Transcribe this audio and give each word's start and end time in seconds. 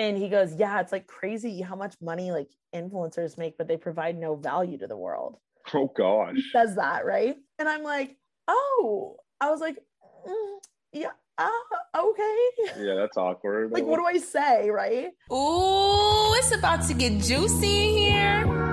And 0.00 0.16
he 0.16 0.30
goes, 0.30 0.54
Yeah, 0.54 0.80
it's 0.80 0.92
like 0.92 1.06
crazy 1.06 1.60
how 1.60 1.76
much 1.76 1.94
money 2.00 2.32
like 2.32 2.48
influencers 2.74 3.36
make, 3.36 3.58
but 3.58 3.68
they 3.68 3.76
provide 3.76 4.16
no 4.16 4.34
value 4.34 4.78
to 4.78 4.86
the 4.86 4.96
world. 4.96 5.36
Oh 5.74 5.92
gosh. 5.94 6.36
He 6.36 6.42
says 6.52 6.74
that, 6.76 7.04
right? 7.04 7.36
And 7.58 7.68
I'm 7.68 7.82
like, 7.82 8.16
Oh, 8.48 9.16
I 9.42 9.50
was 9.50 9.60
like, 9.60 9.76
mm, 10.26 10.58
Yeah, 10.94 11.10
uh, 11.36 11.50
okay. 11.94 12.48
Yeah, 12.78 12.94
that's 12.94 13.18
awkward. 13.18 13.72
like, 13.72 13.84
what 13.84 13.98
do 13.98 14.06
I 14.06 14.16
say, 14.16 14.70
right? 14.70 15.08
Ooh, 15.30 16.34
it's 16.38 16.54
about 16.54 16.88
to 16.88 16.94
get 16.94 17.20
juicy 17.20 17.88
in 17.88 17.94
here. 17.96 18.69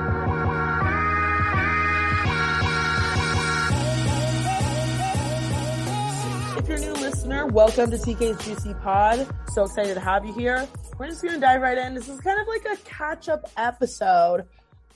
You're 6.68 6.76
a 6.76 6.82
new 6.82 6.94
listener, 6.96 7.46
welcome 7.46 7.90
to 7.92 7.98
TK's 7.98 8.44
Juicy 8.44 8.74
Pod. 8.74 9.26
So 9.54 9.64
excited 9.64 9.94
to 9.94 10.02
have 10.02 10.26
you 10.26 10.34
here. 10.34 10.68
We're 11.00 11.08
just 11.08 11.24
gonna 11.24 11.40
dive 11.40 11.62
right 11.62 11.78
in. 11.78 11.94
This 11.94 12.10
is 12.10 12.20
kind 12.20 12.42
of 12.42 12.46
like 12.46 12.66
a 12.66 12.76
catch 12.84 13.30
up 13.30 13.50
episode. 13.56 14.44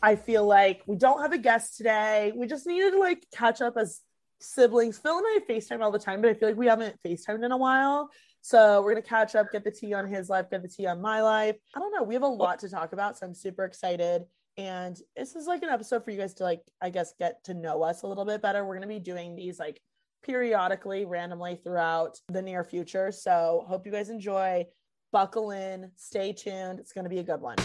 I 0.03 0.17
feel 0.17 0.45
like 0.45 0.81
we 0.86 0.97
don't 0.97 1.22
have 1.22 1.31
a 1.31 1.38
guest 1.38 1.77
today. 1.77 2.33
We 2.36 2.45
just 2.45 2.67
needed 2.67 2.92
to 2.92 2.99
like 2.99 3.25
catch 3.33 3.61
up 3.61 3.77
as 3.77 4.02
siblings. 4.42 4.97
Phil 4.97 5.17
and 5.17 5.25
I 5.25 5.39
FaceTime 5.49 5.81
all 5.81 5.92
the 5.92 5.99
time, 5.99 6.19
but 6.19 6.30
I 6.30 6.33
feel 6.33 6.49
like 6.49 6.58
we 6.58 6.67
haven't 6.67 6.97
FaceTimed 7.08 7.45
in 7.45 7.53
a 7.53 7.58
while. 7.58 8.09
So 8.42 8.81
we're 8.81 8.92
gonna 8.92 9.03
catch 9.03 9.36
up, 9.36 9.49
get 9.49 9.64
the 9.64 9.72
tea 9.72 9.94
on 9.94 10.09
his 10.09 10.30
life, 10.30 10.49
get 10.52 10.64
the 10.64 10.67
tea 10.67 10.88
on 10.88 10.99
my 10.99 11.22
life. 11.22 11.55
I 11.73 11.80
don't 11.80 11.94
know. 11.95 12.03
We 12.03 12.16
have 12.16 12.23
a 12.23 12.27
lot 12.27 12.59
to 12.59 12.69
talk 12.69 12.92
about, 12.92 13.17
so 13.17 13.27
I'm 13.27 13.33
super 13.33 13.64
excited. 13.64 14.23
And 14.58 14.97
this 15.16 15.38
is 15.38 15.47
like 15.47 15.64
an 15.64 15.69
episode 15.69 16.03
for 16.03 16.11
you 16.11 16.17
guys 16.17 16.33
to 16.33 16.44
like, 16.44 16.64
I 16.81 16.89
guess, 16.89 17.14
get 17.17 17.45
to 17.45 17.53
know 17.53 17.81
us 17.81 18.02
a 18.02 18.08
little 18.08 18.25
bit 18.25 18.42
better. 18.42 18.66
We're 18.66 18.75
gonna 18.75 18.88
be 18.88 18.99
doing 18.99 19.38
these 19.38 19.58
like 19.58 19.80
periodically, 20.23 21.05
randomly 21.05 21.59
throughout 21.64 22.19
the 22.27 22.41
near 22.41 22.64
future. 22.64 23.11
So 23.11 23.66
hope 23.67 23.86
you 23.86 23.91
guys 23.91 24.09
enjoy. 24.09 24.66
Buckle 25.11 25.52
in, 25.52 25.91
stay 25.95 26.31
tuned. 26.33 26.80
It's 26.80 26.94
gonna 26.94 27.09
be 27.09 27.19
a 27.19 27.23
good 27.23 27.41
one. 27.41 27.58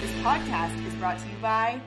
This 0.00 0.12
podcast 0.22 0.86
is 0.86 0.94
brought 0.94 1.18
to 1.18 1.24
you 1.28 1.36
by 1.40 1.80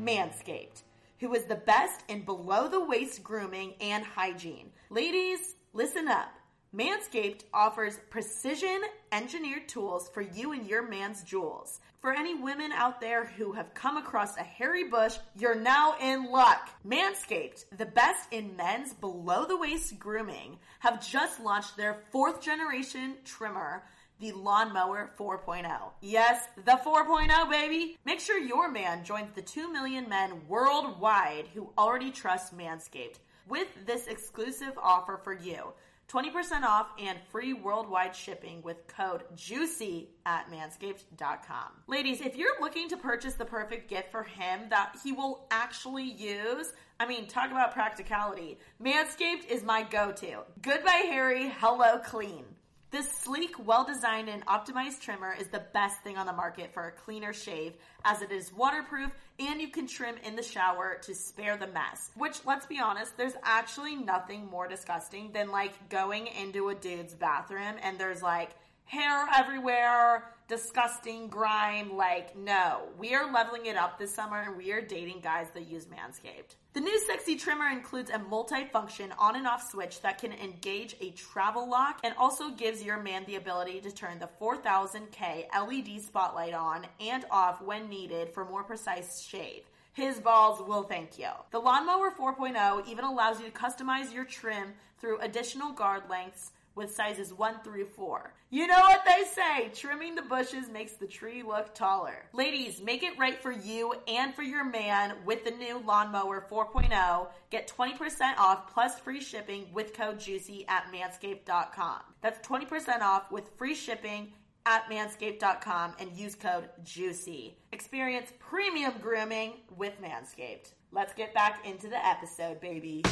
Manscaped, 0.00 0.82
who 1.18 1.34
is 1.34 1.44
the 1.44 1.56
best 1.56 2.04
in 2.08 2.24
below 2.24 2.68
the 2.68 2.84
waist 2.84 3.22
grooming 3.22 3.74
and 3.80 4.04
hygiene. 4.04 4.70
Ladies, 4.90 5.56
listen 5.72 6.08
up. 6.08 6.32
Manscaped 6.74 7.42
offers 7.52 7.98
precision 8.08 8.80
engineered 9.12 9.68
tools 9.68 10.08
for 10.08 10.22
you 10.22 10.52
and 10.52 10.66
your 10.66 10.88
man's 10.88 11.22
jewels. 11.22 11.80
For 12.00 12.14
any 12.14 12.34
women 12.34 12.72
out 12.72 12.98
there 12.98 13.26
who 13.26 13.52
have 13.52 13.74
come 13.74 13.98
across 13.98 14.38
a 14.38 14.42
hairy 14.42 14.84
bush, 14.84 15.18
you're 15.36 15.54
now 15.54 15.96
in 16.00 16.32
luck. 16.32 16.70
Manscaped, 16.86 17.66
the 17.76 17.84
best 17.84 18.32
in 18.32 18.56
men's 18.56 18.94
below 18.94 19.44
the 19.44 19.58
waist 19.58 19.98
grooming, 19.98 20.58
have 20.78 21.06
just 21.06 21.40
launched 21.40 21.76
their 21.76 21.98
fourth 22.10 22.40
generation 22.40 23.16
trimmer 23.24 23.84
the 24.18 24.32
Lawnmower 24.32 25.10
4.0. 25.18 25.66
Yes, 26.00 26.46
the 26.64 26.80
4.0, 26.86 27.50
baby! 27.50 27.98
Make 28.06 28.20
sure 28.20 28.38
your 28.38 28.70
man 28.70 29.04
joins 29.04 29.32
the 29.34 29.42
2 29.42 29.70
million 29.70 30.08
men 30.08 30.42
worldwide 30.48 31.48
who 31.52 31.72
already 31.76 32.12
trust 32.12 32.56
Manscaped 32.56 33.18
with 33.48 33.66
this 33.84 34.06
exclusive 34.06 34.78
offer 34.80 35.20
for 35.22 35.34
you. 35.34 35.72
20% 36.12 36.62
off 36.62 36.90
and 36.98 37.18
free 37.30 37.54
worldwide 37.54 38.14
shipping 38.14 38.60
with 38.62 38.86
code 38.86 39.22
JUICY 39.34 40.08
at 40.26 40.50
manscaped.com. 40.50 41.68
Ladies, 41.86 42.20
if 42.20 42.36
you're 42.36 42.60
looking 42.60 42.88
to 42.90 42.96
purchase 42.96 43.34
the 43.34 43.44
perfect 43.44 43.88
gift 43.88 44.10
for 44.10 44.22
him 44.22 44.68
that 44.68 44.94
he 45.02 45.12
will 45.12 45.46
actually 45.50 46.04
use, 46.04 46.74
I 47.00 47.06
mean, 47.06 47.26
talk 47.26 47.50
about 47.50 47.72
practicality. 47.72 48.58
Manscaped 48.82 49.48
is 49.48 49.64
my 49.64 49.84
go 49.84 50.12
to. 50.12 50.40
Goodbye, 50.60 51.06
Harry. 51.08 51.48
Hello, 51.58 51.98
clean. 51.98 52.44
This 52.92 53.10
sleek, 53.10 53.54
well 53.66 53.84
designed, 53.84 54.28
and 54.28 54.44
optimized 54.44 55.00
trimmer 55.00 55.34
is 55.40 55.46
the 55.46 55.64
best 55.72 56.02
thing 56.02 56.18
on 56.18 56.26
the 56.26 56.32
market 56.34 56.74
for 56.74 56.88
a 56.88 56.92
cleaner 56.92 57.32
shave, 57.32 57.72
as 58.04 58.20
it 58.20 58.30
is 58.30 58.52
waterproof 58.52 59.10
and 59.40 59.62
you 59.62 59.68
can 59.68 59.86
trim 59.86 60.16
in 60.22 60.36
the 60.36 60.42
shower 60.42 60.98
to 61.04 61.14
spare 61.14 61.56
the 61.56 61.68
mess. 61.68 62.10
Which, 62.16 62.44
let's 62.44 62.66
be 62.66 62.80
honest, 62.80 63.16
there's 63.16 63.32
actually 63.42 63.96
nothing 63.96 64.44
more 64.44 64.68
disgusting 64.68 65.32
than 65.32 65.50
like 65.50 65.88
going 65.88 66.26
into 66.26 66.68
a 66.68 66.74
dude's 66.74 67.14
bathroom 67.14 67.76
and 67.82 67.98
there's 67.98 68.20
like 68.20 68.50
hair 68.84 69.26
everywhere, 69.34 70.24
disgusting 70.52 71.28
grime. 71.28 71.96
Like, 71.96 72.36
no, 72.36 72.82
we 72.98 73.14
are 73.14 73.32
leveling 73.32 73.64
it 73.64 73.74
up 73.74 73.98
this 73.98 74.14
summer 74.14 74.42
and 74.42 74.54
we 74.54 74.70
are 74.72 74.82
dating 74.82 75.20
guys 75.20 75.46
that 75.54 75.66
use 75.66 75.86
Manscaped. 75.86 76.56
The 76.74 76.80
new 76.80 77.00
sexy 77.06 77.36
trimmer 77.36 77.68
includes 77.68 78.10
a 78.10 78.18
multi-function 78.18 79.14
on 79.18 79.34
and 79.36 79.46
off 79.46 79.70
switch 79.70 80.02
that 80.02 80.18
can 80.18 80.34
engage 80.34 80.94
a 81.00 81.08
travel 81.12 81.70
lock 81.70 82.00
and 82.04 82.14
also 82.18 82.50
gives 82.50 82.82
your 82.82 83.02
man 83.02 83.24
the 83.26 83.36
ability 83.36 83.80
to 83.80 83.90
turn 83.90 84.18
the 84.18 84.28
4000K 84.38 85.46
LED 85.58 86.02
spotlight 86.02 86.52
on 86.52 86.86
and 87.00 87.24
off 87.30 87.62
when 87.62 87.88
needed 87.88 88.28
for 88.28 88.44
more 88.44 88.62
precise 88.62 89.22
shave. 89.22 89.62
His 89.94 90.20
balls 90.20 90.60
will 90.66 90.82
thank 90.82 91.18
you. 91.18 91.28
The 91.50 91.60
Lawnmower 91.60 92.10
4.0 92.10 92.86
even 92.88 93.06
allows 93.06 93.40
you 93.40 93.46
to 93.46 93.52
customize 93.52 94.12
your 94.12 94.24
trim 94.24 94.74
through 94.98 95.18
additional 95.20 95.72
guard 95.72 96.02
lengths 96.10 96.51
with 96.74 96.94
sizes 96.94 97.32
1 97.32 97.60
through 97.64 97.86
4. 97.86 98.34
You 98.50 98.66
know 98.66 98.80
what 98.80 99.04
they 99.04 99.24
say, 99.24 99.70
trimming 99.74 100.14
the 100.14 100.22
bushes 100.22 100.68
makes 100.68 100.92
the 100.92 101.06
tree 101.06 101.42
look 101.42 101.74
taller. 101.74 102.26
Ladies, 102.32 102.82
make 102.82 103.02
it 103.02 103.18
right 103.18 103.40
for 103.40 103.52
you 103.52 103.94
and 104.06 104.34
for 104.34 104.42
your 104.42 104.64
man 104.64 105.14
with 105.24 105.44
the 105.44 105.50
new 105.50 105.82
Lawnmower 105.86 106.46
4.0. 106.50 107.28
Get 107.50 107.68
20% 107.68 108.38
off 108.38 108.72
plus 108.72 108.98
free 108.98 109.20
shipping 109.20 109.66
with 109.72 109.94
code 109.94 110.18
JUICY 110.18 110.66
at 110.68 110.84
manscaped.com. 110.92 112.00
That's 112.20 112.46
20% 112.46 113.00
off 113.00 113.30
with 113.30 113.50
free 113.56 113.74
shipping 113.74 114.32
at 114.66 114.88
manscaped.com 114.90 115.94
and 115.98 116.12
use 116.12 116.34
code 116.34 116.68
JUICY. 116.84 117.54
Experience 117.72 118.32
premium 118.38 118.94
grooming 119.00 119.54
with 119.76 119.94
Manscaped. 120.00 120.72
Let's 120.92 121.14
get 121.14 121.34
back 121.34 121.66
into 121.66 121.88
the 121.88 122.06
episode, 122.06 122.60
baby. 122.60 123.02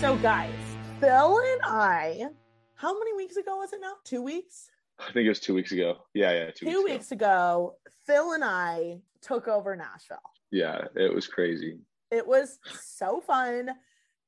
So, 0.00 0.14
guys, 0.18 0.52
Phil 1.00 1.38
and 1.38 1.60
I, 1.64 2.26
how 2.74 2.98
many 2.98 3.14
weeks 3.14 3.36
ago 3.36 3.56
was 3.56 3.72
it 3.72 3.80
now? 3.80 3.94
Two 4.04 4.20
weeks? 4.20 4.70
I 4.98 5.10
think 5.10 5.24
it 5.24 5.30
was 5.30 5.40
two 5.40 5.54
weeks 5.54 5.72
ago. 5.72 5.96
Yeah, 6.12 6.32
yeah, 6.32 6.50
two, 6.50 6.66
Two 6.66 6.84
weeks, 6.84 6.90
weeks 6.90 7.12
ago, 7.12 7.76
Phil 8.06 8.32
and 8.32 8.44
I 8.44 8.98
took 9.22 9.48
over 9.48 9.74
Nashville. 9.74 10.18
Yeah, 10.50 10.82
it 10.96 11.12
was 11.14 11.26
crazy. 11.26 11.78
It 12.10 12.26
was 12.26 12.58
so 12.78 13.22
fun. 13.26 13.70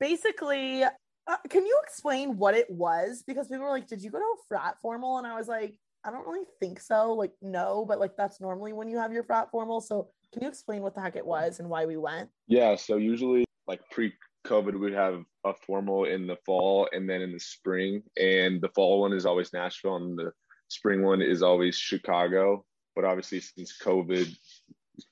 Basically, 0.01 0.85
uh, 0.85 1.37
can 1.51 1.67
you 1.67 1.79
explain 1.85 2.39
what 2.39 2.55
it 2.55 2.71
was? 2.71 3.23
Because 3.27 3.49
people 3.49 3.65
were 3.65 3.71
like, 3.71 3.87
"Did 3.87 4.03
you 4.03 4.11
go 4.11 4.19
to 4.19 4.25
a 4.25 4.43
frat 4.49 4.77
formal?" 4.81 5.19
And 5.19 5.27
I 5.27 5.37
was 5.37 5.49
like, 5.49 5.79
"I 6.03 6.11
don't 6.11 6.27
really 6.27 6.47
think 6.61 6.81
so. 6.81 7.13
Like, 7.13 7.33
no, 7.43 7.85
but 7.87 8.01
like 8.01 8.17
that's 8.17 8.41
normally 8.41 8.73
when 8.73 8.89
you 8.89 8.97
have 8.97 9.13
your 9.13 9.23
frat 9.23 9.51
formal." 9.51 9.83
So, 9.83 10.09
can 10.33 10.43
you 10.43 10.49
explain 10.49 10.81
what 10.81 10.95
the 10.95 11.03
heck 11.03 11.15
it 11.15 11.27
was 11.27 11.61
and 11.61 11.69
why 11.69 11.85
we 11.85 11.99
went? 11.99 12.31
Yeah, 12.47 12.75
so 12.75 12.97
usually 12.97 13.45
like 13.67 13.83
pre-COVID, 14.45 14.79
we'd 14.79 14.95
have 14.95 15.23
a 15.45 15.53
formal 15.67 16.05
in 16.05 16.27
the 16.27 16.37
fall 16.45 16.89
and 16.93 17.09
then 17.09 17.23
in 17.23 17.33
the 17.33 17.41
spring, 17.41 18.03
and 18.17 18.61
the 18.61 18.71
fall 18.75 19.01
one 19.01 19.13
is 19.13 19.27
always 19.27 19.53
Nashville, 19.53 19.97
and 19.97 20.19
the 20.19 20.33
spring 20.69 21.03
one 21.03 21.23
is 21.23 21.43
always 21.43 21.77
Chicago. 21.77 22.65
But 22.95 23.05
obviously, 23.05 23.41
since 23.41 23.77
COVID, 23.83 24.35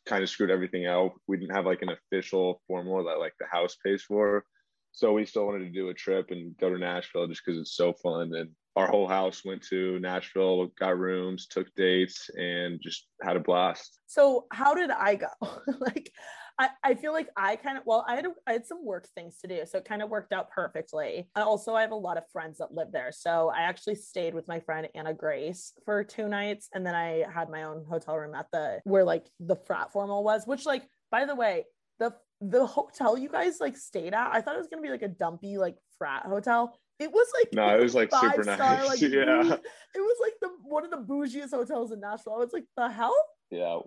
kind 0.07 0.23
of 0.23 0.29
screwed 0.29 0.51
everything 0.51 0.87
out. 0.87 1.13
We 1.27 1.37
didn't 1.37 1.55
have 1.55 1.67
like 1.67 1.83
an 1.83 1.91
official 1.91 2.63
formal 2.67 3.05
that 3.05 3.19
like 3.19 3.35
the 3.39 3.47
house 3.51 3.77
pays 3.85 4.03
for. 4.03 4.45
So 4.93 5.13
we 5.13 5.27
still 5.27 5.47
wanted 5.47 5.65
to 5.67 5.71
do 5.71 5.91
a 5.91 5.95
trip 5.95 6.31
and 6.31 6.57
go 6.59 6.71
to 6.71 6.79
Nashville 6.79 7.27
just 7.27 7.43
because 7.45 7.61
it's 7.61 7.77
so 7.77 7.93
fun. 7.93 8.35
And 8.35 8.51
our 8.77 8.87
whole 8.89 9.07
house 9.07 9.43
went 9.45 9.63
to 9.69 9.99
Nashville, 10.01 10.69
got 10.79 10.99
rooms, 10.99 11.47
took 11.47 11.67
dates, 11.77 12.31
and 12.35 12.81
just 12.83 13.07
had 13.23 13.37
a 13.37 13.41
blast. 13.41 13.99
So 14.07 14.47
how 14.53 14.75
did 14.75 14.91
I 14.91 15.17
go? 15.17 15.27
like 15.81 16.11
I, 16.59 16.71
I 16.83 16.95
feel 16.95 17.13
like 17.13 17.29
I 17.37 17.57
kind 17.57 17.77
of 17.77 17.85
well, 17.85 18.05
I 18.09 18.17
had 18.17 18.27
a, 18.27 18.31
I 18.47 18.53
had 18.53 18.67
some 18.67 18.85
work 18.85 19.07
things 19.15 19.39
to 19.41 19.49
do, 19.49 19.61
so 19.67 19.79
it 19.79 19.85
kind 19.85 20.03
of 20.03 20.09
worked 20.09 20.33
out 20.33 20.51
perfectly. 20.51 21.29
I 21.35 21.43
also 21.43 21.75
I 21.75 21.83
have 21.83 21.91
a 21.91 21.97
lot 21.97 22.17
of 22.17 22.25
friends 22.33 22.59
that 22.59 22.73
live 22.73 22.93
there, 22.93 23.13
so 23.13 23.53
I 23.55 23.61
actually 23.63 23.97
stayed 23.97 24.35
with 24.35 24.49
my 24.49 24.61
friend 24.61 24.89
Anna 24.95 25.13
Grace 25.13 25.73
for 25.85 26.03
two 26.03 26.29
nights, 26.29 26.69
and 26.73 26.87
then 26.87 26.95
I 26.95 27.25
had 27.33 27.51
my 27.51 27.65
own 27.65 27.85
hotel 27.89 28.17
room 28.17 28.35
at 28.35 28.47
the 28.53 28.81
where 28.85 29.05
like 29.05 29.27
the 29.39 29.57
frat 29.57 29.93
formal 29.93 30.25
was, 30.25 30.47
which 30.47 30.65
like 30.65 30.85
by 31.11 31.27
the 31.27 31.35
way, 31.35 31.65
the 31.99 32.15
the 32.41 32.67
hotel 32.67 33.19
you 33.19 33.29
guys 33.29 33.59
like 33.61 33.77
stayed 33.77 34.15
at, 34.15 34.31
I 34.33 34.41
thought 34.41 34.55
it 34.55 34.59
was 34.59 34.69
gonna 34.69 34.83
be 34.83 34.91
like 34.91 35.03
a 35.03 35.09
dumpy 35.09 35.59
like 35.59 35.77
frat 35.99 36.25
hotel. 36.25 36.79
It 36.99 37.13
was 37.13 37.29
like 37.39 37.53
no, 37.53 37.77
it 37.77 37.83
was 37.83 37.95
like 37.95 38.11
super 38.15 38.45
nice. 38.45 38.57
Star, 38.57 38.87
like, 38.87 39.01
yeah, 39.03 39.57
it 39.95 40.01
was 40.01 40.17
like 40.23 40.35
the 40.41 40.49
one 40.63 40.85
of 40.85 40.91
the 40.91 40.97
bougiest 40.97 41.51
hotels 41.51 41.93
in 41.93 42.01
Nashville. 42.01 42.35
I 42.35 42.39
was 42.39 42.55
like, 42.55 42.65
the 42.79 42.89
hell? 42.89 43.15
Yeah 43.51 43.79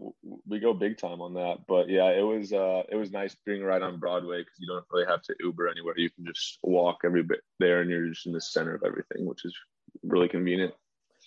we 0.48 0.60
go 0.60 0.74
big 0.74 0.98
time 0.98 1.22
on 1.22 1.34
that 1.34 1.58
but 1.68 1.90
yeah 1.90 2.10
it 2.12 2.22
was 2.22 2.54
uh 2.54 2.82
it 2.90 2.96
was 2.96 3.12
nice 3.12 3.36
being 3.46 3.62
right 3.62 3.82
on 3.82 4.00
broadway 4.00 4.40
because 4.40 4.58
you 4.58 4.68
don't 4.68 4.86
really 4.92 5.06
have 5.06 5.22
to 5.22 5.36
uber 5.42 5.68
anywhere. 5.68 5.94
You 5.98 6.10
can 6.10 6.26
just 6.26 6.60
walk 6.64 7.00
every 7.04 7.24
bit 7.24 7.42
there 7.60 7.82
and 7.82 7.90
you're 7.90 8.08
just 8.08 8.26
in 8.26 8.32
the 8.32 8.40
center 8.40 8.74
of 8.74 8.84
everything 8.86 9.26
which 9.26 9.44
is 9.44 9.54
really 10.04 10.30
convenient. 10.30 10.74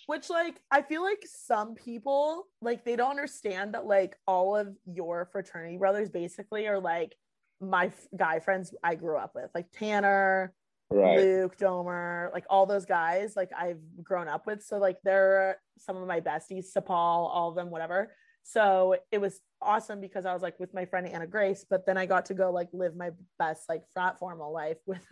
Which 0.07 0.29
like 0.29 0.59
i 0.71 0.81
feel 0.81 1.03
like 1.03 1.23
some 1.25 1.75
people 1.75 2.47
like 2.61 2.83
they 2.83 2.95
don't 2.95 3.11
understand 3.11 3.75
that 3.75 3.85
like 3.85 4.17
all 4.27 4.57
of 4.57 4.75
your 4.85 5.29
fraternity 5.31 5.77
brothers 5.77 6.09
basically 6.09 6.67
are 6.67 6.79
like 6.79 7.15
my 7.61 7.91
guy 8.17 8.39
friends 8.39 8.73
i 8.83 8.95
grew 8.95 9.17
up 9.17 9.33
with 9.35 9.49
like 9.55 9.67
tanner 9.71 10.53
right. 10.89 11.17
luke 11.19 11.57
domer 11.57 12.33
like 12.33 12.45
all 12.49 12.65
those 12.65 12.85
guys 12.85 13.35
like 13.37 13.51
i've 13.57 13.79
grown 14.03 14.27
up 14.27 14.45
with. 14.45 14.63
So 14.63 14.77
like 14.77 14.97
they're 15.03 15.59
some 15.77 15.95
of 15.95 16.07
my 16.07 16.19
besties 16.19 16.65
sapal 16.75 16.89
all 16.89 17.49
of 17.49 17.55
them 17.55 17.69
whatever 17.69 18.11
so 18.43 18.95
it 19.11 19.19
was 19.19 19.39
awesome 19.61 20.01
because 20.01 20.25
I 20.25 20.33
was 20.33 20.41
like 20.41 20.59
with 20.59 20.73
my 20.73 20.85
friend 20.85 21.07
Anna 21.07 21.27
Grace, 21.27 21.65
but 21.67 21.85
then 21.85 21.97
I 21.97 22.05
got 22.05 22.25
to 22.27 22.33
go 22.33 22.51
like 22.51 22.69
live 22.73 22.95
my 22.95 23.11
best 23.39 23.69
like 23.69 23.83
frat 23.93 24.19
formal 24.19 24.53
life 24.53 24.77
with 24.85 25.05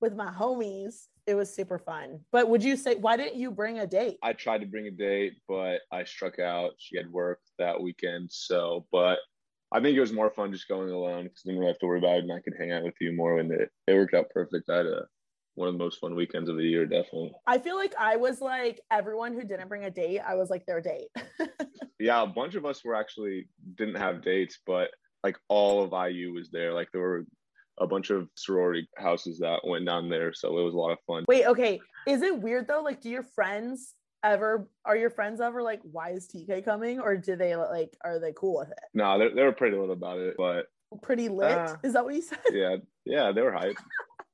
with 0.00 0.14
my 0.14 0.30
homies. 0.30 1.06
It 1.26 1.34
was 1.34 1.54
super 1.54 1.78
fun. 1.78 2.20
But 2.32 2.48
would 2.48 2.64
you 2.64 2.76
say 2.76 2.94
why 2.94 3.16
didn't 3.16 3.38
you 3.38 3.50
bring 3.50 3.80
a 3.80 3.86
date? 3.86 4.18
I 4.22 4.32
tried 4.32 4.60
to 4.60 4.66
bring 4.66 4.86
a 4.86 4.90
date, 4.90 5.34
but 5.48 5.80
I 5.92 6.04
struck 6.04 6.38
out. 6.38 6.72
She 6.78 6.96
had 6.96 7.10
work 7.12 7.40
that 7.58 7.80
weekend, 7.80 8.30
so 8.32 8.86
but 8.92 9.18
I 9.70 9.80
think 9.80 9.96
it 9.96 10.00
was 10.00 10.12
more 10.12 10.30
fun 10.30 10.52
just 10.52 10.68
going 10.68 10.90
alone 10.90 11.24
because 11.24 11.42
then 11.44 11.58
we 11.58 11.66
have 11.66 11.78
to 11.80 11.86
worry 11.86 11.98
about 11.98 12.18
it, 12.18 12.24
and 12.24 12.32
I 12.32 12.40
could 12.40 12.54
hang 12.58 12.72
out 12.72 12.84
with 12.84 12.94
you 13.00 13.12
more. 13.12 13.38
And 13.38 13.52
it, 13.52 13.70
it 13.86 13.94
worked 13.94 14.14
out 14.14 14.30
perfect. 14.30 14.70
I 14.70 14.78
had 14.78 14.86
a 14.86 15.02
one 15.58 15.68
of 15.68 15.74
the 15.74 15.78
most 15.78 15.98
fun 15.98 16.14
weekends 16.14 16.48
of 16.48 16.56
the 16.56 16.62
year, 16.62 16.86
definitely. 16.86 17.32
I 17.46 17.58
feel 17.58 17.76
like 17.76 17.94
I 17.98 18.16
was 18.16 18.40
like 18.40 18.80
everyone 18.90 19.34
who 19.34 19.42
didn't 19.42 19.68
bring 19.68 19.84
a 19.84 19.90
date, 19.90 20.20
I 20.20 20.36
was 20.36 20.50
like 20.50 20.64
their 20.66 20.80
date. 20.80 21.08
yeah, 22.00 22.22
a 22.22 22.26
bunch 22.26 22.54
of 22.54 22.64
us 22.64 22.84
were 22.84 22.94
actually 22.94 23.48
didn't 23.76 23.96
have 23.96 24.22
dates, 24.22 24.60
but 24.64 24.90
like 25.24 25.36
all 25.48 25.82
of 25.82 26.10
IU 26.10 26.32
was 26.32 26.50
there. 26.50 26.72
Like 26.72 26.88
there 26.92 27.02
were 27.02 27.26
a 27.78 27.86
bunch 27.86 28.10
of 28.10 28.28
sorority 28.36 28.88
houses 28.96 29.38
that 29.40 29.60
went 29.64 29.84
down 29.84 30.08
there, 30.08 30.32
so 30.32 30.56
it 30.58 30.62
was 30.62 30.74
a 30.74 30.78
lot 30.78 30.92
of 30.92 30.98
fun. 31.06 31.24
Wait, 31.26 31.46
okay. 31.46 31.80
Is 32.06 32.22
it 32.22 32.40
weird 32.40 32.68
though? 32.68 32.82
Like, 32.82 33.00
do 33.00 33.10
your 33.10 33.24
friends 33.24 33.94
ever 34.24 34.68
are 34.84 34.96
your 34.96 35.10
friends 35.10 35.40
ever 35.40 35.62
like 35.62 35.78
why 35.82 36.10
is 36.10 36.26
TK 36.26 36.64
coming 36.64 36.98
or 36.98 37.16
do 37.16 37.36
they 37.36 37.54
like 37.54 37.96
are 38.04 38.18
they 38.18 38.32
cool 38.32 38.58
with 38.58 38.70
it? 38.70 38.78
No, 38.94 39.18
they 39.18 39.34
they 39.34 39.42
were 39.42 39.52
pretty 39.52 39.76
lit 39.76 39.90
about 39.90 40.18
it, 40.18 40.34
but 40.38 40.66
pretty 41.02 41.28
lit. 41.28 41.52
Uh, 41.52 41.76
is 41.82 41.92
that 41.92 42.04
what 42.04 42.14
you 42.14 42.22
said? 42.22 42.38
Yeah, 42.52 42.76
yeah, 43.04 43.32
they 43.32 43.42
were 43.42 43.52
hype 43.52 43.76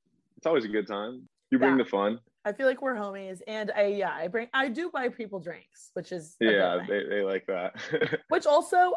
it's 0.45 0.47
always 0.47 0.65
a 0.65 0.67
good 0.67 0.85
time. 0.85 1.27
You 1.49 1.57
bring 1.57 1.75
yeah. 1.75 1.83
the 1.83 1.89
fun. 1.89 2.19
I 2.45 2.53
feel 2.53 2.67
like 2.67 2.79
we're 2.79 2.93
homies, 2.93 3.39
and 3.47 3.71
I 3.75 3.87
yeah, 3.87 4.11
I 4.11 4.27
bring 4.27 4.47
I 4.53 4.67
do 4.67 4.91
buy 4.93 5.09
people 5.09 5.39
drinks, 5.39 5.89
which 5.93 6.11
is 6.11 6.35
yeah, 6.39 6.85
they, 6.87 7.01
they 7.09 7.23
like 7.23 7.47
that. 7.47 7.73
which 8.29 8.45
also, 8.45 8.93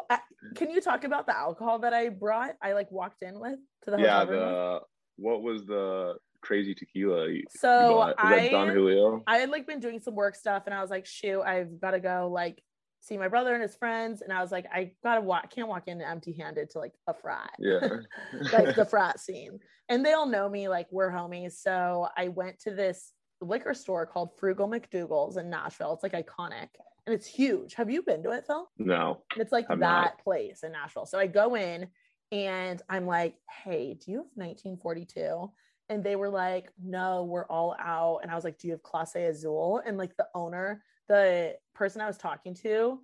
can 0.53 0.69
you 0.69 0.79
talk 0.79 1.05
about 1.05 1.25
the 1.25 1.35
alcohol 1.35 1.79
that 1.79 1.91
I 1.91 2.09
brought? 2.09 2.51
I 2.61 2.73
like 2.73 2.91
walked 2.91 3.23
in 3.23 3.39
with 3.39 3.57
to 3.85 3.91
the 3.91 3.97
yeah. 3.97 4.25
The 4.25 4.81
what 5.15 5.41
was 5.41 5.65
the 5.65 6.17
crazy 6.43 6.75
tequila? 6.75 7.27
You, 7.27 7.45
so 7.49 8.05
you 8.05 8.13
I 8.19 8.49
Don 8.49 8.67
Julio. 8.67 9.23
I 9.25 9.37
had 9.37 9.49
like 9.49 9.65
been 9.65 9.79
doing 9.79 9.99
some 9.99 10.13
work 10.13 10.35
stuff, 10.35 10.63
and 10.67 10.75
I 10.75 10.81
was 10.81 10.91
like, 10.91 11.07
shoot, 11.07 11.41
I've 11.41 11.81
got 11.81 11.91
to 11.91 11.99
go 11.99 12.29
like 12.31 12.61
see 13.01 13.17
my 13.17 13.27
brother 13.27 13.53
and 13.53 13.61
his 13.61 13.75
friends 13.75 14.21
and 14.21 14.31
i 14.33 14.41
was 14.41 14.51
like 14.51 14.65
i 14.73 14.91
gotta 15.03 15.21
walk 15.21 15.49
can't 15.49 15.67
walk 15.67 15.87
in 15.87 16.01
empty 16.01 16.33
handed 16.33 16.69
to 16.69 16.79
like 16.79 16.93
a 17.07 17.13
frat. 17.13 17.51
Yeah. 17.59 17.87
Like 18.53 18.75
the 18.75 18.85
frat 18.89 19.19
scene. 19.19 19.59
And 19.87 20.05
they 20.05 20.13
all 20.13 20.27
know 20.27 20.49
me 20.49 20.67
like 20.67 20.87
we're 20.91 21.11
homies 21.11 21.53
so 21.53 22.07
i 22.17 22.27
went 22.27 22.59
to 22.61 22.71
this 22.71 23.13
liquor 23.41 23.73
store 23.73 24.05
called 24.05 24.31
frugal 24.37 24.67
macdoogal's 24.67 25.37
in 25.37 25.49
nashville. 25.49 25.93
It's 25.93 26.03
like 26.03 26.13
iconic 26.13 26.67
and 27.05 27.15
it's 27.15 27.25
huge. 27.25 27.73
Have 27.75 27.89
you 27.89 28.01
been 28.03 28.21
to 28.23 28.31
it 28.31 28.45
phil? 28.45 28.69
No. 28.77 29.23
It's 29.37 29.51
like 29.51 29.65
I'm 29.69 29.79
that 29.79 30.01
not. 30.01 30.23
place 30.23 30.63
in 30.63 30.73
nashville. 30.73 31.05
So 31.05 31.17
i 31.17 31.27
go 31.27 31.55
in 31.55 31.87
and 32.31 32.81
i'm 32.89 33.07
like 33.07 33.35
hey 33.63 33.97
do 33.99 34.11
you 34.11 34.17
have 34.17 34.27
1942 34.35 35.51
and 35.89 36.03
they 36.03 36.15
were 36.15 36.29
like 36.29 36.69
no 36.83 37.23
we're 37.23 37.47
all 37.47 37.75
out. 37.79 38.19
And 38.23 38.31
i 38.31 38.35
was 38.35 38.43
like 38.43 38.59
do 38.59 38.67
you 38.67 38.73
have 38.73 38.83
clase 38.83 39.15
azul? 39.15 39.81
And 39.85 39.97
like 39.97 40.15
the 40.17 40.27
owner 40.35 40.83
the 41.09 41.55
person 41.75 42.01
I 42.01 42.07
was 42.07 42.17
talking 42.17 42.53
to 42.63 42.99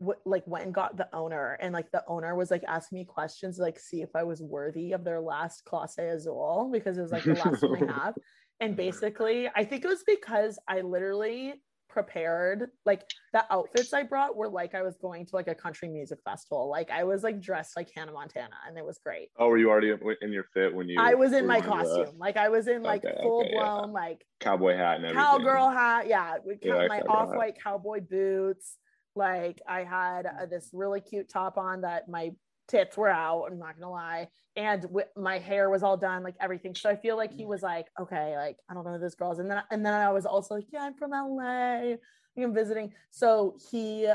w- 0.00 0.18
like 0.24 0.46
went 0.46 0.64
and 0.64 0.74
got 0.74 0.96
the 0.96 1.08
owner 1.14 1.58
and 1.60 1.74
like 1.74 1.90
the 1.90 2.04
owner 2.08 2.34
was 2.34 2.50
like 2.50 2.64
asking 2.66 2.98
me 2.98 3.04
questions 3.04 3.56
to, 3.56 3.62
like 3.62 3.78
see 3.78 4.00
if 4.00 4.10
I 4.14 4.22
was 4.22 4.40
worthy 4.40 4.92
of 4.92 5.04
their 5.04 5.20
last 5.20 5.64
clase 5.66 5.98
azul 5.98 6.70
because 6.72 6.96
it 6.96 7.02
was 7.02 7.12
like 7.12 7.24
the 7.24 7.34
last 7.34 7.62
one 7.62 7.80
they 7.80 7.86
have. 7.92 8.14
And 8.60 8.76
basically, 8.76 9.48
I 9.54 9.64
think 9.64 9.84
it 9.84 9.88
was 9.88 10.02
because 10.06 10.58
I 10.66 10.80
literally 10.80 11.54
prepared 11.88 12.70
like 12.84 13.02
the 13.32 13.44
outfits 13.50 13.92
I 13.92 14.02
brought 14.02 14.36
were 14.36 14.48
like 14.48 14.74
I 14.74 14.82
was 14.82 14.96
going 14.98 15.26
to 15.26 15.36
like 15.36 15.48
a 15.48 15.54
country 15.54 15.88
music 15.88 16.18
festival. 16.24 16.68
Like 16.68 16.90
I 16.90 17.04
was 17.04 17.22
like 17.22 17.40
dressed 17.40 17.76
like 17.76 17.90
Hannah 17.94 18.12
Montana 18.12 18.54
and 18.66 18.76
it 18.76 18.84
was 18.84 18.98
great. 18.98 19.28
Oh, 19.38 19.48
were 19.48 19.58
you 19.58 19.70
already 19.70 19.92
in 20.22 20.32
your 20.32 20.44
fit 20.54 20.74
when 20.74 20.88
you 20.88 21.00
I 21.00 21.14
was 21.14 21.32
in 21.32 21.46
my 21.46 21.60
costume. 21.60 22.18
Like 22.18 22.36
I 22.36 22.48
was 22.48 22.68
in 22.68 22.82
like 22.82 23.04
okay, 23.04 23.16
full 23.22 23.40
okay, 23.40 23.52
blown 23.54 23.88
yeah. 23.88 23.94
like 23.94 24.24
cowboy 24.40 24.76
hat 24.76 24.96
and 24.96 25.06
everything. 25.06 25.24
Cowgirl 25.24 25.70
hat. 25.70 26.08
Yeah. 26.08 26.36
With 26.44 26.58
yeah, 26.62 26.86
my 26.88 27.00
off-white 27.00 27.58
cowboy 27.62 28.00
boots. 28.00 28.76
Like 29.14 29.60
I 29.68 29.84
had 29.84 30.26
uh, 30.26 30.46
this 30.46 30.70
really 30.72 31.00
cute 31.00 31.28
top 31.28 31.58
on 31.58 31.80
that 31.80 32.08
my 32.08 32.30
tits 32.68 32.96
were 32.96 33.08
out. 33.08 33.46
I'm 33.50 33.58
not 33.58 33.78
gonna 33.78 33.90
lie, 33.90 34.28
and 34.56 34.82
w- 34.82 35.06
my 35.16 35.38
hair 35.38 35.70
was 35.70 35.82
all 35.82 35.96
done, 35.96 36.22
like 36.22 36.36
everything. 36.40 36.74
So 36.74 36.88
I 36.90 36.96
feel 36.96 37.16
like 37.16 37.32
he 37.32 37.44
mm. 37.44 37.48
was 37.48 37.62
like, 37.62 37.86
okay, 38.00 38.36
like 38.36 38.56
I 38.70 38.74
don't 38.74 38.84
know 38.84 38.98
those 38.98 39.14
girls, 39.14 39.38
and 39.38 39.50
then 39.50 39.62
and 39.70 39.84
then 39.84 39.94
I 39.94 40.10
was 40.10 40.26
also 40.26 40.54
like, 40.56 40.66
yeah, 40.72 40.82
I'm 40.84 40.94
from 40.94 41.10
LA. 41.10 41.96
I'm 42.44 42.54
visiting. 42.54 42.92
So 43.10 43.56
he 43.70 44.08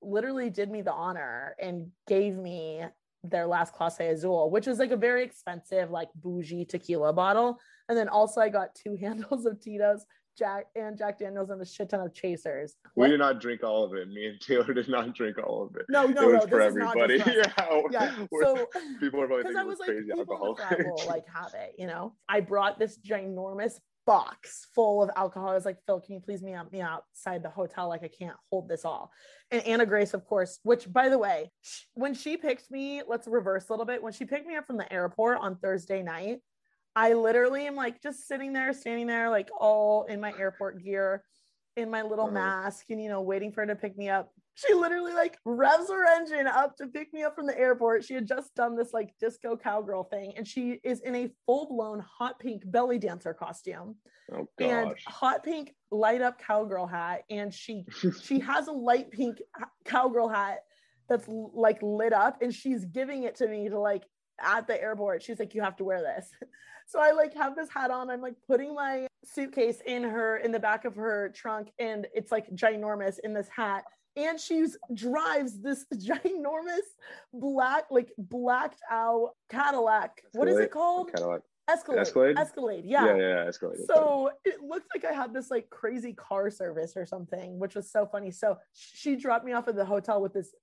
literally 0.00 0.50
did 0.50 0.70
me 0.70 0.82
the 0.82 0.92
honor 0.92 1.56
and 1.60 1.90
gave 2.06 2.36
me 2.36 2.82
their 3.22 3.46
last 3.46 3.74
clase 3.74 4.12
azul, 4.12 4.50
which 4.50 4.66
was 4.66 4.78
like 4.78 4.90
a 4.90 4.96
very 4.96 5.24
expensive, 5.24 5.90
like 5.90 6.08
bougie 6.14 6.64
tequila 6.64 7.12
bottle. 7.12 7.58
And 7.88 7.96
then 7.96 8.08
also 8.08 8.40
I 8.40 8.48
got 8.50 8.74
two 8.74 8.96
handles 9.00 9.46
of 9.46 9.60
Tito's, 9.60 10.04
Jack 10.36 10.66
and 10.74 10.96
Jack 10.96 11.18
Daniels 11.18 11.50
and 11.50 11.60
a 11.60 11.64
shit 11.64 11.88
ton 11.88 12.00
of 12.00 12.14
chasers. 12.14 12.76
We 12.96 13.02
what? 13.02 13.08
did 13.08 13.18
not 13.18 13.40
drink 13.40 13.62
all 13.62 13.84
of 13.84 13.94
it. 13.94 14.08
Me 14.08 14.26
and 14.26 14.40
Taylor 14.40 14.72
did 14.74 14.88
not 14.88 15.14
drink 15.14 15.38
all 15.38 15.64
of 15.64 15.76
it. 15.76 15.86
No, 15.88 16.06
no, 16.06 16.30
it 16.30 16.34
was 16.34 16.44
no. 16.44 16.48
For 16.48 16.60
everybody. 16.60 17.16
yeah. 17.26 17.80
Yeah. 17.90 18.14
So 18.42 18.68
people 19.00 19.20
are 19.20 19.26
probably 19.26 19.44
thinking 19.44 19.60
I 19.60 19.64
was 19.64 19.78
like, 19.78 19.88
crazy 19.88 20.10
alcohol. 20.16 20.58
will 20.70 21.02
like 21.06 21.24
have 21.32 21.54
it, 21.54 21.74
you 21.78 21.86
know. 21.86 22.14
I 22.28 22.40
brought 22.40 22.78
this 22.78 22.98
ginormous 22.98 23.78
box 24.06 24.66
full 24.74 25.02
of 25.02 25.10
alcohol. 25.16 25.50
I 25.50 25.54
was 25.54 25.64
like, 25.64 25.78
Phil, 25.86 26.00
can 26.00 26.14
you 26.14 26.20
please 26.20 26.42
me 26.42 26.52
out 26.52 26.70
me 26.72 26.80
outside 26.80 27.42
the 27.42 27.50
hotel? 27.50 27.88
Like 27.88 28.04
I 28.04 28.08
can't 28.08 28.36
hold 28.50 28.68
this 28.68 28.84
all. 28.84 29.10
And 29.50 29.62
Anna 29.66 29.86
Grace, 29.86 30.14
of 30.14 30.24
course, 30.24 30.58
which 30.62 30.92
by 30.92 31.08
the 31.08 31.18
way, 31.18 31.50
when 31.94 32.14
she 32.14 32.36
picked 32.36 32.70
me, 32.70 33.02
let's 33.06 33.26
reverse 33.26 33.68
a 33.68 33.72
little 33.72 33.86
bit. 33.86 34.02
When 34.02 34.12
she 34.12 34.24
picked 34.24 34.46
me 34.46 34.56
up 34.56 34.66
from 34.66 34.76
the 34.76 34.92
airport 34.92 35.38
on 35.38 35.56
Thursday 35.56 36.02
night, 36.02 36.40
I 36.96 37.14
literally 37.14 37.66
am 37.66 37.74
like 37.74 38.02
just 38.02 38.28
sitting 38.28 38.52
there, 38.52 38.72
standing 38.72 39.06
there, 39.06 39.28
like 39.30 39.48
all 39.58 40.04
in 40.04 40.20
my 40.20 40.32
airport 40.38 40.82
gear, 40.82 41.24
in 41.76 41.90
my 41.90 42.02
little 42.02 42.26
uh-huh. 42.26 42.34
mask, 42.34 42.86
and 42.90 43.02
you 43.02 43.08
know, 43.08 43.20
waiting 43.20 43.52
for 43.52 43.62
her 43.62 43.66
to 43.66 43.74
pick 43.74 43.96
me 43.96 44.08
up. 44.08 44.30
She 44.54 44.72
literally 44.72 45.12
like 45.12 45.36
revs 45.44 45.90
her 45.90 46.06
engine 46.16 46.46
up 46.46 46.76
to 46.76 46.86
pick 46.86 47.12
me 47.12 47.24
up 47.24 47.34
from 47.34 47.46
the 47.46 47.58
airport. 47.58 48.04
She 48.04 48.14
had 48.14 48.28
just 48.28 48.54
done 48.54 48.76
this 48.76 48.92
like 48.92 49.12
disco 49.18 49.56
cowgirl 49.56 50.04
thing, 50.04 50.34
and 50.36 50.46
she 50.46 50.78
is 50.84 51.00
in 51.00 51.16
a 51.16 51.30
full 51.46 51.66
blown 51.66 51.98
hot 51.98 52.38
pink 52.38 52.62
belly 52.66 52.98
dancer 52.98 53.34
costume. 53.34 53.96
Oh, 54.32 54.46
and 54.60 54.94
hot 55.06 55.42
pink 55.42 55.74
light 55.90 56.22
up 56.22 56.38
cowgirl 56.38 56.86
hat, 56.86 57.22
and 57.28 57.52
she 57.52 57.84
she 58.22 58.38
has 58.38 58.68
a 58.68 58.72
light 58.72 59.10
pink 59.10 59.38
cowgirl 59.84 60.28
hat 60.28 60.60
that's 61.08 61.26
like 61.28 61.78
lit 61.82 62.12
up, 62.12 62.40
and 62.40 62.54
she's 62.54 62.84
giving 62.84 63.24
it 63.24 63.34
to 63.36 63.48
me 63.48 63.68
to 63.68 63.80
like 63.80 64.04
at 64.40 64.66
the 64.66 64.80
airport. 64.80 65.22
She's 65.22 65.38
like, 65.38 65.54
you 65.54 65.62
have 65.62 65.76
to 65.76 65.84
wear 65.84 66.02
this. 66.02 66.30
So 66.86 67.00
I 67.00 67.12
like 67.12 67.32
have 67.32 67.56
this 67.56 67.70
hat 67.70 67.90
on. 67.90 68.10
I'm 68.10 68.20
like 68.20 68.34
putting 68.46 68.74
my 68.74 69.06
suitcase 69.24 69.78
in 69.86 70.02
her 70.02 70.36
in 70.36 70.52
the 70.52 70.60
back 70.60 70.84
of 70.84 70.94
her 70.96 71.30
trunk, 71.34 71.70
and 71.78 72.06
it's 72.14 72.30
like 72.30 72.50
ginormous 72.54 73.18
in 73.24 73.32
this 73.32 73.48
hat. 73.48 73.84
and 74.16 74.38
she's 74.38 74.76
drives 74.92 75.62
this 75.62 75.86
ginormous 75.94 76.86
black, 77.32 77.84
like 77.90 78.12
blacked 78.18 78.82
out 78.90 79.30
Cadillac. 79.48 80.24
What 80.32 80.46
is 80.48 80.58
it 80.58 80.70
called? 80.70 81.10
Cadillac. 81.10 81.40
Escalade. 81.70 82.00
Escalade? 82.00 82.36
Escalade. 82.38 82.84
Yeah. 82.84 83.06
Yeah, 83.06 83.16
yeah, 83.16 83.44
Escalade. 83.48 83.78
So 83.86 84.30
it 84.44 84.60
looked 84.60 84.88
like 84.94 85.10
I 85.10 85.14
had 85.14 85.32
this 85.32 85.50
like 85.50 85.70
crazy 85.70 86.12
car 86.12 86.50
service 86.50 86.92
or 86.96 87.06
something, 87.06 87.58
which 87.58 87.74
was 87.74 87.90
so 87.90 88.04
funny. 88.04 88.30
So 88.30 88.58
she 88.74 89.16
dropped 89.16 89.46
me 89.46 89.54
off 89.54 89.68
at 89.68 89.74
the 89.74 89.86
hotel 89.86 90.20
with 90.20 90.34
this 90.34 90.54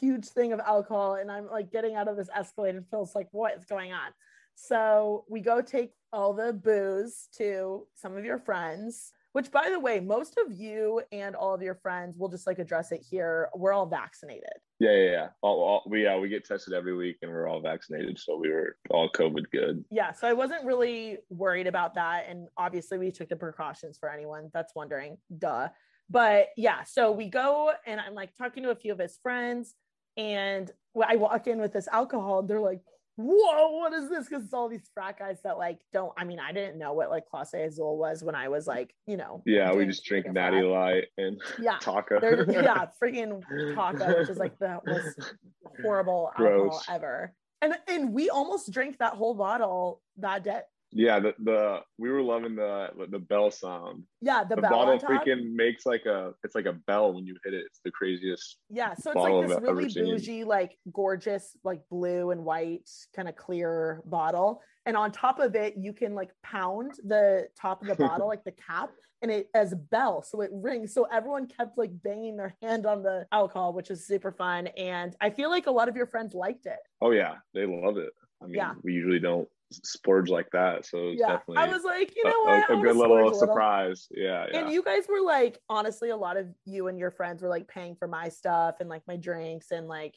huge 0.00 0.26
thing 0.26 0.52
of 0.52 0.60
alcohol, 0.60 1.14
and 1.14 1.30
I'm 1.30 1.48
like 1.48 1.70
getting 1.70 1.94
out 1.94 2.08
of 2.08 2.16
this 2.16 2.28
Escalade, 2.34 2.74
and 2.74 2.86
Phil's 2.88 3.14
like, 3.14 3.28
"What 3.32 3.56
is 3.56 3.64
going 3.64 3.92
on?" 3.92 4.12
So 4.54 5.24
we 5.28 5.40
go 5.40 5.60
take 5.60 5.92
all 6.12 6.34
the 6.34 6.52
booze 6.52 7.28
to 7.36 7.86
some 7.94 8.16
of 8.16 8.24
your 8.24 8.38
friends. 8.38 9.12
Which, 9.32 9.52
by 9.52 9.68
the 9.70 9.78
way, 9.78 10.00
most 10.00 10.38
of 10.38 10.58
you 10.58 11.02
and 11.12 11.36
all 11.36 11.54
of 11.54 11.62
your 11.62 11.74
friends 11.76 12.16
will 12.18 12.30
just 12.30 12.46
like 12.46 12.58
address 12.58 12.92
it 12.92 13.04
here. 13.08 13.50
We're 13.54 13.74
all 13.74 13.86
vaccinated. 13.86 14.48
Yeah, 14.80 14.92
yeah, 14.92 15.10
yeah. 15.10 15.28
All, 15.42 15.60
all, 15.60 15.82
we 15.86 16.04
yeah 16.04 16.18
we 16.18 16.28
get 16.28 16.44
tested 16.44 16.72
every 16.72 16.96
week, 16.96 17.18
and 17.22 17.30
we're 17.30 17.46
all 17.46 17.60
vaccinated, 17.60 18.18
so 18.18 18.36
we 18.36 18.50
were 18.50 18.76
all 18.90 19.10
COVID 19.10 19.44
good. 19.52 19.84
Yeah, 19.90 20.12
so 20.12 20.26
I 20.26 20.32
wasn't 20.32 20.64
really 20.64 21.18
worried 21.28 21.66
about 21.66 21.94
that, 21.94 22.24
and 22.28 22.48
obviously 22.56 22.98
we 22.98 23.12
took 23.12 23.28
the 23.28 23.36
precautions 23.36 23.98
for 23.98 24.10
anyone 24.10 24.50
that's 24.54 24.74
wondering. 24.74 25.18
Duh. 25.36 25.68
But 26.10 26.48
yeah, 26.56 26.84
so 26.84 27.12
we 27.12 27.28
go, 27.28 27.72
and 27.86 28.00
I'm 28.00 28.14
like 28.14 28.34
talking 28.36 28.62
to 28.62 28.70
a 28.70 28.76
few 28.76 28.92
of 28.92 28.98
his 28.98 29.18
friends, 29.22 29.74
and 30.16 30.70
I 31.06 31.16
walk 31.16 31.46
in 31.46 31.60
with 31.60 31.72
this 31.72 31.88
alcohol, 31.88 32.40
and 32.40 32.48
they're 32.48 32.60
like, 32.60 32.80
whoa, 33.18 33.70
what 33.78 33.92
is 33.92 34.08
this? 34.08 34.28
Because 34.28 34.44
it's 34.44 34.54
all 34.54 34.68
these 34.68 34.88
frat 34.94 35.18
guys 35.18 35.38
that 35.42 35.58
like 35.58 35.80
don't. 35.92 36.12
I 36.16 36.24
mean, 36.24 36.38
I 36.38 36.52
didn't 36.52 36.78
know 36.78 36.92
what 36.92 37.10
like 37.10 37.24
Clase 37.32 37.66
Azul 37.66 37.98
was 37.98 38.22
when 38.22 38.34
I 38.34 38.48
was 38.48 38.66
like, 38.66 38.94
you 39.06 39.16
know. 39.16 39.42
Yeah, 39.44 39.74
we 39.74 39.84
just 39.84 40.04
drink 40.04 40.26
a 40.26 40.32
Natty. 40.32 40.62
Light 40.62 41.06
and 41.18 41.40
Yeah, 41.60 41.78
Taaka. 41.82 42.20
Yeah, 42.48 42.86
freaking 43.02 43.42
Taaka, 43.74 44.20
which 44.20 44.30
is 44.30 44.38
like 44.38 44.58
the 44.58 44.80
most 44.86 45.34
horrible 45.82 46.30
alcohol 46.38 46.82
ever. 46.88 47.34
And 47.60 47.74
and 47.88 48.14
we 48.14 48.30
almost 48.30 48.72
drank 48.72 48.98
that 48.98 49.14
whole 49.14 49.34
bottle 49.34 50.00
that 50.18 50.44
day. 50.44 50.60
Yeah. 50.92 51.20
The, 51.20 51.34
the 51.38 51.80
we 51.98 52.10
were 52.10 52.22
loving 52.22 52.56
the 52.56 52.88
the 53.10 53.18
bell 53.18 53.50
sound. 53.50 54.04
Yeah, 54.20 54.44
the, 54.44 54.56
The, 54.56 54.62
bell 54.62 54.70
bottle 54.70 54.98
freaking 54.98 55.52
makes 55.52 55.86
like 55.86 56.06
a 56.06 56.32
it's 56.44 56.54
like 56.54 56.66
a 56.66 56.72
bell 56.72 57.12
when 57.12 57.26
you 57.26 57.36
hit 57.44 57.54
it. 57.54 57.64
It's 57.66 57.80
the 57.84 57.90
craziest. 57.90 58.58
Yeah, 58.70 58.94
so 58.94 59.10
it's 59.12 59.16
like 59.20 59.48
this 59.48 59.60
really 59.60 59.90
seen. 59.90 60.04
bougie, 60.04 60.44
like 60.44 60.76
gorgeous, 60.92 61.56
like 61.64 61.80
blue 61.90 62.30
and 62.30 62.44
white, 62.44 62.88
kind 63.14 63.28
of 63.28 63.36
clear 63.36 64.02
bottle. 64.04 64.62
And 64.86 64.96
on 64.96 65.12
top 65.12 65.38
of 65.38 65.54
it, 65.54 65.74
you 65.76 65.92
can 65.92 66.14
like 66.14 66.30
pound 66.42 66.92
the 67.04 67.48
top 67.60 67.82
of 67.82 67.88
the 67.88 67.94
bottle, 67.94 68.26
like 68.34 68.44
the 68.44 68.52
cap, 68.52 68.90
and 69.20 69.30
it 69.30 69.48
as 69.54 69.72
a 69.72 69.76
bell, 69.76 70.22
so 70.22 70.40
it 70.40 70.50
rings. 70.52 70.94
So 70.94 71.04
everyone 71.12 71.46
kept 71.46 71.76
like 71.76 71.90
banging 72.02 72.36
their 72.36 72.56
hand 72.62 72.86
on 72.86 73.02
the 73.02 73.26
alcohol, 73.32 73.72
which 73.74 73.90
is 73.90 74.06
super 74.06 74.32
fun. 74.32 74.68
And 74.78 75.14
I 75.20 75.30
feel 75.30 75.50
like 75.50 75.66
a 75.66 75.70
lot 75.70 75.88
of 75.88 75.96
your 75.96 76.06
friends 76.06 76.34
liked 76.34 76.66
it. 76.66 76.78
Oh 77.02 77.10
yeah, 77.10 77.34
they 77.52 77.66
love 77.66 77.98
it. 77.98 78.10
I 78.42 78.46
mean, 78.46 78.54
Yeah. 78.54 78.74
we 78.82 78.92
usually 78.94 79.18
don't 79.18 79.48
splurge 79.70 80.28
like 80.28 80.50
that, 80.52 80.86
so 80.86 81.10
yeah, 81.14 81.28
definitely 81.28 81.56
I 81.58 81.66
was 81.66 81.84
like, 81.84 82.14
you 82.16 82.22
a- 82.24 82.28
know 82.30 82.40
what, 82.40 82.70
a 82.70 82.74
wanna 82.74 82.88
good 82.88 82.96
little 82.96 83.30
a 83.30 83.34
surprise. 83.34 84.08
Yeah, 84.10 84.46
yeah. 84.50 84.60
And 84.60 84.72
you 84.72 84.82
guys 84.82 85.04
were 85.08 85.20
like, 85.20 85.58
honestly, 85.68 86.10
a 86.10 86.16
lot 86.16 86.36
of 86.36 86.46
you 86.64 86.88
and 86.88 86.98
your 86.98 87.10
friends 87.10 87.42
were 87.42 87.48
like 87.48 87.68
paying 87.68 87.94
for 87.96 88.08
my 88.08 88.28
stuff 88.28 88.76
and 88.80 88.88
like 88.88 89.02
my 89.06 89.16
drinks 89.16 89.70
and 89.70 89.88
like 89.88 90.14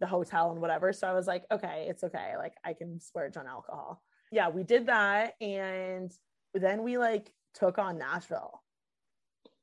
the 0.00 0.06
hotel 0.06 0.50
and 0.50 0.60
whatever. 0.60 0.92
So 0.92 1.06
I 1.06 1.12
was 1.12 1.26
like, 1.26 1.44
okay, 1.52 1.86
it's 1.88 2.02
okay. 2.04 2.34
Like 2.36 2.54
I 2.64 2.72
can 2.72 3.00
splurge 3.00 3.36
on 3.36 3.46
alcohol. 3.46 4.02
Yeah, 4.32 4.48
we 4.48 4.62
did 4.64 4.86
that. 4.86 5.34
And 5.40 6.12
then 6.54 6.82
we 6.82 6.98
like 6.98 7.30
took 7.54 7.78
on 7.78 7.98
Nashville. 7.98 8.62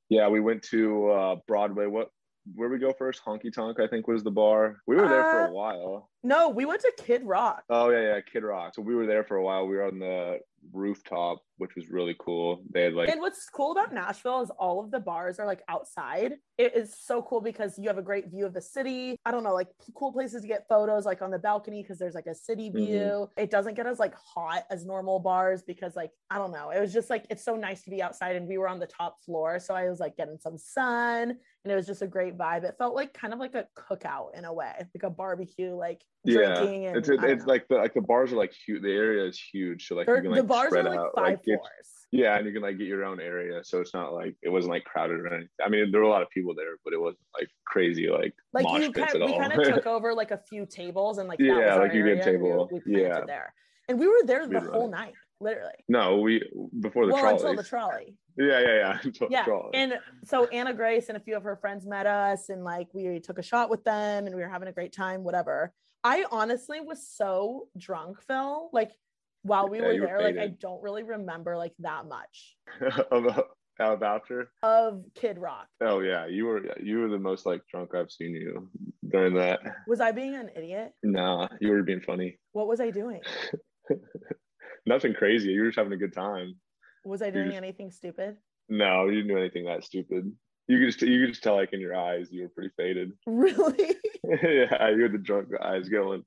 Yeah, 0.10 0.30
we 0.30 0.40
went 0.40 0.64
to 0.64 1.10
uh, 1.10 1.36
Broadway. 1.48 1.86
What? 1.86 2.12
Where 2.56 2.70
we 2.70 2.78
go 2.80 2.94
first? 2.94 3.22
Honky 3.26 3.52
Tonk, 3.54 3.80
I 3.80 3.88
think 3.88 4.08
was 4.08 4.24
the 4.24 4.32
bar. 4.32 4.78
We 4.88 4.96
were 4.96 5.08
there 5.08 5.24
for 5.24 5.42
Uh, 5.42 5.48
a 5.48 5.52
while. 5.52 6.10
No, 6.24 6.50
we 6.50 6.66
went 6.66 6.82
to 6.82 6.92
Kid 6.98 7.24
Rock. 7.24 7.64
Oh 7.70 7.90
yeah, 7.90 8.02
yeah, 8.16 8.22
Kid 8.22 8.44
Rock. 8.44 8.74
So 8.76 8.82
we 8.82 8.96
were 8.96 9.06
there 9.06 9.24
for 9.24 9.38
a 9.38 9.44
while. 9.44 9.68
We 9.68 9.76
were 9.76 9.84
on 9.86 10.00
the 10.00 10.40
rooftop, 10.74 11.40
which 11.58 11.76
was 11.76 11.90
really 11.90 12.16
cool. 12.20 12.62
They 12.72 12.84
had 12.84 12.94
like 12.94 13.10
and 13.10 13.20
what's 13.22 13.50
cool 13.50 13.72
about 13.72 13.94
Nashville 13.94 14.42
is 14.42 14.50
all 14.60 14.80
of 14.80 14.92
the 14.92 15.00
bars 15.00 15.40
are 15.40 15.46
like 15.46 15.62
outside. 15.68 16.34
It 16.58 16.76
is 16.76 16.96
so 17.00 17.22
cool 17.22 17.42
because 17.42 17.78
you 17.78 17.88
have 17.88 17.98
a 17.98 18.02
great 18.04 18.30
view 18.30 18.46
of 18.46 18.54
the 18.54 18.62
city. 18.62 19.18
I 19.26 19.32
don't 19.32 19.44
know, 19.44 19.54
like 19.54 19.70
cool 19.96 20.12
places 20.12 20.42
to 20.44 20.48
get 20.48 20.66
photos, 20.70 21.06
like 21.06 21.22
on 21.22 21.32
the 21.32 21.40
balcony 21.40 21.82
because 21.82 21.98
there's 22.00 22.16
like 22.16 22.28
a 22.28 22.36
city 22.36 22.70
Mhm. 22.70 22.76
view. 22.76 23.30
It 23.38 23.50
doesn't 23.52 23.76
get 23.76 23.86
as 23.88 24.00
like 24.00 24.14
hot 24.16 24.66
as 24.70 24.86
normal 24.86 25.20
bars 25.20 25.64
because 25.64 25.96
like 25.96 26.12
I 26.30 26.38
don't 26.38 26.52
know. 26.52 26.70
It 26.72 26.80
was 26.80 26.94
just 26.94 27.10
like 27.10 27.26
it's 27.30 27.44
so 27.44 27.56
nice 27.56 27.84
to 27.84 27.90
be 27.90 28.02
outside, 28.02 28.36
and 28.36 28.48
we 28.48 28.58
were 28.58 28.68
on 28.68 28.80
the 28.80 28.88
top 28.88 29.22
floor, 29.24 29.60
so 29.60 29.74
I 29.74 29.90
was 29.90 30.00
like 30.00 30.16
getting 30.18 30.38
some 30.40 30.58
sun, 30.58 31.32
and 31.64 31.72
it 31.72 31.76
was 31.76 31.88
just 31.88 32.02
a 32.02 32.08
great 32.08 32.38
vibe. 32.38 32.64
It 32.64 32.76
felt 32.78 32.96
like 32.96 33.14
kind 33.14 33.34
of 33.34 33.40
like 33.40 33.56
a 33.56 33.68
cookout 33.78 34.38
in 34.38 34.46
a 34.46 34.54
way, 34.54 34.74
like 34.80 35.04
a 35.04 35.10
barbecue, 35.10 35.74
like 35.76 36.04
yeah. 36.24 36.56
drinking 36.56 36.86
and 36.88 36.98
It's 36.98 37.10
it's, 37.10 37.24
it's 37.24 37.46
like 37.46 37.68
the 37.70 37.76
like 37.76 37.94
the 37.94 38.02
bars 38.02 38.34
are 38.34 38.36
like 38.38 38.54
huge. 38.54 38.82
The 38.82 38.92
area 38.92 39.26
is 39.26 39.40
huge, 39.40 39.88
so 39.88 39.96
like 39.96 40.08
can 40.08 40.24
the 40.24 40.30
like 40.30 40.48
bars 40.48 40.70
spread 40.70 40.86
are 40.86 40.90
like 40.90 41.00
out. 41.00 41.12
five 41.16 41.44
get- 41.44 41.47
floors. 41.56 41.90
yeah, 42.12 42.38
and 42.38 42.46
you 42.46 42.54
can 42.54 42.62
like 42.62 42.78
get 42.78 42.88
your 42.88 43.04
own 43.06 43.20
area, 43.20 43.64
so 43.64 43.80
it's 43.82 43.94
not 43.94 44.14
like 44.14 44.36
it 44.42 44.50
wasn't 44.50 44.72
like 44.74 44.84
crowded 44.84 45.20
or 45.20 45.28
anything. 45.28 45.50
I 45.64 45.70
mean, 45.70 45.92
there 45.92 46.02
were 46.02 46.08
a 46.08 46.10
lot 46.10 46.22
of 46.22 46.30
people 46.30 46.54
there, 46.56 46.76
but 46.84 46.94
it 46.94 47.02
wasn't 47.02 47.22
like 47.40 47.48
crazy 47.66 48.10
like, 48.10 48.34
like 48.54 48.64
mosh 48.64 48.82
you 48.84 48.92
pits 48.92 49.14
kind 49.14 49.24
at 49.24 49.28
we 49.28 49.34
all. 49.34 49.40
kind 49.40 49.54
of 49.54 49.64
took 49.76 49.86
over 49.88 50.14
like 50.14 50.32
a 50.32 50.38
few 50.50 50.66
tables 50.66 51.18
and 51.18 51.28
like 51.28 51.40
that 51.40 51.46
Yeah, 51.46 51.76
like 51.76 51.94
you 51.94 52.04
get 52.04 52.26
and 52.28 52.42
we 52.42 52.50
table. 52.50 52.70
we 52.86 53.02
Yeah. 53.04 53.22
there 53.26 53.54
and 53.90 54.00
we 54.00 54.08
were 54.08 54.24
there 54.26 54.46
We 54.48 54.54
the 54.56 54.60
had 54.62 54.70
whole 54.70 54.90
night 54.90 55.14
literally 55.40 55.74
no, 55.88 56.18
we 56.20 56.42
before 56.82 57.06
the 57.06 57.14
well 57.14 57.22
trolley. 57.22 57.36
until 57.36 57.56
the 57.56 57.64
trolley 57.64 58.18
yeah, 58.38 58.60
yeah, 58.60 58.76
yeah. 58.76 59.00
Until 59.04 59.28
yeah 59.30 59.46
and 59.74 59.94
so 60.26 60.46
anna 60.48 60.74
grace 60.74 61.10
and 61.10 61.18
a 61.18 61.20
few 61.22 61.36
of 61.38 61.44
her 61.44 61.56
friends 61.58 61.86
met 61.86 62.06
us 62.06 62.50
and 62.50 62.64
like 62.64 62.88
we 62.94 63.20
took 63.20 63.38
a 63.38 63.44
shot 63.44 63.70
with 63.70 63.84
them 63.84 64.26
and 64.28 64.36
we 64.36 64.42
were 64.42 64.50
having 64.50 64.68
a 64.68 64.72
great 64.72 64.94
time 64.94 65.24
whatever 65.24 65.74
i 66.04 66.26
honestly 66.32 66.80
was 66.82 67.08
so 67.08 67.68
drunk 67.78 68.20
phil 68.22 68.70
like 68.74 68.92
while 69.48 69.70
we 69.70 69.80
Yeah, 69.80 69.88
were 69.88 70.00
there 70.06 70.22
like 70.22 70.38
i 70.38 70.48
don't 70.48 70.82
really 70.84 71.04
remember 71.04 71.58
like 71.58 71.74
that 71.80 72.06
much 72.08 72.56
about, 73.12 73.48
about 73.80 74.04
after. 74.04 74.52
of 74.64 75.04
kid 75.16 75.38
rock 75.38 75.68
Oh 75.82 76.00
yeah, 76.02 76.26
you 76.28 76.46
were 76.46 76.62
you 76.82 77.00
were 77.00 77.10
the 77.10 77.20
most 77.20 77.46
like 77.46 77.62
drunk 77.72 77.94
I've 77.96 78.12
seen 78.12 78.34
you 78.36 78.70
during 79.10 79.34
that. 79.36 79.60
was 79.88 80.00
i 80.02 80.12
being 80.12 80.36
an 80.36 80.50
idiot 80.56 80.92
Nah, 81.04 81.48
you 81.62 81.70
were 81.72 81.84
being 81.84 82.02
funny. 82.02 82.38
what 82.54 82.68
was 82.68 82.80
i 82.80 82.90
doing 82.92 83.22
Nothing 84.86 85.14
crazy. 85.14 85.50
You 85.50 85.62
were 85.62 85.68
just 85.68 85.78
having 85.78 85.94
a 85.94 85.98
good 85.98 86.14
time. 86.14 86.56
was 87.06 87.22
i 87.22 87.30
doing 87.30 87.48
just- 87.48 87.58
anything 87.58 87.92
stupid 87.92 88.38
No, 88.70 89.06
you 89.06 89.16
didn't 89.22 89.28
do 89.30 89.38
anything 89.38 89.66
that 89.66 89.84
stupid. 89.84 90.32
You 90.68 90.78
could 90.80 90.86
just 90.88 91.02
you 91.02 91.20
could 91.22 91.30
just 91.34 91.44
tell 91.44 91.56
like 91.56 91.72
in 91.74 91.80
your 91.80 91.96
eyes 91.96 92.28
you 92.32 92.42
were 92.44 92.50
pretty 92.50 92.72
faded. 92.78 93.12
really 93.28 93.96
yeah, 94.44 94.90
you 94.90 95.04
had 95.04 95.14
the 95.14 95.18
drunk 95.22 95.50
eyes 95.62 95.88
going. 95.90 96.24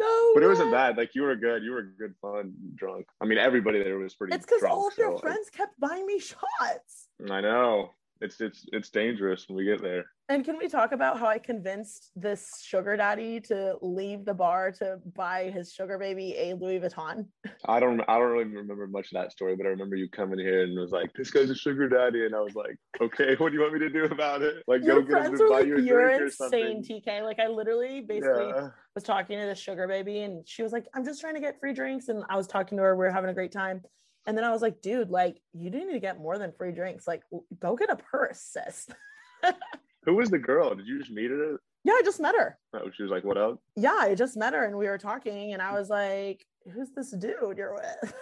No 0.00 0.30
But 0.34 0.42
it 0.42 0.48
wasn't 0.48 0.72
bad. 0.72 0.96
Like 0.96 1.14
you 1.14 1.22
were 1.22 1.36
good. 1.36 1.62
You 1.62 1.72
were 1.72 1.82
good 1.82 2.14
fun 2.20 2.54
drunk. 2.74 3.06
I 3.20 3.26
mean 3.26 3.38
everybody 3.38 3.82
there 3.82 3.98
was 3.98 4.14
pretty 4.14 4.34
It's 4.34 4.46
because 4.46 4.62
all 4.64 4.88
of 4.88 4.96
your 4.98 5.08
so, 5.08 5.12
like, 5.14 5.22
friends 5.22 5.50
kept 5.50 5.78
buying 5.78 6.06
me 6.06 6.18
shots. 6.18 7.08
I 7.30 7.40
know. 7.40 7.90
It's 8.20 8.40
it's 8.40 8.66
it's 8.72 8.90
dangerous 8.90 9.48
when 9.48 9.56
we 9.56 9.64
get 9.64 9.82
there. 9.82 10.04
And 10.28 10.44
can 10.44 10.58
we 10.58 10.68
talk 10.68 10.92
about 10.92 11.18
how 11.18 11.26
I 11.26 11.38
convinced 11.38 12.12
this 12.14 12.60
sugar 12.62 12.96
daddy 12.96 13.40
to 13.42 13.76
leave 13.80 14.24
the 14.24 14.34
bar 14.34 14.70
to 14.72 14.98
buy 15.16 15.50
his 15.50 15.72
sugar 15.72 15.98
baby 15.98 16.34
a 16.36 16.54
Louis 16.54 16.80
Vuitton? 16.80 17.26
I 17.66 17.80
don't 17.80 18.00
I 18.02 18.18
don't 18.18 18.30
really 18.30 18.44
remember 18.44 18.86
much 18.86 19.06
of 19.12 19.20
that 19.20 19.32
story, 19.32 19.56
but 19.56 19.66
I 19.66 19.70
remember 19.70 19.96
you 19.96 20.08
coming 20.10 20.38
here 20.38 20.62
and 20.62 20.78
was 20.78 20.92
like, 20.92 21.12
"This 21.14 21.30
guy's 21.30 21.50
a 21.50 21.54
sugar 21.54 21.88
daddy," 21.88 22.24
and 22.26 22.34
I 22.34 22.40
was 22.40 22.54
like, 22.54 22.76
"Okay, 23.00 23.34
what 23.36 23.50
do 23.50 23.54
you 23.56 23.62
want 23.62 23.74
me 23.74 23.80
to 23.80 23.90
do 23.90 24.04
about 24.04 24.42
it? 24.42 24.62
Like, 24.66 24.82
Your 24.82 25.02
go 25.02 25.14
get 25.14 25.24
him 25.26 25.36
to 25.38 25.44
buy 25.48 25.60
like, 25.60 25.66
you 25.66 25.76
a 25.76 25.80
"You're 25.80 26.08
drink 26.08 26.32
insane, 26.32 26.82
something." 26.84 27.02
TK." 27.02 27.22
Like 27.22 27.38
I 27.38 27.48
literally 27.48 28.00
basically 28.02 28.48
Yeah, 28.48 28.68
was 28.94 29.04
talking 29.04 29.38
to 29.38 29.46
the 29.46 29.54
sugar 29.54 29.88
baby, 29.88 30.20
and 30.20 30.46
she 30.48 30.62
was 30.62 30.72
like, 30.72 30.86
"I'm 30.94 31.04
just 31.04 31.20
trying 31.20 31.34
to 31.34 31.40
get 31.40 31.58
free 31.60 31.72
drinks," 31.72 32.08
and 32.08 32.24
I 32.28 32.36
was 32.36 32.46
talking 32.46 32.78
to 32.78 32.84
her. 32.84 32.94
We 32.96 33.04
were 33.04 33.10
having 33.10 33.30
a 33.30 33.34
great 33.34 33.52
time. 33.52 33.82
And 34.26 34.36
then 34.36 34.44
I 34.44 34.50
was 34.50 34.62
like, 34.62 34.80
dude, 34.82 35.10
like, 35.10 35.40
you 35.52 35.70
do 35.70 35.78
need 35.78 35.92
to 35.92 36.00
get 36.00 36.20
more 36.20 36.38
than 36.38 36.52
free 36.52 36.72
drinks. 36.72 37.06
Like, 37.06 37.22
go 37.58 37.74
get 37.74 37.90
a 37.90 37.96
purse, 37.96 38.40
sis. 38.40 38.86
who 40.04 40.14
was 40.14 40.30
the 40.30 40.38
girl? 40.38 40.74
Did 40.74 40.86
you 40.86 40.98
just 40.98 41.10
meet 41.10 41.30
her? 41.30 41.60
yeah, 41.84 41.94
I 41.94 42.02
just 42.04 42.20
met 42.20 42.34
her. 42.36 42.58
Oh, 42.74 42.90
she 42.94 43.02
was 43.02 43.10
like, 43.10 43.24
"What 43.24 43.38
up?" 43.38 43.58
Yeah, 43.76 43.96
I 43.98 44.14
just 44.14 44.36
met 44.36 44.52
her 44.52 44.64
and 44.64 44.76
we 44.76 44.86
were 44.86 44.98
talking, 44.98 45.54
and 45.54 45.62
I 45.62 45.72
was 45.72 45.88
like, 45.88 46.44
who's 46.72 46.90
this 46.94 47.10
dude 47.12 47.56
you're 47.56 47.74
with? 47.74 48.14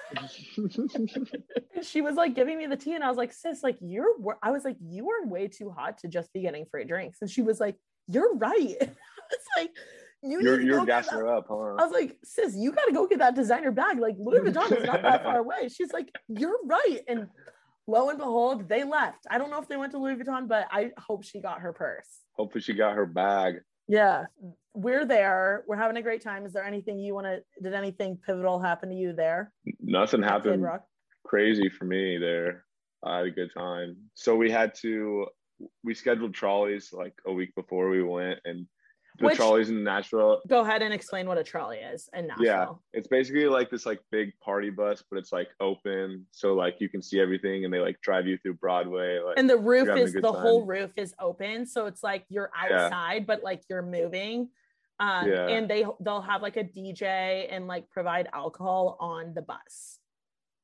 she 1.82 2.00
was 2.00 2.14
like 2.14 2.34
giving 2.34 2.58
me 2.58 2.66
the 2.66 2.76
tea 2.76 2.94
and 2.94 3.04
I 3.04 3.08
was 3.08 3.16
like, 3.16 3.32
sis, 3.32 3.62
like 3.62 3.78
you're 3.80 4.18
wor-" 4.18 4.38
I 4.42 4.50
was 4.50 4.64
like, 4.64 4.76
you 4.80 5.10
are 5.10 5.26
way 5.26 5.48
too 5.48 5.70
hot 5.70 5.98
to 5.98 6.08
just 6.08 6.32
be 6.32 6.42
getting 6.42 6.66
free 6.70 6.84
drinks. 6.84 7.18
And 7.20 7.30
she 7.30 7.42
was 7.42 7.60
like, 7.60 7.76
You're 8.06 8.34
right. 8.36 8.76
it's 8.80 9.46
like 9.56 9.70
you 10.22 10.40
you're 10.40 10.60
you're 10.60 10.84
gassing 10.84 11.18
her 11.18 11.28
up, 11.28 11.46
huh? 11.48 11.74
I 11.78 11.84
was 11.84 11.92
like, 11.92 12.16
sis, 12.24 12.54
you 12.56 12.72
gotta 12.72 12.92
go 12.92 13.06
get 13.06 13.18
that 13.18 13.34
designer 13.34 13.70
bag. 13.70 13.98
Like 13.98 14.16
Louis 14.18 14.40
Vuitton 14.50 14.72
is 14.76 14.84
not 14.84 15.02
that 15.02 15.22
far 15.22 15.38
away. 15.38 15.68
She's 15.68 15.92
like, 15.92 16.10
You're 16.28 16.58
right. 16.64 17.00
And 17.06 17.28
lo 17.86 18.10
and 18.10 18.18
behold, 18.18 18.68
they 18.68 18.84
left. 18.84 19.26
I 19.30 19.38
don't 19.38 19.50
know 19.50 19.60
if 19.60 19.68
they 19.68 19.76
went 19.76 19.92
to 19.92 19.98
Louis 19.98 20.16
Vuitton, 20.16 20.48
but 20.48 20.66
I 20.70 20.90
hope 20.98 21.24
she 21.24 21.40
got 21.40 21.60
her 21.60 21.72
purse. 21.72 22.08
Hopefully, 22.32 22.62
she 22.62 22.74
got 22.74 22.94
her 22.94 23.06
bag. 23.06 23.60
Yeah, 23.86 24.26
we're 24.74 25.06
there. 25.06 25.64
We're 25.66 25.76
having 25.76 25.96
a 25.96 26.02
great 26.02 26.22
time. 26.22 26.44
Is 26.44 26.52
there 26.52 26.64
anything 26.64 26.98
you 26.98 27.14
want 27.14 27.26
to? 27.26 27.42
Did 27.62 27.74
anything 27.74 28.18
pivotal 28.24 28.60
happen 28.60 28.90
to 28.90 28.94
you 28.94 29.12
there? 29.12 29.52
Nothing 29.80 30.22
happened 30.22 30.66
crazy 31.28 31.68
for 31.68 31.84
me 31.84 32.18
there. 32.18 32.64
I 33.04 33.18
had 33.18 33.26
a 33.26 33.30
good 33.30 33.52
time. 33.54 33.96
So 34.14 34.34
we 34.34 34.50
had 34.50 34.74
to 34.82 35.26
we 35.84 35.94
scheduled 35.94 36.34
trolleys 36.34 36.92
like 36.92 37.14
a 37.26 37.32
week 37.32 37.54
before 37.54 37.88
we 37.90 38.02
went, 38.02 38.40
and 38.44 38.66
the 39.18 39.26
Which- 39.26 39.36
trolleys 39.36 39.68
in 39.68 39.82
Nashville. 39.82 40.40
Go 40.46 40.60
ahead 40.60 40.80
and 40.82 40.94
explain 40.94 41.26
what 41.26 41.38
a 41.38 41.42
trolley 41.44 41.78
is 41.78 42.08
in 42.14 42.28
Nashville. 42.28 42.44
Yeah, 42.46 42.66
it's 42.92 43.08
basically 43.08 43.46
like 43.46 43.68
this 43.70 43.84
like 43.84 44.00
big 44.12 44.32
party 44.40 44.70
bus, 44.70 45.02
but 45.10 45.18
it's 45.18 45.32
like 45.32 45.48
open, 45.60 46.24
so 46.30 46.54
like 46.54 46.76
you 46.78 46.88
can 46.88 47.02
see 47.02 47.20
everything, 47.20 47.64
and 47.64 47.74
they 47.74 47.80
like 47.80 48.00
drive 48.00 48.26
you 48.26 48.38
through 48.38 48.54
Broadway. 48.54 49.18
Like, 49.18 49.34
And 49.38 49.50
the 49.50 49.56
roof 49.56 49.86
you're 49.86 49.96
having 49.96 50.02
a 50.04 50.06
is 50.06 50.12
the 50.14 50.20
time. 50.20 50.34
whole 50.40 50.64
roof 50.64 50.92
is 50.96 51.14
open, 51.20 51.66
so 51.66 51.86
it's 51.86 52.02
like 52.02 52.24
you're 52.28 52.50
Yeah. 52.68 52.84
outside, 52.86 53.26
but 53.26 53.42
like 53.42 53.62
you're 53.68 53.82
moving. 53.82 54.50
Um, 55.00 55.28
Yeah. 55.28 55.46
and 55.48 55.68
they 55.68 55.84
they'll 56.00 56.20
have 56.20 56.42
like 56.42 56.56
a 56.56 56.64
DJ 56.64 57.48
and 57.50 57.66
like 57.66 57.90
provide 57.90 58.28
alcohol 58.32 58.96
on 59.00 59.34
the 59.34 59.42
bus. 59.42 59.98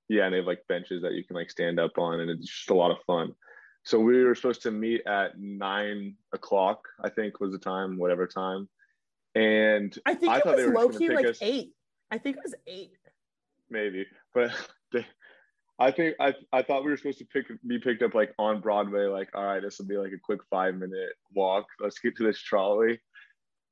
yeah, 0.09 0.25
and 0.27 0.35
they 0.35 0.39
have 0.39 0.47
like 0.47 0.63
benches 0.69 1.03
that 1.03 1.13
you 1.15 1.25
can 1.25 1.35
like 1.35 1.51
stand 1.51 1.81
up 1.81 1.99
on, 1.99 2.21
and 2.21 2.31
it's 2.31 2.47
just 2.47 2.71
a 2.71 2.75
lot 2.75 2.91
of 2.93 2.99
fun. 3.07 3.35
So 3.85 4.01
we 4.01 4.25
were 4.25 4.35
supposed 4.35 4.63
to 4.63 4.71
meet 4.71 5.03
at 5.07 5.39
nine 5.39 6.17
o'clock, 6.33 6.89
I 7.03 7.11
think 7.11 7.39
was 7.39 7.53
the 7.53 7.59
time, 7.59 7.99
whatever 7.99 8.27
time. 8.27 8.69
And 9.35 9.97
I 10.07 10.15
think 10.15 10.33
I 10.33 10.39
it 10.39 10.45
thought 10.45 10.57
was 10.57 10.65
they 10.65 10.71
were 10.71 10.75
low 10.75 10.89
key 10.89 11.11
like 11.11 11.27
us- 11.27 11.39
eight. 11.43 11.73
I 12.11 12.19
think 12.19 12.37
it 12.37 12.43
was 12.45 12.55
eight. 12.67 12.93
maybe, 13.69 14.07
but 14.33 14.53
they, 14.93 15.07
I 15.79 15.91
think 15.91 16.15
I 16.21 16.35
I 16.53 16.63
thought 16.63 16.85
we 16.85 16.91
were 16.91 16.97
supposed 16.97 17.19
to 17.19 17.27
pick 17.27 17.47
be 17.67 17.79
picked 17.79 18.03
up 18.03 18.15
like 18.15 18.33
on 18.39 18.61
Broadway. 18.61 19.05
Like, 19.07 19.29
all 19.35 19.45
right, 19.45 19.61
this 19.61 19.79
will 19.79 19.87
be 19.87 19.99
like 19.99 20.13
a 20.13 20.19
quick 20.23 20.41
five 20.49 20.77
minute 20.77 21.13
walk. 21.35 21.67
Let's 21.81 21.99
get 21.99 22.17
to 22.17 22.25
this 22.25 22.41
trolley. 22.41 23.01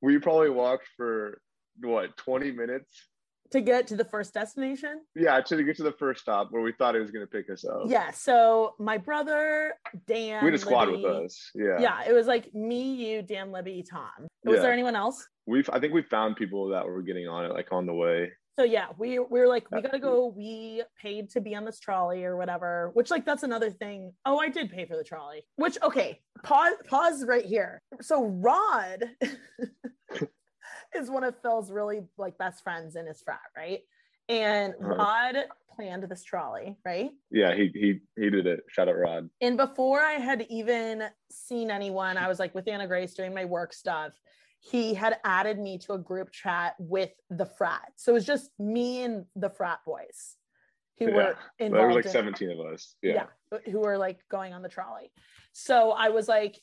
We 0.01 0.19
probably 0.19 0.49
walked 0.49 0.87
for 0.95 1.41
what 1.81 2.15
twenty 2.17 2.51
minutes. 2.51 3.07
To 3.53 3.61
get 3.61 3.87
to 3.87 3.95
the 3.95 4.03
first 4.03 4.33
destination. 4.33 5.01
Yeah, 5.15 5.39
to 5.39 5.63
get 5.63 5.77
to 5.77 5.83
the 5.83 5.91
first 5.93 6.21
stop 6.21 6.47
where 6.51 6.61
we 6.63 6.73
thought 6.73 6.95
it 6.95 6.99
was 6.99 7.11
going 7.11 7.25
to 7.25 7.29
pick 7.31 7.49
us 7.51 7.63
up. 7.63 7.83
Yeah. 7.85 8.11
So 8.11 8.73
my 8.79 8.97
brother 8.97 9.73
Dan. 10.07 10.43
we 10.43 10.47
had 10.47 10.55
a 10.55 10.57
squad 10.57 10.89
Libby- 10.89 11.03
with 11.03 11.25
us. 11.25 11.51
Yeah, 11.55 11.79
Yeah. 11.79 12.03
it 12.07 12.13
was 12.13 12.25
like 12.27 12.53
me, 12.53 12.93
you, 12.95 13.21
Dan, 13.21 13.51
Libby, 13.51 13.83
Tom. 13.89 14.09
Was 14.43 14.55
Yeah. 14.57 14.61
there 14.63 14.73
anyone 14.73 14.95
else? 14.95 15.25
we've 15.45 15.69
I 15.73 15.77
think 15.79 15.93
we 15.93 16.01
found 16.03 16.37
people 16.37 16.69
that 16.69 16.85
were 16.85 17.01
getting 17.01 17.27
on 17.27 17.43
it 17.45 17.53
like 17.53 17.67
on 17.71 17.85
the 17.85 17.93
way. 17.93 18.31
So 18.57 18.63
yeah, 18.63 18.87
we 18.97 19.19
we 19.19 19.39
were 19.41 19.47
like, 19.47 19.69
we 19.71 19.81
gotta 19.81 19.99
go. 19.99 20.27
We 20.27 20.83
paid 21.01 21.29
to 21.31 21.41
be 21.41 21.53
on 21.53 21.65
this 21.65 21.79
trolley 21.79 22.23
or 22.23 22.37
whatever. 22.37 22.91
Which 22.93 23.11
like 23.11 23.25
that's 23.25 23.43
another 23.43 23.69
thing. 23.69 24.13
Oh, 24.25 24.37
I 24.39 24.47
did 24.49 24.69
pay 24.71 24.85
for 24.85 24.95
the 24.95 25.03
trolley. 25.03 25.43
Which 25.57 25.77
okay, 25.81 26.21
pause 26.43 26.75
pause 26.87 27.25
right 27.27 27.43
here. 27.45 27.81
So 28.01 28.23
Rod 28.25 29.09
is 30.95 31.09
one 31.09 31.23
of 31.23 31.35
Phil's 31.41 31.71
really 31.71 32.01
like 32.17 32.37
best 32.37 32.63
friends 32.63 32.95
in 32.95 33.05
his 33.07 33.21
frat, 33.21 33.39
right? 33.55 33.81
And 34.29 34.73
Uh-huh. 34.75 34.95
Rod 34.95 35.35
planned 35.75 36.03
this 36.03 36.23
trolley, 36.23 36.77
right? 36.85 37.11
Yeah, 37.31 37.53
he 37.55 37.67
he 37.73 37.99
he 38.15 38.29
did 38.29 38.45
it. 38.47 38.61
Shout 38.69 38.87
out 38.87 38.97
Rod. 38.97 39.29
And 39.41 39.57
before 39.57 39.99
I 40.01 40.13
had 40.13 40.45
even 40.49 41.03
seen 41.31 41.71
anyone, 41.71 42.17
I 42.17 42.27
was 42.27 42.39
like 42.39 42.53
with 42.55 42.67
Anna 42.67 42.87
Grace 42.87 43.13
doing 43.13 43.33
my 43.33 43.45
work 43.45 43.73
stuff. 43.73 44.13
He 44.59 44.93
had 44.93 45.17
added 45.25 45.59
me 45.59 45.77
to 45.79 45.93
a 45.93 45.97
group 45.97 46.31
chat 46.31 46.75
with 46.79 47.11
the 47.29 47.45
frat. 47.45 47.91
So 47.97 48.11
it 48.11 48.15
was 48.15 48.25
just 48.25 48.49
me 48.59 49.03
and 49.03 49.25
the 49.35 49.49
frat 49.49 49.79
boys 49.85 50.37
who 50.99 51.09
Yeah. 51.09 51.15
were 51.15 51.37
There 51.59 51.69
were 51.71 51.93
like 51.93 52.05
in- 52.05 52.11
seventeen 52.11 52.49
of 52.51 52.59
us. 52.61 52.95
Yeah. 53.01 53.25
yeah, 53.51 53.57
who 53.71 53.79
were 53.81 53.97
like 53.97 54.19
going 54.29 54.53
on 54.53 54.61
the 54.61 54.69
trolley. 54.69 55.11
So 55.51 55.91
I 55.91 56.09
was 56.09 56.27
like, 56.29 56.55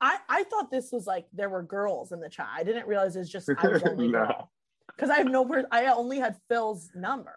I, 0.00 0.18
I 0.28 0.44
thought 0.44 0.70
this 0.70 0.90
was 0.92 1.06
like 1.06 1.26
there 1.32 1.48
were 1.48 1.62
girls 1.62 2.12
in 2.12 2.20
the 2.20 2.28
chat. 2.28 2.48
I 2.54 2.62
didn't 2.62 2.86
realize 2.86 3.16
it 3.16 3.20
was 3.20 3.30
just 3.30 3.48
I 3.58 3.68
was 3.68 3.82
only 3.86 4.08
No. 4.08 4.18
girl. 4.26 4.52
Because 4.94 5.10
I 5.10 5.16
have 5.18 5.26
no 5.28 5.44
per- 5.44 5.66
I 5.70 5.86
only 5.86 6.18
had 6.18 6.36
Phil's 6.48 6.90
number 6.94 7.36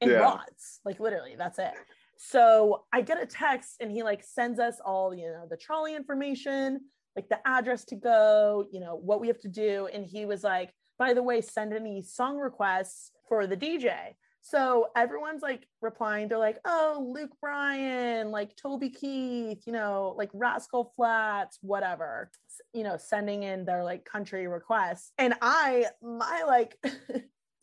and 0.00 0.10
Yeah. 0.10 0.18
Rod's. 0.18 0.80
Like 0.84 1.00
literally, 1.00 1.34
that's 1.36 1.58
it. 1.58 1.72
So 2.16 2.84
I 2.92 3.00
get 3.02 3.20
a 3.20 3.26
text 3.26 3.76
and 3.80 3.90
he 3.90 4.02
like 4.02 4.22
sends 4.24 4.58
us 4.60 4.80
all, 4.84 5.14
you 5.14 5.26
know, 5.26 5.46
the 5.50 5.56
trolley 5.56 5.94
information, 5.96 6.80
like 7.16 7.28
the 7.28 7.38
address 7.46 7.84
to 7.86 7.96
go, 7.96 8.66
you 8.72 8.80
know, 8.80 8.94
what 8.96 9.20
we 9.20 9.26
have 9.28 9.40
to 9.40 9.48
do. 9.48 9.88
And 9.92 10.06
he 10.06 10.26
was 10.26 10.44
like, 10.44 10.72
by 10.98 11.12
the 11.12 11.22
way, 11.22 11.40
send 11.40 11.72
any 11.72 12.02
song 12.02 12.36
requests 12.38 13.10
for 13.28 13.46
the 13.46 13.56
DJ. 13.56 14.14
So 14.46 14.88
everyone's 14.94 15.40
like 15.40 15.66
replying, 15.80 16.28
they're 16.28 16.36
like, 16.36 16.58
oh, 16.66 17.10
Luke 17.14 17.30
Bryan, 17.40 18.30
like 18.30 18.54
Toby 18.56 18.90
Keith, 18.90 19.62
you 19.66 19.72
know, 19.72 20.14
like 20.18 20.28
Rascal 20.34 20.92
Flatts, 20.94 21.58
whatever, 21.62 22.30
you 22.74 22.82
know, 22.82 22.98
sending 22.98 23.42
in 23.42 23.64
their 23.64 23.82
like 23.82 24.04
country 24.04 24.46
requests. 24.46 25.12
And 25.16 25.32
I, 25.40 25.86
my 26.02 26.42
like 26.46 26.76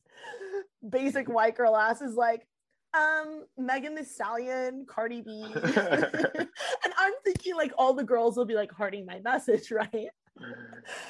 basic 0.90 1.30
white 1.30 1.56
girl 1.56 1.78
ass 1.78 2.02
is 2.02 2.16
like, 2.16 2.48
um, 2.96 3.46
Megan 3.60 3.94
Thee 3.94 4.04
Stallion, 4.04 4.88
Cardi 4.88 5.22
B. 5.22 5.46
and 5.54 6.48
I'm 6.98 7.14
thinking 7.24 7.56
like 7.56 7.74
all 7.78 7.94
the 7.94 8.04
girls 8.04 8.36
will 8.36 8.46
be 8.46 8.56
like 8.56 8.72
hearting 8.72 9.06
my 9.06 9.20
message, 9.20 9.72
right? 9.72 10.10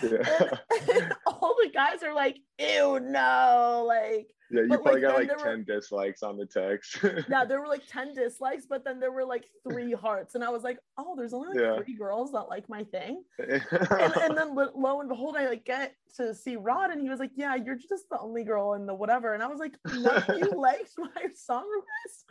Yeah. 0.03 0.57
And 0.93 1.13
all 1.25 1.55
the 1.63 1.69
guys 1.73 2.03
are 2.03 2.13
like, 2.13 2.39
ew, 2.59 2.99
no, 2.99 3.85
like 3.87 4.27
Yeah, 4.51 4.61
you 4.63 4.67
But, 4.69 4.83
probably 4.83 5.01
like, 5.01 5.11
got 5.11 5.15
like 5.19 5.27
there 5.29 5.37
were- 5.37 5.55
10 5.57 5.63
dislikes 5.63 6.23
on 6.23 6.37
the 6.37 6.45
text. 6.45 6.97
yeah, 7.29 7.45
there 7.45 7.61
were 7.61 7.67
like 7.67 7.85
10 7.87 8.13
dislikes, 8.13 8.65
but 8.69 8.83
then 8.83 8.99
there 8.99 9.11
were 9.11 9.23
like 9.23 9.45
three 9.67 9.93
hearts. 10.05 10.35
And 10.35 10.43
I 10.43 10.49
was 10.49 10.63
like, 10.63 10.77
oh, 10.97 11.15
there's 11.15 11.33
only 11.33 11.49
like 11.49 11.59
Yeah. 11.59 11.81
three 11.81 11.95
girls 11.95 12.31
that 12.33 12.43
like 12.49 12.67
my 12.69 12.83
thing. 12.83 13.23
And, 13.39 14.15
and 14.17 14.37
then 14.37 14.55
lo 14.55 14.99
and 14.99 15.09
behold, 15.09 15.35
I 15.37 15.47
like 15.47 15.63
get 15.65 15.95
to 16.17 16.33
see 16.35 16.55
Rod, 16.57 16.91
and 16.91 16.99
he 17.01 17.09
was 17.09 17.19
like, 17.19 17.31
yeah, 17.35 17.55
you're 17.55 17.75
just 17.77 18.09
the 18.09 18.19
only 18.19 18.43
girl 18.43 18.73
in 18.73 18.85
the 18.85 18.93
whatever. 18.93 19.33
And 19.33 19.41
I 19.43 19.47
was 19.47 19.59
like, 19.59 19.75
you 19.93 20.51
liked 20.55 20.91
my 20.97 21.27
song 21.35 21.65
request. 21.69 22.25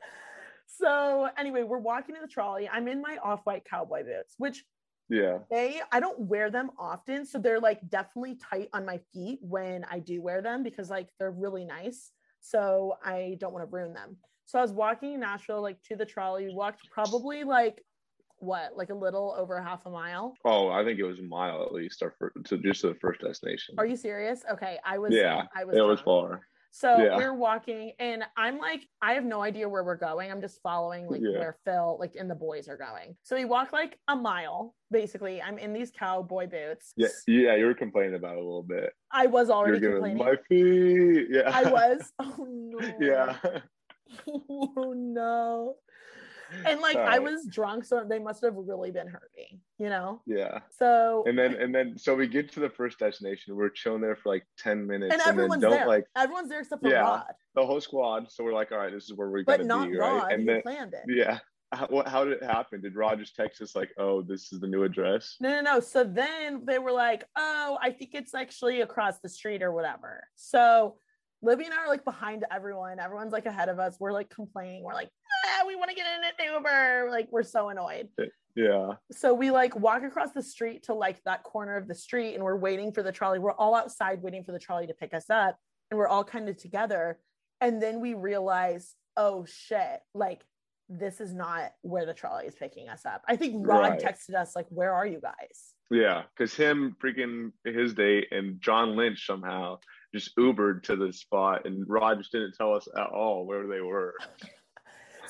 So 0.67 1.29
anyway, 1.37 1.63
we're 1.63 1.79
walking 1.79 2.15
in 2.17 2.23
the 2.23 2.29
trolley. 2.29 2.69
I'm 2.69 2.89
in 2.89 3.01
my 3.01 3.19
off-white 3.23 3.65
cowboy 3.65 4.05
boots, 4.05 4.35
which 4.39 4.65
yeah. 5.11 5.39
they 5.51 5.81
I 5.93 6.01
don't 6.01 6.21
wear 6.21 6.51
them 6.51 6.71
often, 6.79 7.27
so 7.27 7.39
they're 7.39 7.61
like 7.61 7.81
definitely 7.91 8.37
tight 8.37 8.69
on 8.73 8.87
my 8.87 9.01
feet 9.13 9.41
when 9.43 9.85
I 9.91 9.99
do 9.99 10.23
wear 10.23 10.41
them 10.41 10.63
because 10.63 10.89
like 10.89 11.09
they're 11.19 11.31
really 11.31 11.65
nice. 11.65 12.13
So 12.41 12.95
I 13.05 13.37
don't 13.39 13.53
want 13.53 13.69
to 13.69 13.75
ruin 13.75 13.93
them. 13.93 14.17
So 14.47 14.59
I 14.59 14.63
was 14.63 14.73
walking 14.73 15.13
in 15.15 15.21
Nashville 15.21 15.63
like 15.63 15.83
to 15.85 15.97
the 15.97 16.07
trolley, 16.07 16.53
walked 16.53 16.89
probably 16.91 17.45
like 17.45 17.85
what, 18.39 18.77
like 18.77 18.91
a 18.91 18.95
little 18.95 19.35
over 19.39 19.61
half 19.61 19.87
a 19.87 19.91
mile. 19.91 20.35
Oh, 20.45 20.71
I 20.71 20.83
think 20.85 20.99
it 20.99 21.05
was 21.05 21.19
a 21.19 21.23
mile 21.23 21.63
at 21.63 21.73
least, 21.73 22.03
or 22.03 22.15
for, 22.19 22.33
to 22.47 22.59
just 22.59 22.81
to 22.81 22.89
the 22.89 22.95
first 22.95 23.21
destination. 23.21 23.75
Are 23.79 23.87
you 23.87 23.97
serious? 23.97 24.43
Okay, 24.51 24.79
I 24.85 24.99
was 24.99 25.13
Yeah, 25.13 25.43
I 25.55 25.65
was 25.65 25.77
it 25.77 25.83
was 25.83 26.01
far. 26.01 26.41
So 26.73 26.99
Yeah. 27.03 27.17
we're 27.17 27.35
walking, 27.35 27.93
and 27.99 28.23
I'm 28.37 28.59
like, 28.59 28.87
I 29.03 29.15
have 29.15 29.25
no 29.25 29.43
idea 29.43 29.69
where 29.69 29.83
we're 29.83 29.97
going. 29.97 30.31
I'm 30.31 30.41
just 30.41 30.63
following 30.63 31.09
like 31.09 31.21
Yeah. 31.21 31.39
where 31.39 31.57
Phil, 31.65 31.97
like, 31.99 32.15
and 32.15 32.31
the 32.31 32.35
boys 32.35 32.69
are 32.69 32.77
going. 32.77 33.17
So 33.25 33.35
we 33.37 33.45
walk 33.45 33.73
like 33.73 33.99
a 34.09 34.15
mile. 34.15 34.75
Basically, 34.91 35.43
I'm 35.43 35.59
in 35.59 35.73
these 35.73 35.91
cowboy 35.91 36.47
boots. 36.47 36.93
Yeah, 36.97 37.09
yeah, 37.27 37.55
you 37.57 37.67
were 37.67 37.75
complaining 37.75 38.15
about 38.15 38.33
it 38.37 38.39
a 38.39 38.45
little 38.45 38.63
bit. 38.63 38.93
I 39.11 39.27
was 39.27 39.51
already 39.51 39.81
complaining. 39.81 40.19
my 40.19 40.37
feet. 40.49 41.27
Yeah. 41.31 41.51
I 41.53 41.71
was. 41.71 42.13
Oh 42.21 42.47
no. 42.49 42.79
yeah. 43.01 43.37
oh 44.29 44.93
no. 44.97 45.77
And 46.67 46.81
like 46.81 46.97
I 46.97 47.19
was 47.19 47.47
drunk, 47.47 47.85
so 47.85 48.05
they 48.09 48.19
must 48.19 48.43
have 48.45 48.55
really 48.57 48.91
been 48.91 49.07
hurting, 49.09 49.61
you 49.79 49.89
know? 49.89 50.23
Yeah. 50.27 50.61
So 50.71 51.25
And 51.27 51.39
then 51.39 51.55
and 51.55 51.75
then 51.75 51.97
so 51.99 52.15
we 52.15 52.27
get 52.27 52.53
to 52.53 52.61
the 52.61 52.71
first 52.71 52.99
destination. 52.99 53.57
We're 53.57 53.69
chilling 53.71 54.01
there 54.01 54.17
for 54.17 54.29
like 54.31 54.47
10 54.59 54.87
minutes 54.87 55.13
and 55.13 55.13
and, 55.13 55.21
then 55.21 55.29
everyone's 55.29 55.63
don't 55.63 55.71
there. 55.73 55.87
like 55.87 56.05
everyone's 56.17 56.49
there 56.49 56.61
except 56.61 56.83
for 56.83 56.91
Yeah. 56.91 57.01
Rod. 57.01 57.25
the 57.55 57.65
whole 57.67 57.81
squad. 57.81 58.31
So 58.31 58.45
we're 58.45 58.53
like, 58.55 58.73
all 58.73 58.79
right, 58.79 58.93
this 58.93 59.05
is 59.05 59.15
where 59.15 59.31
we 59.31 59.43
But 59.45 59.59
gonna 59.59 59.69
not 59.69 59.91
be, 59.91 59.97
Rod 59.99 60.23
right? 60.25 60.33
And 60.35 60.49
then 60.49 60.63
planned 60.63 60.95
it. 60.95 61.05
yeah. 61.09 61.39
How, 61.73 61.87
what, 61.87 62.09
how 62.09 62.25
did 62.25 62.33
it 62.33 62.43
happen? 62.43 62.81
Did 62.81 62.97
Rod 62.97 63.21
just 63.21 63.37
text 63.37 63.63
us 63.63 63.77
like, 63.77 63.91
"Oh, 63.97 64.23
this 64.23 64.53
is 64.53 64.59
the 64.59 64.67
new 64.67 64.83
address"? 64.83 65.37
No, 65.41 65.51
no, 65.51 65.61
no. 65.61 65.79
So 65.79 66.03
then 66.03 66.65
they 66.65 66.81
were 66.81 66.91
like, 66.91 67.23
oh, 67.37 67.79
I 67.81 67.93
think 67.93 68.11
it's 68.15 68.35
actually 68.35 68.81
across 68.81 69.21
the 69.21 69.29
street 69.29 69.63
or 69.63 69.71
whatever. 69.71 70.25
So 70.35 70.97
Libby 71.43 71.65
and 71.65 71.75
I 71.75 71.79
are 71.79 71.89
like 71.89 72.05
behind 72.05 72.45
everyone. 72.51 72.99
Everyone's 73.01 73.33
like 73.33 73.47
ahead 73.47 73.69
of 73.69 73.79
us. 73.79 73.97
We're 73.99 74.13
like 74.13 74.29
complaining. 74.31 74.83
We're 74.85 74.95
like, 74.95 75.09
ah, 75.47 75.65
we 75.67 75.75
want 75.77 75.91
to 75.91 75.97
get 75.97 76.07
in 76.07 76.25
an 76.25 76.55
Uber. 76.55 77.09
Like, 77.11 77.29
we're 77.31 77.43
so 77.43 77.69
annoyed. 77.71 78.09
Yeah, 78.57 78.95
So 79.13 79.33
we 79.33 79.51
like 79.53 79.77
walk 79.77 80.03
across 80.03 80.33
the 80.33 80.43
street 80.43 80.83
to 80.85 80.95
like 80.95 81.23
that 81.25 81.45
corner 81.45 81.77
of 81.77 81.87
the 81.87 81.95
street 81.95 82.35
and 82.35 82.43
we're 82.43 82.57
waiting 82.57 82.93
for 82.93 83.03
the 83.03 83.13
trolley. 83.13 83.39
We're 83.39 83.53
all 83.53 83.75
outside 83.77 84.23
waiting 84.23 84.43
for 84.45 84.51
the 84.53 84.59
trolley 84.59 84.89
to 84.89 84.93
pick 84.95 85.15
us 85.15 85.31
up 85.31 85.57
and 85.91 85.97
we're 85.99 86.09
all 86.09 86.25
kind 86.25 86.49
of 86.49 86.57
together. 86.57 87.19
And 87.61 87.81
then 87.81 88.01
we 88.01 88.15
realize, 88.15 88.97
oh 89.17 89.47
shit, 89.47 90.01
like 90.15 90.43
this 90.89 91.21
is 91.21 91.33
not 91.33 91.73
where 91.83 92.05
the 92.05 92.13
trolley 92.13 92.47
is 92.47 92.57
picking 92.57 92.89
us 92.89 93.07
up. 93.07 93.23
I 93.29 93.37
think 93.37 93.67
Rod 93.67 93.79
Right. 93.93 94.01
texted 94.01 94.35
us, 94.35 94.57
like, 94.57 94.67
where 94.69 94.93
are 94.93 95.07
you 95.07 95.21
guys? 95.21 95.75
yeah. 95.93 96.23
Because 96.37 96.53
him 96.55 96.97
freaking 97.03 97.53
his 97.65 97.95
date 97.95 98.27
and 98.33 98.61
John 98.61 98.97
Lynch 98.97 99.27
somehow 99.27 99.79
just 100.15 100.37
Ubered 100.37 100.83
to 100.85 100.97
the 100.97 101.13
spot, 101.13 101.67
and 101.67 101.89
Rod 101.89 102.19
just 102.19 102.33
didn't 102.33 102.55
tell 102.55 102.75
us 102.75 102.89
at 102.97 103.07
all 103.07 103.47
where 103.47 103.67
they 103.67 103.81
were. 103.81 104.15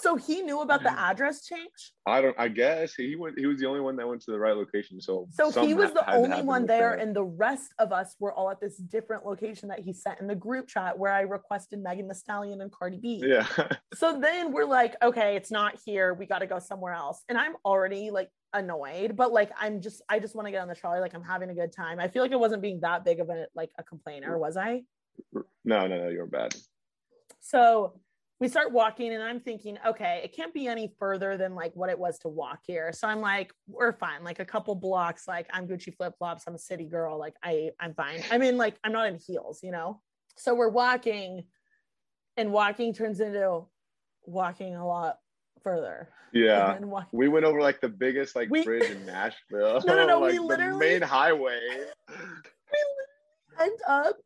So 0.00 0.16
he 0.16 0.40
knew 0.40 0.60
about 0.60 0.82
the 0.82 0.98
address 0.98 1.44
change. 1.44 1.92
I 2.06 2.22
don't. 2.22 2.34
I 2.38 2.48
guess 2.48 2.94
he 2.94 3.16
went. 3.16 3.38
He 3.38 3.44
was 3.44 3.58
the 3.58 3.66
only 3.66 3.80
one 3.80 3.96
that 3.96 4.08
went 4.08 4.22
to 4.22 4.30
the 4.30 4.38
right 4.38 4.56
location. 4.56 4.98
So 4.98 5.28
So 5.30 5.50
he 5.66 5.74
was 5.74 5.92
the 5.92 6.10
only 6.10 6.40
one 6.42 6.64
there, 6.64 6.96
that. 6.96 7.02
and 7.02 7.14
the 7.14 7.24
rest 7.24 7.74
of 7.78 7.92
us 7.92 8.16
were 8.18 8.32
all 8.32 8.50
at 8.50 8.60
this 8.60 8.78
different 8.78 9.26
location 9.26 9.68
that 9.68 9.80
he 9.80 9.92
sent 9.92 10.18
in 10.20 10.26
the 10.26 10.34
group 10.34 10.68
chat 10.68 10.98
where 10.98 11.12
I 11.12 11.22
requested 11.22 11.82
Megan 11.82 12.08
Thee 12.08 12.14
Stallion 12.14 12.62
and 12.62 12.72
Cardi 12.72 12.96
B. 12.96 13.22
yeah, 13.26 13.46
So 13.92 14.18
then 14.18 14.52
we're 14.52 14.64
like, 14.64 14.96
okay, 15.02 15.36
it's 15.36 15.50
not 15.50 15.78
here. 15.84 16.14
We 16.14 16.24
got 16.24 16.38
to 16.38 16.46
go 16.46 16.58
somewhere 16.60 16.94
else. 16.94 17.22
And 17.28 17.36
I'm 17.36 17.56
already 17.64 18.10
like 18.10 18.30
annoyed, 18.52 19.16
but 19.16 19.32
like 19.32 19.50
I'm 19.58 19.80
just 19.80 20.02
I 20.08 20.18
just 20.18 20.34
want 20.34 20.46
to 20.46 20.52
get 20.52 20.62
on 20.62 20.68
the 20.68 20.74
trolley. 20.74 21.00
Like 21.00 21.14
I'm 21.14 21.22
having 21.22 21.50
a 21.50 21.54
good 21.54 21.72
time. 21.72 21.98
I 22.00 22.08
feel 22.08 22.22
like 22.22 22.32
it 22.32 22.40
wasn't 22.40 22.62
being 22.62 22.80
that 22.80 23.04
big 23.04 23.20
of 23.20 23.30
a 23.30 23.46
like 23.54 23.70
a 23.78 23.82
complainer, 23.82 24.38
was 24.38 24.56
I? 24.56 24.82
No, 25.64 25.86
no, 25.86 25.88
no, 25.88 26.08
you're 26.08 26.26
bad. 26.26 26.54
So 27.40 27.94
we 28.40 28.48
start 28.48 28.72
walking 28.72 29.12
and 29.12 29.22
I'm 29.22 29.38
thinking, 29.38 29.78
okay, 29.86 30.22
it 30.24 30.34
can't 30.34 30.54
be 30.54 30.66
any 30.66 30.94
further 30.98 31.36
than 31.36 31.54
like 31.54 31.72
what 31.76 31.90
it 31.90 31.98
was 31.98 32.18
to 32.20 32.28
walk 32.28 32.60
here. 32.66 32.90
So 32.92 33.06
I'm 33.06 33.20
like, 33.20 33.52
we're 33.68 33.92
fine. 33.92 34.24
Like 34.24 34.40
a 34.40 34.46
couple 34.46 34.74
blocks, 34.74 35.28
like 35.28 35.46
I'm 35.52 35.68
Gucci 35.68 35.94
flip 35.94 36.14
flops. 36.18 36.44
I'm 36.46 36.54
a 36.54 36.58
city 36.58 36.86
girl. 36.86 37.18
Like 37.18 37.36
I, 37.42 37.70
I'm 37.78 37.92
fine. 37.92 38.22
I 38.30 38.38
mean, 38.38 38.56
like 38.56 38.76
I'm 38.82 38.92
not 38.92 39.08
in 39.08 39.16
heels, 39.16 39.60
you 39.62 39.72
know? 39.72 40.00
So 40.38 40.54
we're 40.54 40.70
walking 40.70 41.44
and 42.38 42.50
walking 42.50 42.94
turns 42.94 43.20
into 43.20 43.66
walking 44.24 44.74
a 44.74 44.86
lot 44.86 45.18
further. 45.62 46.08
Yeah. 46.32 46.72
And 46.74 46.82
then 46.84 46.90
walk- 46.90 47.08
We 47.12 47.28
went 47.28 47.44
over 47.44 47.60
like 47.60 47.80
the 47.80 47.88
biggest 47.88 48.36
like 48.36 48.50
We- 48.50 48.64
bridge 48.64 48.90
in 48.90 49.06
Nashville. 49.06 49.80
No, 49.86 49.94
no, 49.96 50.06
no, 50.06 50.20
we 50.26 50.38
like, 50.38 50.48
literally- 50.58 50.72
the 50.72 50.78
main 50.78 51.02
highway. 51.02 51.60
We 52.08 53.64
end 53.64 53.78
up 53.88 54.16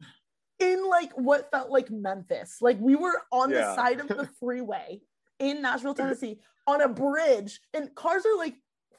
in 0.61 0.89
like 0.89 1.13
what 1.15 1.51
felt 1.51 1.71
like 1.71 1.91
Memphis. 1.91 2.59
Like 2.61 2.79
we 2.81 2.95
were 2.97 3.23
on 3.33 3.51
the 3.51 3.75
side 3.75 4.01
of 4.01 4.09
the 4.09 4.29
freeway 4.41 5.01
in 5.41 5.63
Nashville, 5.63 5.95
Tennessee, 5.95 6.39
on 6.67 6.81
a 6.83 6.89
bridge, 6.89 7.61
and 7.75 7.95
cars 7.95 8.25
are 8.25 8.37
like 8.39 8.55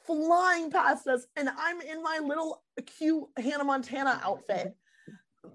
flying 0.06 0.70
past 0.70 1.06
us, 1.08 1.26
and 1.36 1.48
I'm 1.58 1.80
in 1.80 2.02
my 2.02 2.20
little 2.22 2.62
cute 2.98 3.24
Hannah 3.38 3.64
Montana 3.64 4.20
outfit, 4.22 4.74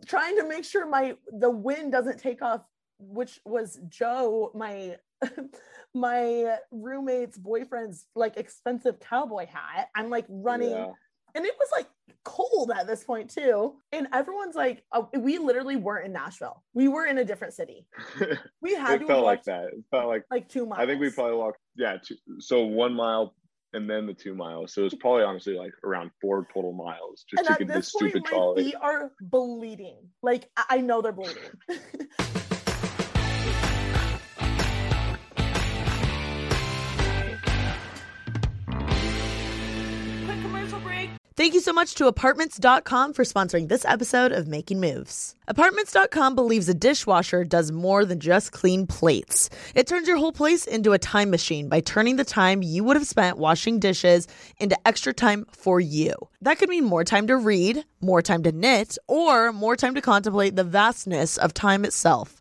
trying 0.08 0.38
to 0.38 0.48
make 0.48 0.66
sure 0.66 0.86
my 0.88 1.16
the 1.32 1.50
wind 1.50 1.92
doesn't 1.92 2.20
take 2.20 2.42
off, 2.42 2.62
which 3.00 3.40
was 3.46 3.80
Joe, 3.88 4.52
my 4.56 4.98
my 5.94 6.58
roommate's 6.72 7.38
boyfriend's 7.38 8.06
like 8.16 8.38
expensive 8.38 9.00
cowboy 9.00 9.46
hat. 9.48 9.90
I'm 9.96 10.10
like 10.10 10.26
running 10.30 10.72
Yeah. 10.72 10.92
and 11.36 11.46
it 11.46 11.54
was 11.60 11.70
like 11.72 11.88
cold 12.24 12.72
at 12.78 12.86
this 12.88 13.04
point 13.04 13.30
too 13.32 13.76
and 13.92 14.08
everyone's 14.14 14.56
like 14.56 14.84
uh, 14.92 15.02
we 15.18 15.40
literally 15.40 15.76
weren't 15.76 16.06
in 16.06 16.14
nashville 16.14 16.62
we 16.76 16.88
were 16.88 17.06
in 17.08 17.18
a 17.18 17.26
different 17.26 17.52
city 17.52 17.88
we 18.62 18.76
had 18.76 18.96
it 18.96 19.00
to 19.00 19.08
felt 19.08 19.26
like 19.26 19.44
that. 19.46 19.66
It 19.74 19.84
felt 19.90 20.08
like 20.08 20.24
like 20.30 20.48
two 20.48 20.68
miles 20.68 20.82
I 20.82 20.86
think 20.86 21.02
we 21.02 21.10
probably 21.10 21.36
walked 21.38 21.58
yeah, 21.76 21.98
two, 22.04 22.16
so 22.40 22.62
one 22.64 22.94
mile 22.94 23.34
and 23.74 23.90
then 23.90 24.06
the 24.06 24.14
two 24.14 24.36
miles. 24.36 24.74
So 24.74 24.84
it's 24.86 24.94
probably 24.94 25.24
honestly 25.24 25.56
like 25.56 25.72
around 25.86 26.12
four 26.22 26.46
total 26.54 26.74
miles 26.74 27.24
just 27.30 27.40
and 27.40 27.48
to 27.48 27.54
at 27.54 27.60
get 27.60 27.68
this 27.70 27.76
this 27.78 27.92
point 27.94 28.12
stupid 28.12 28.26
trolley. 28.26 28.64
feet 28.66 28.76
are 28.82 29.12
bleeding 29.22 29.98
like 30.22 30.50
I 30.70 30.82
know 30.82 31.02
they're 31.02 31.14
bleeding 31.14 31.38
Thank 41.42 41.56
you 41.56 41.60
so 41.60 41.74
much 41.74 41.96
to 41.96 42.06
Apartments.com 42.06 43.14
for 43.14 43.24
sponsoring 43.24 43.68
this 43.68 43.84
episode 43.86 44.32
of 44.32 44.48
Making 44.48 44.80
Moves. 44.80 45.36
Apartments.com 45.48 46.36
believes 46.36 46.70
a 46.70 46.74
dishwasher 46.76 47.44
does 47.44 47.72
more 47.72 48.06
than 48.06 48.20
just 48.20 48.52
clean 48.52 48.86
plates. 48.86 49.50
It 49.74 49.88
turns 49.88 50.08
your 50.08 50.18
whole 50.18 50.32
place 50.32 50.68
into 50.68 50.94
a 50.94 51.00
time 51.00 51.32
machine 51.32 51.68
by 51.68 51.80
turning 51.80 52.18
the 52.18 52.24
time 52.24 52.62
you 52.62 52.84
would 52.84 52.96
have 52.96 53.08
spent 53.08 53.40
washing 53.40 53.80
dishes 53.80 54.28
into 54.60 54.78
extra 54.88 55.14
time 55.16 55.48
for 55.52 55.80
you. 55.80 56.14
That 56.42 56.60
could 56.60 56.70
mean 56.70 56.86
more 56.86 57.04
time 57.04 57.26
to 57.26 57.38
read, 57.38 57.86
more 58.02 58.22
time 58.22 58.44
to 58.44 58.52
knit, 58.52 59.00
or 59.08 59.52
more 59.52 59.76
time 59.76 59.96
to 59.96 60.02
contemplate 60.02 60.56
the 60.56 60.64
vastness 60.64 61.38
of 61.38 61.56
time 61.56 61.86
itself. 61.86 62.41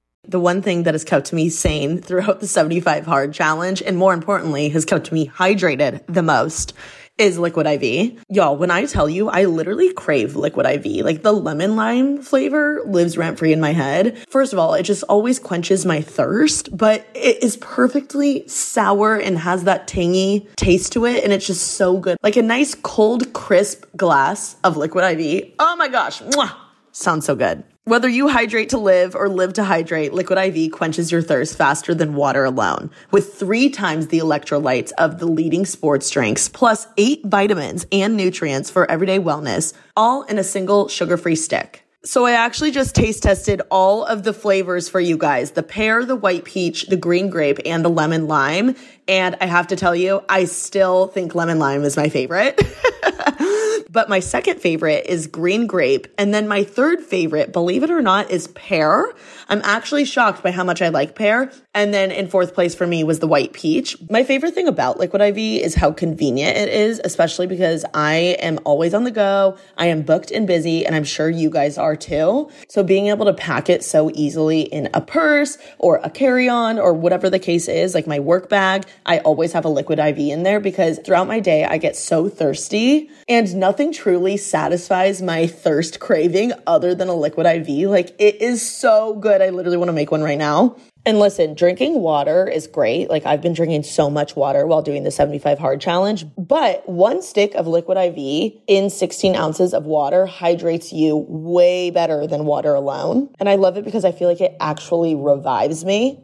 The 0.27 0.39
one 0.39 0.61
thing 0.61 0.83
that 0.83 0.93
has 0.93 1.03
kept 1.03 1.33
me 1.33 1.49
sane 1.49 1.99
throughout 1.99 2.39
the 2.41 2.47
75 2.47 3.05
hard 3.05 3.33
challenge, 3.33 3.81
and 3.81 3.97
more 3.97 4.13
importantly, 4.13 4.69
has 4.69 4.85
kept 4.85 5.11
me 5.11 5.27
hydrated 5.27 6.05
the 6.05 6.21
most, 6.21 6.73
is 7.17 7.39
Liquid 7.39 7.65
IV. 7.65 8.23
Y'all, 8.29 8.55
when 8.55 8.69
I 8.69 8.85
tell 8.85 9.09
you, 9.09 9.29
I 9.29 9.45
literally 9.45 9.91
crave 9.93 10.35
Liquid 10.35 10.65
IV. 10.67 11.03
Like 11.03 11.23
the 11.23 11.31
lemon 11.31 11.75
lime 11.75 12.21
flavor 12.21 12.81
lives 12.85 13.17
rent 13.17 13.39
free 13.39 13.51
in 13.51 13.59
my 13.59 13.73
head. 13.73 14.17
First 14.29 14.53
of 14.53 14.59
all, 14.59 14.75
it 14.75 14.83
just 14.83 15.03
always 15.09 15.39
quenches 15.39 15.87
my 15.87 16.01
thirst, 16.01 16.75
but 16.75 17.05
it 17.15 17.43
is 17.43 17.57
perfectly 17.57 18.47
sour 18.47 19.15
and 19.15 19.39
has 19.39 19.63
that 19.63 19.87
tangy 19.87 20.47
taste 20.55 20.93
to 20.93 21.05
it. 21.05 21.23
And 21.23 21.33
it's 21.33 21.47
just 21.47 21.73
so 21.73 21.97
good. 21.97 22.17
Like 22.21 22.35
a 22.37 22.43
nice 22.43 22.75
cold, 22.75 23.33
crisp 23.33 23.85
glass 23.97 24.55
of 24.63 24.77
Liquid 24.77 25.19
IV. 25.19 25.53
Oh 25.57 25.75
my 25.77 25.87
gosh. 25.87 26.21
Mwah. 26.21 26.55
Sounds 26.91 27.25
so 27.25 27.35
good. 27.35 27.63
Whether 27.85 28.07
you 28.07 28.27
hydrate 28.27 28.69
to 28.69 28.77
live 28.77 29.15
or 29.15 29.27
live 29.27 29.53
to 29.53 29.63
hydrate, 29.63 30.13
Liquid 30.13 30.37
IV 30.37 30.71
quenches 30.71 31.11
your 31.11 31.23
thirst 31.23 31.57
faster 31.57 31.95
than 31.95 32.13
water 32.13 32.45
alone. 32.45 32.91
With 33.09 33.33
three 33.33 33.71
times 33.71 34.07
the 34.07 34.19
electrolytes 34.19 34.91
of 34.99 35.17
the 35.17 35.25
leading 35.25 35.65
sports 35.65 36.07
drinks, 36.11 36.47
plus 36.47 36.85
eight 36.97 37.25
vitamins 37.25 37.87
and 37.91 38.15
nutrients 38.15 38.69
for 38.69 38.89
everyday 38.89 39.17
wellness, 39.17 39.73
all 39.97 40.21
in 40.21 40.37
a 40.37 40.43
single 40.43 40.89
sugar 40.89 41.17
free 41.17 41.35
stick. 41.35 41.83
So 42.03 42.27
I 42.27 42.33
actually 42.33 42.69
just 42.69 42.93
taste 42.93 43.23
tested 43.23 43.63
all 43.71 44.05
of 44.05 44.23
the 44.23 44.33
flavors 44.33 44.87
for 44.87 44.99
you 44.99 45.17
guys. 45.17 45.51
The 45.51 45.63
pear, 45.63 46.05
the 46.05 46.15
white 46.15 46.45
peach, 46.45 46.85
the 46.85 46.97
green 46.97 47.31
grape, 47.31 47.59
and 47.65 47.83
the 47.83 47.89
lemon 47.89 48.27
lime. 48.27 48.75
And 49.07 49.37
I 49.41 49.45
have 49.45 49.67
to 49.67 49.75
tell 49.75 49.95
you, 49.95 50.23
I 50.29 50.45
still 50.45 51.07
think 51.07 51.35
lemon 51.35 51.59
lime 51.59 51.83
is 51.83 51.97
my 51.97 52.09
favorite. 52.09 52.61
but 53.91 54.07
my 54.07 54.19
second 54.19 54.61
favorite 54.61 55.05
is 55.07 55.27
green 55.27 55.67
grape. 55.67 56.07
And 56.17 56.33
then 56.33 56.47
my 56.47 56.63
third 56.63 57.01
favorite, 57.01 57.51
believe 57.51 57.83
it 57.83 57.91
or 57.91 58.01
not, 58.01 58.31
is 58.31 58.47
pear. 58.47 59.11
I'm 59.49 59.61
actually 59.65 60.05
shocked 60.05 60.41
by 60.41 60.51
how 60.51 60.63
much 60.63 60.81
I 60.81 60.89
like 60.89 61.13
pear. 61.13 61.51
And 61.73 61.93
then 61.93 62.11
in 62.11 62.29
fourth 62.29 62.53
place 62.53 62.73
for 62.73 62.87
me 62.87 63.03
was 63.03 63.19
the 63.19 63.27
white 63.27 63.51
peach. 63.51 63.97
My 64.09 64.23
favorite 64.23 64.53
thing 64.53 64.67
about 64.67 64.97
Liquid 64.97 65.21
IV 65.21 65.37
is 65.37 65.75
how 65.75 65.91
convenient 65.91 66.57
it 66.57 66.69
is, 66.69 67.01
especially 67.03 67.47
because 67.47 67.83
I 67.93 68.37
am 68.39 68.59
always 68.63 68.93
on 68.93 69.03
the 69.03 69.11
go. 69.11 69.57
I 69.77 69.87
am 69.87 70.03
booked 70.03 70.31
and 70.31 70.47
busy, 70.47 70.85
and 70.85 70.95
I'm 70.95 71.03
sure 71.03 71.29
you 71.29 71.49
guys 71.49 71.77
are 71.77 71.97
too. 71.97 72.49
So 72.69 72.83
being 72.83 73.07
able 73.07 73.25
to 73.25 73.33
pack 73.33 73.69
it 73.69 73.83
so 73.83 74.09
easily 74.13 74.61
in 74.61 74.89
a 74.93 75.01
purse 75.01 75.57
or 75.79 75.99
a 76.03 76.09
carry 76.09 76.47
on 76.47 76.79
or 76.79 76.93
whatever 76.93 77.29
the 77.29 77.39
case 77.39 77.67
is, 77.67 77.93
like 77.93 78.07
my 78.07 78.19
work 78.19 78.47
bag, 78.47 78.85
I 79.05 79.19
always 79.19 79.53
have 79.53 79.65
a 79.65 79.69
Liquid 79.69 79.99
IV 79.99 80.17
in 80.17 80.43
there 80.43 80.59
because 80.59 80.99
throughout 80.99 81.27
my 81.27 81.39
day, 81.39 81.65
I 81.65 81.77
get 81.77 81.95
so 81.95 82.29
thirsty 82.29 83.09
and 83.27 83.55
nothing 83.55 83.91
truly 83.91 84.37
satisfies 84.37 85.21
my 85.21 85.47
thirst 85.47 85.99
craving 85.99 86.53
other 86.67 86.93
than 86.95 87.07
a 87.07 87.15
Liquid 87.15 87.47
IV. 87.47 87.89
Like 87.89 88.15
it 88.19 88.41
is 88.41 88.61
so 88.61 89.15
good. 89.15 89.41
I 89.41 89.49
literally 89.49 89.77
want 89.77 89.89
to 89.89 89.93
make 89.93 90.11
one 90.11 90.23
right 90.23 90.37
now. 90.37 90.75
And 91.03 91.17
listen, 91.17 91.55
drinking 91.55 91.99
water 91.99 92.47
is 92.47 92.67
great. 92.67 93.09
Like 93.09 93.25
I've 93.25 93.41
been 93.41 93.53
drinking 93.53 93.83
so 93.83 94.09
much 94.09 94.35
water 94.35 94.67
while 94.67 94.83
doing 94.83 95.03
the 95.03 95.09
75 95.09 95.57
hard 95.57 95.81
challenge, 95.81 96.25
but 96.37 96.87
one 96.87 97.23
stick 97.23 97.55
of 97.55 97.65
liquid 97.65 97.97
IV 97.97 98.53
in 98.67 98.89
16 98.89 99.35
ounces 99.35 99.73
of 99.73 99.85
water 99.85 100.27
hydrates 100.27 100.93
you 100.93 101.25
way 101.27 101.89
better 101.89 102.27
than 102.27 102.45
water 102.45 102.75
alone. 102.75 103.29
And 103.39 103.49
I 103.49 103.55
love 103.55 103.77
it 103.77 103.85
because 103.85 104.05
I 104.05 104.11
feel 104.11 104.27
like 104.27 104.41
it 104.41 104.55
actually 104.59 105.15
revives 105.15 105.83
me. 105.83 106.23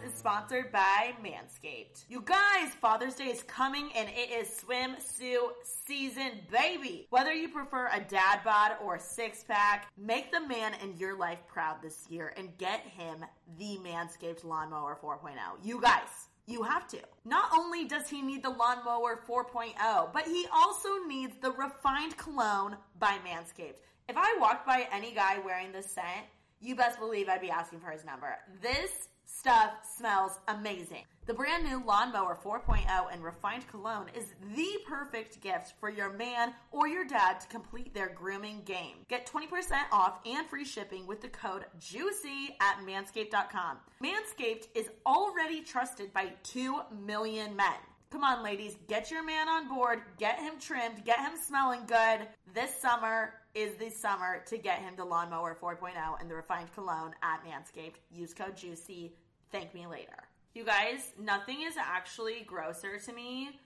sponsored 0.21 0.71
by 0.71 1.15
Manscaped. 1.25 2.05
You 2.07 2.21
guys, 2.21 2.75
Father's 2.79 3.15
Day 3.15 3.29
is 3.29 3.41
coming 3.41 3.89
and 3.95 4.07
it 4.07 4.29
is 4.29 4.61
swimsuit 4.63 5.49
season, 5.63 6.33
baby. 6.51 7.07
Whether 7.09 7.33
you 7.33 7.49
prefer 7.49 7.89
a 7.91 8.01
dad 8.01 8.41
bod 8.45 8.73
or 8.83 8.97
a 8.97 8.99
six 8.99 9.43
pack, 9.43 9.91
make 9.97 10.31
the 10.31 10.47
man 10.47 10.73
in 10.83 10.95
your 10.95 11.17
life 11.17 11.39
proud 11.47 11.77
this 11.81 12.05
year 12.07 12.35
and 12.37 12.55
get 12.59 12.81
him 12.81 13.25
the 13.57 13.79
Manscaped 13.83 14.43
Lawnmower 14.43 14.99
4.0. 15.03 15.33
You 15.63 15.81
guys, 15.81 16.29
you 16.45 16.61
have 16.61 16.87
to. 16.89 16.99
Not 17.25 17.49
only 17.57 17.85
does 17.85 18.07
he 18.07 18.21
need 18.21 18.43
the 18.43 18.51
Lawnmower 18.51 19.23
4.0, 19.27 20.13
but 20.13 20.27
he 20.27 20.45
also 20.53 21.03
needs 21.07 21.33
the 21.41 21.49
Refined 21.49 22.15
Cologne 22.17 22.77
by 22.99 23.17
Manscaped. 23.25 23.79
If 24.07 24.17
I 24.17 24.37
walked 24.39 24.67
by 24.67 24.87
any 24.93 25.13
guy 25.15 25.39
wearing 25.43 25.71
this 25.71 25.89
scent, 25.89 26.27
you 26.59 26.75
best 26.75 26.99
believe 26.99 27.27
I'd 27.27 27.41
be 27.41 27.49
asking 27.49 27.79
for 27.79 27.89
his 27.89 28.05
number. 28.05 28.35
This 28.61 29.07
stuff 29.41 29.71
smells 29.97 30.39
amazing. 30.49 31.01
The 31.25 31.33
brand 31.33 31.63
new 31.63 31.83
Lawnmower 31.83 32.37
4.0 32.45 32.85
and 33.11 33.23
Refined 33.23 33.67
Cologne 33.67 34.05
is 34.15 34.35
the 34.55 34.67
perfect 34.87 35.41
gift 35.41 35.73
for 35.79 35.89
your 35.89 36.13
man 36.13 36.53
or 36.69 36.87
your 36.87 37.05
dad 37.05 37.39
to 37.39 37.47
complete 37.47 37.91
their 37.91 38.09
grooming 38.09 38.61
game. 38.65 38.97
Get 39.07 39.25
20% 39.25 39.47
off 39.91 40.19
and 40.27 40.45
free 40.45 40.63
shipping 40.63 41.07
with 41.07 41.21
the 41.21 41.27
code 41.29 41.65
JUICY 41.79 42.55
at 42.61 42.85
manscaped.com. 42.85 43.77
Manscaped 44.03 44.67
is 44.75 44.91
already 45.07 45.61
trusted 45.61 46.13
by 46.13 46.33
2 46.43 46.79
million 47.03 47.55
men. 47.55 47.79
Come 48.11 48.23
on, 48.23 48.43
ladies, 48.43 48.75
get 48.87 49.09
your 49.09 49.25
man 49.25 49.49
on 49.49 49.67
board, 49.67 50.01
get 50.19 50.37
him 50.37 50.59
trimmed, 50.59 51.03
get 51.03 51.17
him 51.17 51.33
smelling 51.35 51.81
good. 51.87 52.27
This 52.53 52.79
summer 52.79 53.33
is 53.55 53.75
the 53.77 53.89
summer 53.89 54.43
to 54.47 54.57
get 54.57 54.79
him 54.79 54.93
the 54.97 55.05
Lawnmower 55.05 55.57
4.0 55.59 55.93
and 56.19 56.29
the 56.29 56.35
Refined 56.35 56.71
Cologne 56.75 57.15
at 57.23 57.43
Manscaped. 57.43 57.95
Use 58.11 58.35
code 58.35 58.55
JUICY. 58.55 59.11
Thank 59.51 59.73
me 59.73 59.85
later. 59.87 60.23
You 60.53 60.65
guys, 60.65 61.11
nothing 61.19 61.61
is 61.61 61.75
actually 61.77 62.43
grosser 62.45 62.99
to 62.99 63.13
me 63.13 63.59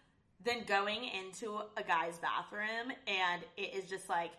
than 0.44 0.64
going 0.66 1.06
into 1.06 1.60
a 1.78 1.84
guy's 1.84 2.18
bathroom 2.20 2.92
and 3.08 3.42
it 3.58 3.74
is 3.74 3.90
just 3.90 4.10
like 4.10 4.32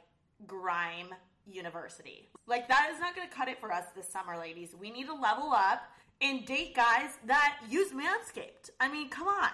grime 0.47 1.09
university. 1.47 2.29
Like, 2.47 2.69
that 2.69 2.91
is 2.93 3.01
not 3.01 3.15
going 3.15 3.29
to 3.29 3.35
cut 3.35 3.49
it 3.49 3.61
for 3.61 3.73
us 3.73 3.85
this 3.95 4.09
summer, 4.09 4.37
ladies. 4.37 4.75
We 4.79 4.91
need 4.91 5.07
to 5.07 5.15
level 5.15 5.53
up 5.53 5.83
and 6.21 6.45
date 6.45 6.75
guys 6.75 7.11
that 7.27 7.59
use 7.69 7.93
Manscaped. 7.93 8.71
I 8.81 8.91
mean, 8.91 9.09
come 9.09 9.29
on. 9.29 9.51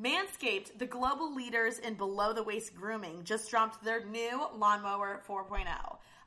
Manscaped, 0.00 0.78
the 0.78 0.86
global 0.86 1.34
leaders 1.34 1.78
in 1.78 1.94
below 1.94 2.32
the 2.32 2.42
waist 2.42 2.74
grooming, 2.74 3.22
just 3.24 3.50
dropped 3.50 3.84
their 3.84 4.04
new 4.04 4.46
Lawnmower 4.56 5.22
4.0. 5.28 5.66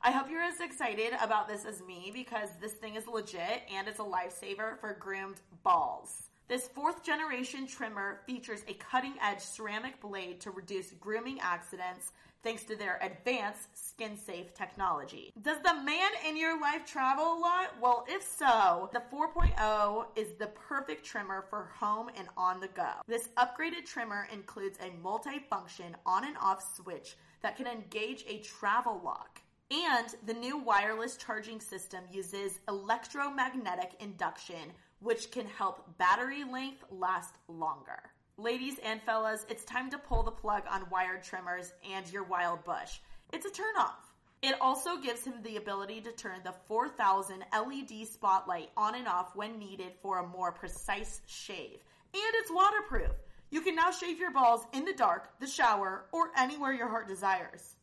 I 0.06 0.10
hope 0.10 0.30
you're 0.30 0.42
as 0.42 0.60
excited 0.60 1.14
about 1.22 1.48
this 1.48 1.64
as 1.64 1.80
me 1.80 2.10
because 2.12 2.50
this 2.60 2.74
thing 2.74 2.96
is 2.96 3.08
legit 3.08 3.62
and 3.74 3.88
it's 3.88 4.00
a 4.00 4.02
lifesaver 4.02 4.78
for 4.78 4.98
groomed 5.00 5.40
balls. 5.62 6.28
This 6.46 6.68
fourth 6.68 7.02
generation 7.02 7.66
trimmer 7.66 8.20
features 8.26 8.64
a 8.68 8.74
cutting 8.74 9.14
edge 9.22 9.40
ceramic 9.40 10.02
blade 10.02 10.42
to 10.42 10.50
reduce 10.50 10.90
grooming 11.00 11.40
accidents 11.40 12.12
thanks 12.42 12.64
to 12.64 12.76
their 12.76 13.00
advanced 13.00 13.68
skin 13.72 14.18
safe 14.18 14.52
technology. 14.52 15.32
Does 15.40 15.62
the 15.62 15.72
man 15.72 16.10
in 16.28 16.36
your 16.36 16.60
life 16.60 16.84
travel 16.84 17.24
a 17.24 17.40
lot? 17.40 17.74
Well, 17.80 18.04
if 18.06 18.22
so, 18.22 18.90
the 18.92 19.02
4.0 19.10 20.04
is 20.16 20.32
the 20.38 20.48
perfect 20.48 21.06
trimmer 21.06 21.46
for 21.48 21.70
home 21.78 22.10
and 22.14 22.28
on 22.36 22.60
the 22.60 22.68
go. 22.68 22.90
This 23.06 23.30
upgraded 23.38 23.86
trimmer 23.86 24.28
includes 24.30 24.78
a 24.82 24.92
multi-function 25.02 25.96
on 26.04 26.26
and 26.26 26.36
off 26.36 26.62
switch 26.76 27.16
that 27.40 27.56
can 27.56 27.66
engage 27.66 28.26
a 28.28 28.40
travel 28.40 29.00
lock. 29.02 29.40
And 29.70 30.14
the 30.26 30.34
new 30.34 30.58
wireless 30.58 31.16
charging 31.16 31.60
system 31.60 32.04
uses 32.12 32.60
electromagnetic 32.68 33.92
induction, 34.00 34.72
which 35.00 35.30
can 35.30 35.46
help 35.46 35.96
battery 35.98 36.44
length 36.44 36.84
last 36.90 37.34
longer. 37.48 38.02
Ladies 38.36 38.78
and 38.84 39.00
fellas, 39.02 39.46
it's 39.48 39.64
time 39.64 39.90
to 39.90 39.98
pull 39.98 40.22
the 40.22 40.30
plug 40.30 40.64
on 40.68 40.90
wired 40.90 41.22
trimmers 41.22 41.72
and 41.88 42.10
your 42.12 42.24
wild 42.24 42.64
bush. 42.64 42.98
It's 43.32 43.46
a 43.46 43.50
turnoff. 43.50 43.94
It 44.42 44.56
also 44.60 44.98
gives 44.98 45.24
him 45.24 45.34
the 45.42 45.56
ability 45.56 46.02
to 46.02 46.12
turn 46.12 46.40
the 46.44 46.54
4000 46.68 47.44
LED 47.52 48.06
spotlight 48.06 48.70
on 48.76 48.94
and 48.94 49.08
off 49.08 49.34
when 49.34 49.58
needed 49.58 49.92
for 50.02 50.18
a 50.18 50.26
more 50.26 50.52
precise 50.52 51.22
shave. 51.26 51.78
And 52.12 52.34
it's 52.34 52.50
waterproof. 52.52 53.12
You 53.50 53.62
can 53.62 53.74
now 53.74 53.90
shave 53.90 54.18
your 54.18 54.32
balls 54.32 54.66
in 54.74 54.84
the 54.84 54.92
dark, 54.92 55.30
the 55.40 55.46
shower, 55.46 56.04
or 56.12 56.30
anywhere 56.36 56.72
your 56.72 56.88
heart 56.88 57.08
desires. 57.08 57.76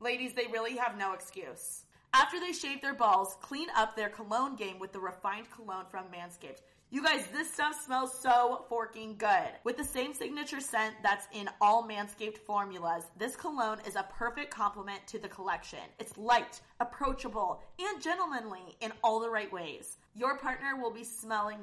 Ladies, 0.00 0.32
they 0.32 0.46
really 0.52 0.76
have 0.76 0.96
no 0.96 1.12
excuse. 1.12 1.82
After 2.14 2.38
they 2.38 2.52
shave 2.52 2.80
their 2.80 2.94
balls, 2.94 3.36
clean 3.40 3.66
up 3.76 3.96
their 3.96 4.08
cologne 4.08 4.54
game 4.54 4.78
with 4.78 4.92
the 4.92 5.00
refined 5.00 5.50
cologne 5.50 5.86
from 5.90 6.04
Manscaped. 6.04 6.60
You 6.90 7.02
guys, 7.02 7.26
this 7.32 7.52
stuff 7.52 7.74
smells 7.84 8.18
so 8.18 8.64
forking 8.68 9.16
good. 9.18 9.50
With 9.64 9.76
the 9.76 9.84
same 9.84 10.14
signature 10.14 10.60
scent 10.60 10.94
that's 11.02 11.26
in 11.32 11.50
all 11.60 11.86
Manscaped 11.86 12.38
formulas, 12.38 13.04
this 13.18 13.34
cologne 13.34 13.80
is 13.86 13.96
a 13.96 14.06
perfect 14.08 14.54
complement 14.54 15.04
to 15.08 15.18
the 15.18 15.28
collection. 15.28 15.80
It's 15.98 16.16
light, 16.16 16.60
approachable, 16.78 17.60
and 17.80 18.00
gentlemanly 18.00 18.76
in 18.80 18.92
all 19.02 19.18
the 19.18 19.28
right 19.28 19.52
ways. 19.52 19.98
Your 20.14 20.38
partner 20.38 20.80
will 20.80 20.92
be 20.92 21.04
smelling 21.04 21.58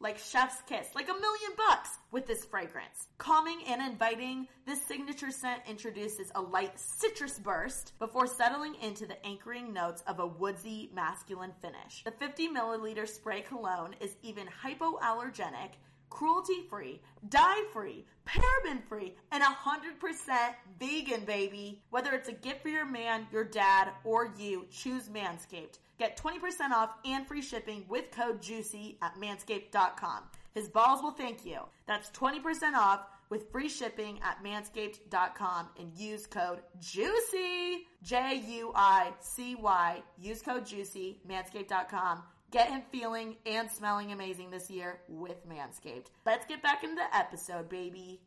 like 0.00 0.18
chef's 0.18 0.62
kiss, 0.68 0.88
like 0.94 1.08
a 1.08 1.12
million 1.12 1.52
bucks 1.56 1.90
with 2.12 2.26
this 2.26 2.44
fragrance. 2.44 3.08
Calming 3.18 3.60
and 3.68 3.82
inviting, 3.82 4.46
this 4.66 4.80
signature 4.86 5.30
scent 5.30 5.62
introduces 5.68 6.30
a 6.34 6.40
light 6.40 6.78
citrus 6.78 7.38
burst 7.38 7.92
before 7.98 8.26
settling 8.26 8.74
into 8.82 9.06
the 9.06 9.26
anchoring 9.26 9.72
notes 9.72 10.02
of 10.06 10.20
a 10.20 10.26
woodsy 10.26 10.90
masculine 10.94 11.52
finish. 11.60 12.04
The 12.04 12.12
50 12.12 12.48
milliliter 12.48 13.08
spray 13.08 13.40
cologne 13.40 13.94
is 14.00 14.16
even 14.22 14.46
hypoallergenic, 14.46 15.72
cruelty 16.10 16.62
free, 16.70 17.02
dye 17.28 17.64
free, 17.72 18.06
paraben 18.26 18.82
free, 18.88 19.14
and 19.32 19.42
100% 19.42 20.54
vegan, 20.78 21.24
baby. 21.24 21.82
Whether 21.90 22.12
it's 22.12 22.28
a 22.28 22.32
gift 22.32 22.62
for 22.62 22.68
your 22.68 22.86
man, 22.86 23.26
your 23.32 23.44
dad, 23.44 23.88
or 24.04 24.32
you, 24.38 24.66
choose 24.70 25.08
Manscaped. 25.08 25.78
Get 25.98 26.16
20% 26.16 26.70
off 26.70 26.90
and 27.04 27.26
free 27.26 27.42
shipping 27.42 27.84
with 27.88 28.10
code 28.10 28.40
JUICY 28.40 28.96
at 29.02 29.14
manscaped.com. 29.16 30.24
His 30.54 30.68
balls 30.68 31.02
will 31.02 31.12
thank 31.12 31.44
you. 31.44 31.60
That's 31.86 32.10
20% 32.10 32.74
off 32.74 33.06
with 33.30 33.50
free 33.50 33.68
shipping 33.68 34.20
at 34.22 34.42
manscaped.com 34.42 35.68
and 35.78 35.92
use 35.94 36.26
code 36.26 36.60
JUICY, 36.80 37.78
J 38.02 38.42
U 38.46 38.72
I 38.74 39.12
C 39.20 39.54
Y. 39.56 40.02
Use 40.20 40.40
code 40.40 40.64
JUICY, 40.64 41.18
manscaped.com. 41.28 42.22
Get 42.50 42.70
him 42.70 42.82
feeling 42.90 43.36
and 43.44 43.70
smelling 43.70 44.12
amazing 44.12 44.50
this 44.50 44.70
year 44.70 45.00
with 45.06 45.46
Manscaped. 45.46 46.06
Let's 46.24 46.46
get 46.46 46.62
back 46.62 46.82
into 46.82 46.96
the 46.96 47.14
episode, 47.14 47.68
baby. 47.68 48.20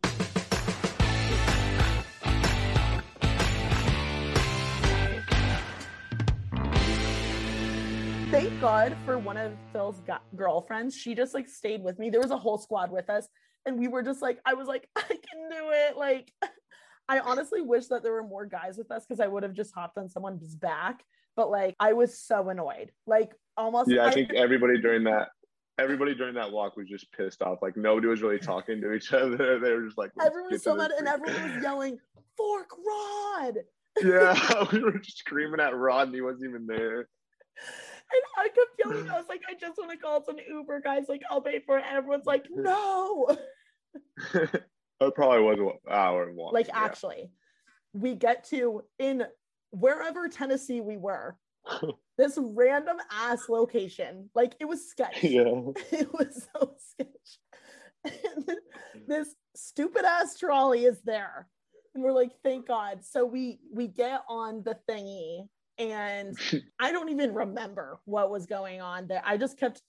Thank 8.31 8.61
God 8.61 8.95
for 9.03 9.17
one 9.17 9.35
of 9.35 9.51
Phil's 9.73 9.99
go- 10.07 10.15
girlfriends. 10.37 10.95
She 10.95 11.13
just 11.13 11.33
like 11.33 11.49
stayed 11.49 11.83
with 11.83 11.99
me. 11.99 12.09
There 12.09 12.21
was 12.21 12.31
a 12.31 12.37
whole 12.37 12.57
squad 12.57 12.89
with 12.89 13.09
us, 13.09 13.27
and 13.65 13.77
we 13.77 13.89
were 13.89 14.01
just 14.01 14.21
like, 14.21 14.39
I 14.45 14.53
was 14.53 14.69
like, 14.69 14.87
I 14.95 15.01
can 15.01 15.49
do 15.49 15.71
it. 15.71 15.97
Like, 15.97 16.31
I 17.09 17.19
honestly 17.19 17.61
wish 17.61 17.87
that 17.87 18.03
there 18.03 18.13
were 18.13 18.23
more 18.23 18.45
guys 18.45 18.77
with 18.77 18.89
us 18.89 19.03
because 19.05 19.19
I 19.19 19.27
would 19.27 19.43
have 19.43 19.51
just 19.51 19.75
hopped 19.75 19.97
on 19.97 20.07
someone's 20.07 20.55
back. 20.55 21.03
But 21.35 21.51
like, 21.51 21.75
I 21.77 21.91
was 21.91 22.17
so 22.17 22.47
annoyed. 22.47 22.93
Like, 23.05 23.33
almost. 23.57 23.91
Yeah, 23.91 24.05
I 24.05 24.11
think 24.11 24.31
everybody 24.35 24.79
during 24.79 25.03
that 25.03 25.27
everybody 25.77 26.15
during 26.15 26.35
that 26.35 26.53
walk 26.53 26.77
was 26.77 26.87
just 26.87 27.11
pissed 27.11 27.41
off. 27.41 27.59
Like 27.61 27.75
nobody 27.75 28.07
was 28.07 28.21
really 28.21 28.39
talking 28.39 28.79
to 28.79 28.93
each 28.93 29.11
other. 29.11 29.59
They 29.59 29.73
were 29.73 29.83
just 29.83 29.97
like 29.97 30.11
everyone 30.25 30.51
was 30.51 30.63
so 30.63 30.73
mad, 30.73 30.91
and 30.97 31.05
everyone 31.05 31.51
was 31.51 31.61
yelling, 31.61 31.99
"Fork 32.37 32.69
Rod!" 32.87 33.57
yeah, 34.01 34.63
we 34.71 34.79
were 34.79 35.01
screaming 35.03 35.59
at 35.59 35.75
Rod, 35.75 36.07
and 36.07 36.15
he 36.15 36.21
wasn't 36.21 36.45
even 36.45 36.65
there. 36.65 37.09
And 38.13 38.23
I 38.37 38.47
kept 38.49 38.79
yelling. 38.79 39.09
I 39.09 39.17
was 39.17 39.29
like, 39.29 39.41
"I 39.49 39.53
just 39.53 39.77
want 39.77 39.91
to 39.91 39.97
call 39.97 40.23
some 40.23 40.37
Uber, 40.47 40.81
guys. 40.81 41.05
Like, 41.07 41.21
I'll 41.29 41.41
pay 41.41 41.59
for 41.59 41.77
it." 41.77 41.85
And 41.87 41.97
everyone's 41.97 42.25
like, 42.25 42.45
"No." 42.49 43.37
it 44.33 45.15
probably 45.15 45.41
was 45.41 45.59
an 45.59 45.71
hour 45.91 46.27
and 46.27 46.35
walk. 46.35 46.53
Like, 46.53 46.67
yeah. 46.67 46.79
actually, 46.79 47.31
we 47.93 48.15
get 48.15 48.43
to 48.45 48.83
in 48.99 49.25
wherever 49.71 50.27
Tennessee 50.27 50.81
we 50.81 50.97
were. 50.97 51.37
this 52.17 52.37
random 52.39 52.97
ass 53.11 53.49
location. 53.49 54.29
Like 54.35 54.55
it 54.59 54.65
was 54.65 54.89
sketch. 54.89 55.17
Yeah. 55.23 55.61
It 55.91 56.11
was 56.13 56.47
so 56.53 56.75
sketch. 56.77 57.39
And 58.03 58.57
this 59.07 59.35
stupid 59.55 60.05
ass 60.05 60.37
trolley 60.37 60.85
is 60.85 61.01
there. 61.03 61.47
And 61.93 62.03
we're 62.03 62.13
like, 62.13 62.31
thank 62.43 62.67
God. 62.67 63.03
So 63.03 63.25
we 63.25 63.59
we 63.71 63.87
get 63.87 64.21
on 64.27 64.63
the 64.63 64.77
thingy 64.89 65.47
and 65.81 66.37
I 66.79 66.91
don't 66.91 67.09
even 67.09 67.33
remember 67.33 67.99
what 68.05 68.29
was 68.29 68.45
going 68.45 68.81
on 68.81 69.07
there. 69.07 69.21
I 69.25 69.37
just 69.37 69.57
kept 69.57 69.81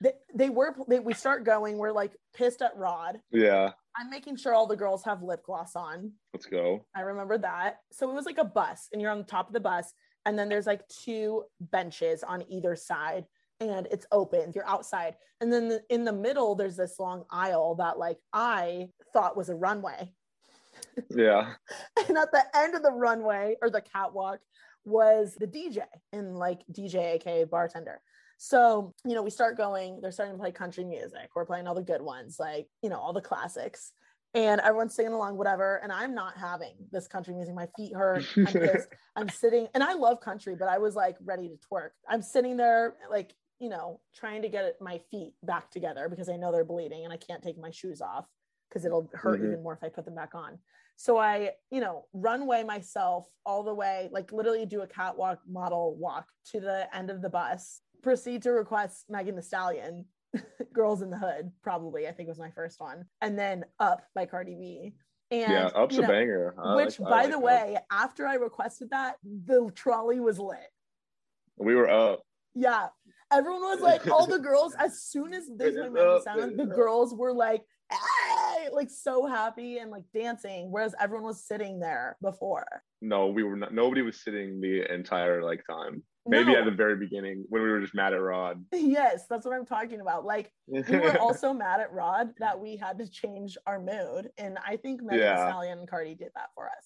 they, 0.00 0.12
they 0.34 0.48
were 0.48 0.74
they, 0.88 0.98
we 1.00 1.12
start 1.12 1.44
going, 1.44 1.76
we're 1.76 1.92
like 1.92 2.12
pissed 2.34 2.62
at 2.62 2.76
Rod. 2.76 3.18
Yeah. 3.30 3.72
I'm 3.96 4.08
making 4.08 4.36
sure 4.36 4.54
all 4.54 4.66
the 4.66 4.76
girls 4.76 5.04
have 5.04 5.22
lip 5.22 5.42
gloss 5.44 5.74
on. 5.74 6.12
Let's 6.32 6.46
go. 6.46 6.86
I 6.94 7.00
remember 7.00 7.36
that. 7.38 7.78
So 7.92 8.08
it 8.08 8.14
was 8.14 8.24
like 8.24 8.38
a 8.38 8.44
bus, 8.44 8.88
and 8.92 9.02
you're 9.02 9.10
on 9.10 9.18
the 9.18 9.24
top 9.24 9.48
of 9.48 9.52
the 9.52 9.60
bus, 9.60 9.92
and 10.26 10.38
then 10.38 10.48
there's 10.48 10.66
like 10.66 10.86
two 10.88 11.44
benches 11.60 12.22
on 12.22 12.44
either 12.48 12.76
side 12.76 13.24
and 13.60 13.86
it's 13.90 14.06
open 14.10 14.52
you're 14.54 14.66
outside 14.66 15.14
and 15.40 15.52
then 15.52 15.68
the, 15.68 15.82
in 15.90 16.04
the 16.04 16.12
middle 16.12 16.54
there's 16.54 16.76
this 16.76 16.98
long 16.98 17.24
aisle 17.30 17.74
that 17.74 17.98
like 17.98 18.18
i 18.32 18.88
thought 19.12 19.36
was 19.36 19.48
a 19.48 19.54
runway 19.54 20.10
yeah 21.10 21.52
and 22.08 22.16
at 22.16 22.32
the 22.32 22.42
end 22.54 22.74
of 22.74 22.82
the 22.82 22.90
runway 22.90 23.54
or 23.62 23.70
the 23.70 23.80
catwalk 23.80 24.40
was 24.84 25.36
the 25.38 25.46
dj 25.46 25.82
and 26.12 26.36
like 26.36 26.62
dj 26.72 26.94
aka 27.14 27.44
bartender 27.44 28.00
so 28.38 28.94
you 29.04 29.14
know 29.14 29.22
we 29.22 29.30
start 29.30 29.56
going 29.56 30.00
they're 30.00 30.12
starting 30.12 30.34
to 30.34 30.40
play 30.40 30.50
country 30.50 30.84
music 30.84 31.28
we're 31.34 31.44
playing 31.44 31.66
all 31.66 31.74
the 31.74 31.82
good 31.82 32.02
ones 32.02 32.36
like 32.38 32.66
you 32.82 32.88
know 32.88 32.98
all 32.98 33.12
the 33.12 33.20
classics 33.20 33.92
and 34.32 34.60
everyone's 34.60 34.94
singing 34.94 35.12
along, 35.12 35.36
whatever. 35.36 35.80
And 35.82 35.90
I'm 35.90 36.14
not 36.14 36.36
having 36.36 36.74
this 36.92 37.08
country 37.08 37.34
music. 37.34 37.52
My 37.52 37.66
feet 37.76 37.92
hurt. 37.96 38.24
I'm, 38.36 38.46
just, 38.52 38.86
I'm 39.16 39.28
sitting, 39.28 39.66
and 39.74 39.82
I 39.82 39.94
love 39.94 40.20
country, 40.20 40.54
but 40.54 40.68
I 40.68 40.78
was 40.78 40.94
like 40.94 41.16
ready 41.24 41.48
to 41.48 41.56
twerk. 41.68 41.90
I'm 42.08 42.22
sitting 42.22 42.56
there, 42.56 42.94
like 43.10 43.34
you 43.58 43.68
know, 43.68 44.00
trying 44.14 44.40
to 44.42 44.48
get 44.48 44.80
my 44.80 45.00
feet 45.10 45.32
back 45.42 45.68
together 45.70 46.08
because 46.08 46.28
I 46.28 46.36
know 46.36 46.52
they're 46.52 46.64
bleeding 46.64 47.02
and 47.04 47.12
I 47.12 47.16
can't 47.16 47.42
take 47.42 47.58
my 47.58 47.70
shoes 47.72 48.00
off 48.00 48.26
because 48.68 48.84
it'll 48.84 49.10
hurt 49.14 49.40
Mhm. 49.40 49.46
even 49.48 49.62
more 49.64 49.74
if 49.74 49.82
I 49.82 49.88
put 49.88 50.04
them 50.04 50.14
back 50.14 50.34
on. 50.34 50.58
So 51.00 51.16
I, 51.16 51.52
you 51.70 51.80
know, 51.80 52.04
runway 52.12 52.62
myself 52.62 53.26
all 53.46 53.62
the 53.62 53.72
way, 53.72 54.10
like 54.12 54.32
literally 54.32 54.66
do 54.66 54.82
a 54.82 54.86
catwalk 54.86 55.38
model 55.50 55.96
walk 55.98 56.26
to 56.50 56.60
the 56.60 56.94
end 56.94 57.08
of 57.08 57.22
the 57.22 57.30
bus, 57.30 57.80
proceed 58.02 58.42
to 58.42 58.50
request 58.50 59.06
Megan 59.08 59.34
Thee 59.34 59.40
Stallion, 59.40 60.04
Girls 60.74 61.00
in 61.00 61.08
the 61.08 61.16
Hood, 61.16 61.52
probably, 61.62 62.06
I 62.06 62.12
think 62.12 62.28
was 62.28 62.38
my 62.38 62.50
first 62.50 62.80
one, 62.82 63.06
and 63.22 63.38
then 63.38 63.64
Up 63.78 64.02
by 64.14 64.26
Cardi 64.26 64.54
B. 64.54 64.92
And 65.30 65.50
yeah, 65.50 65.70
up's 65.74 65.96
you 65.96 66.04
a 66.04 66.06
banger. 66.06 66.54
I 66.62 66.74
which, 66.76 67.00
like- 67.00 67.10
by 67.10 67.22
like 67.22 67.30
the 67.30 67.38
Up. 67.38 67.42
way, 67.44 67.78
after 67.90 68.26
I 68.26 68.34
requested 68.34 68.90
that, 68.90 69.16
the 69.24 69.70
trolley 69.74 70.20
was 70.20 70.38
lit. 70.38 70.58
we 71.56 71.76
were 71.76 71.88
up. 71.88 72.20
Yeah. 72.54 72.88
Everyone 73.32 73.62
was 73.62 73.80
like, 73.80 74.06
all 74.06 74.26
the 74.26 74.38
girls, 74.38 74.74
as 74.78 75.02
soon 75.02 75.32
as 75.32 75.44
this 75.56 75.76
It 75.76 75.76
played 75.76 75.86
is 75.86 75.92
Megan 75.92 75.94
Thee 75.94 76.00
up, 76.16 76.20
Stallion, 76.20 76.56
the 76.58 76.66
girls 76.66 77.14
were 77.14 77.32
like, 77.32 77.62
ah! 77.90 77.96
Like 78.72 78.90
so 78.90 79.26
happy 79.26 79.78
and 79.78 79.90
like 79.90 80.04
dancing, 80.14 80.70
whereas 80.70 80.94
everyone 81.00 81.26
was 81.26 81.44
sitting 81.44 81.80
there 81.80 82.16
before. 82.22 82.66
No, 83.00 83.28
we 83.28 83.42
were 83.42 83.56
not. 83.56 83.72
Nobody 83.74 84.02
was 84.02 84.22
sitting 84.22 84.60
the 84.60 84.92
entire 84.92 85.42
like 85.42 85.64
time. 85.68 86.02
Maybe 86.26 86.52
No. 86.52 86.58
at 86.58 86.64
the 86.66 86.70
very 86.70 86.96
beginning 86.96 87.44
when 87.48 87.62
we 87.62 87.70
were 87.70 87.80
just 87.80 87.94
mad 87.94 88.12
at 88.12 88.20
Rod. 88.20 88.64
Yes, 88.72 89.26
that's 89.28 89.46
what 89.46 89.54
I'm 89.54 89.64
talking 89.64 90.00
about. 90.00 90.24
Like, 90.26 90.52
we 90.68 90.82
were 90.82 91.18
also 91.20 91.52
mad 91.54 91.80
at 91.80 91.92
Rod 91.92 92.30
that 92.38 92.60
we 92.60 92.76
had 92.76 92.98
to 92.98 93.08
change 93.08 93.56
our 93.66 93.80
mood. 93.80 94.30
And 94.36 94.58
I 94.66 94.76
think 94.76 95.02
Megan 95.02 95.20
Yeah. 95.24 95.48
Stallion 95.48 95.78
and 95.78 95.88
Cardi 95.88 96.14
did 96.14 96.30
that 96.34 96.50
for 96.54 96.66
us. 96.66 96.84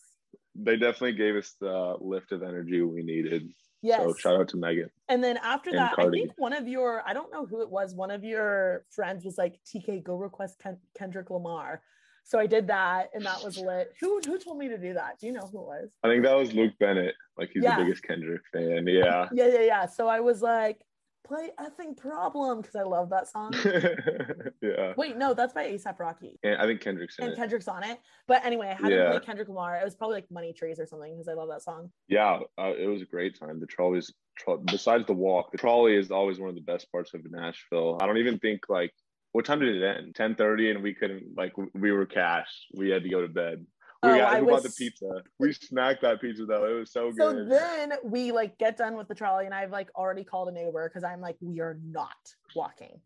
they 0.55 0.77
definitely 0.77 1.15
gave 1.15 1.35
us 1.35 1.55
the 1.61 1.97
lift 2.01 2.31
of 2.31 2.43
energy 2.45 2.81
we 2.83 3.03
needed. 3.03 3.51
Yes. 3.85 4.01
So 4.03 4.15
shout 4.15 4.41
out 4.41 4.49
to 4.49 4.57
Megan. 4.57 4.89
And 5.11 5.23
then 5.23 5.37
after 5.43 5.69
And 5.69 5.79
that, 5.79 5.95
I 5.99 6.09
think 6.09 6.33
one 6.39 6.55
of 6.55 6.67
your, 6.67 7.03
I 7.07 7.13
don't 7.13 7.31
know 7.31 7.45
who 7.45 7.61
it 7.61 7.71
was, 7.71 7.95
one 7.95 8.11
of 8.11 8.25
your 8.25 8.87
friends 8.91 9.27
was 9.27 9.37
like, 9.37 9.61
TK, 9.67 10.03
go 10.03 10.17
request 10.17 10.59
Ken- 10.59 10.79
Kendrick 10.97 11.29
Lamar. 11.29 11.83
So 12.25 12.39
I 12.39 12.47
did 12.47 12.67
that 12.69 13.11
and 13.13 13.23
that 13.27 13.45
was 13.45 13.59
lit. 13.59 13.93
Who 14.01 14.19
who 14.25 14.39
told 14.39 14.57
me 14.57 14.69
to 14.69 14.79
do 14.79 14.95
that? 14.95 15.19
Do 15.21 15.27
you 15.27 15.33
know 15.35 15.47
who 15.53 15.59
it 15.61 15.67
was? 15.67 15.91
I 16.03 16.09
think 16.09 16.25
that 16.25 16.35
was 16.35 16.55
Luke 16.55 16.73
Bennett. 16.81 17.15
Like 17.37 17.51
he's 17.53 17.63
Yeah. 17.63 17.77
the 17.77 17.85
biggest 17.85 18.03
Kendrick 18.03 18.41
fan. 18.51 18.87
Yeah. 18.87 19.29
Yeah, 19.31 19.49
yeah, 19.49 19.61
yeah. 19.61 19.85
So 19.87 20.09
I 20.09 20.21
was 20.21 20.41
like, 20.41 20.81
play 21.25 21.51
effing 21.59 21.97
problem 21.97 22.61
because 22.61 22.77
I 22.77 22.83
love 22.83 23.11
that 23.11 23.29
song. 23.29 23.53
yeah. 24.63 24.93
Wait, 24.97 25.17
no, 25.17 25.35
that's 25.35 25.53
by 25.53 25.67
ASAP 25.67 25.99
Rocky. 25.99 26.39
And 26.43 26.57
I 26.57 26.67
think 26.67 26.81
Kendrick's 26.81 27.19
in 27.19 27.25
And 27.25 27.33
it. 27.33 27.37
Kendrick's 27.37 27.69
on 27.69 27.83
it. 27.83 27.99
But 28.29 28.45
anyway, 28.45 28.69
I 28.69 28.75
had 28.75 28.89
to 28.91 29.11
play 29.11 29.21
Kendrick 29.25 29.49
Lamar. 29.49 29.77
It 29.77 29.85
was 29.85 29.95
probably 29.95 30.17
like 30.17 30.31
Money 30.31 30.53
Trees 30.53 30.79
or 30.79 30.87
something 30.87 31.13
because 31.13 31.29
I 31.29 31.33
love 31.33 31.49
that 31.49 31.63
song. 31.63 31.91
Yeah, 32.09 32.41
uh, 32.59 32.73
it 32.79 32.87
was 32.87 33.03
a 33.03 33.07
great 33.07 33.39
time. 33.39 33.59
The 33.59 33.67
trolleys, 33.67 34.13
tro- 34.37 34.59
besides 34.59 35.07
the 35.07 35.15
walk, 35.15 35.51
the 35.51 35.59
trolley 35.59 35.97
is 35.97 36.11
always 36.11 36.39
one 36.39 36.51
of 36.51 36.55
the 36.55 36.61
best 36.61 36.91
parts 36.93 37.15
of 37.15 37.21
Nashville. 37.29 37.99
I 38.01 38.07
don't 38.07 38.19
even 38.19 38.39
think 38.39 38.69
like 38.69 38.93
what 39.33 39.45
time 39.45 39.59
did 39.59 39.75
it 39.75 39.85
end? 39.85 40.15
Ten 40.15 40.37
thirty, 40.37 40.71
and 40.71 40.81
we 40.81 40.95
couldn't 40.95 41.37
like 41.37 41.55
we 41.75 41.91
were 41.91 42.07
cashed. 42.07 42.67
We 42.73 42.91
had 42.91 43.03
to 43.03 43.09
go 43.09 43.21
to 43.21 43.29
bed. 43.29 43.67
We 44.05 44.11
Oh, 44.11 44.17
got 44.19 44.35
I 44.35 44.41
we 44.43 44.47
bought 44.53 44.63
the 44.63 44.71
pizza. 44.71 45.23
We 45.39 45.49
snacked 45.51 46.01
that 46.03 46.21
pizza 46.21 46.45
though. 46.45 46.65
It 46.67 46.79
was 46.81 46.93
so 46.93 47.11
So 47.13 47.33
good. 47.33 47.51
So 47.51 47.59
then 47.59 47.93
we 48.05 48.33
like 48.33 48.59
get 48.59 48.77
done 48.77 48.97
with 48.97 49.09
the 49.09 49.15
trolley, 49.15 49.47
and 49.47 49.55
I've 49.55 49.71
like 49.71 49.89
already 49.97 50.25
called 50.25 50.49
an 50.49 50.57
Uber 50.57 50.89
because 50.89 51.05
I'm 51.05 51.21
like, 51.21 51.37
we 51.41 51.61
are 51.61 51.79
not 51.85 52.17
walking. 52.55 53.01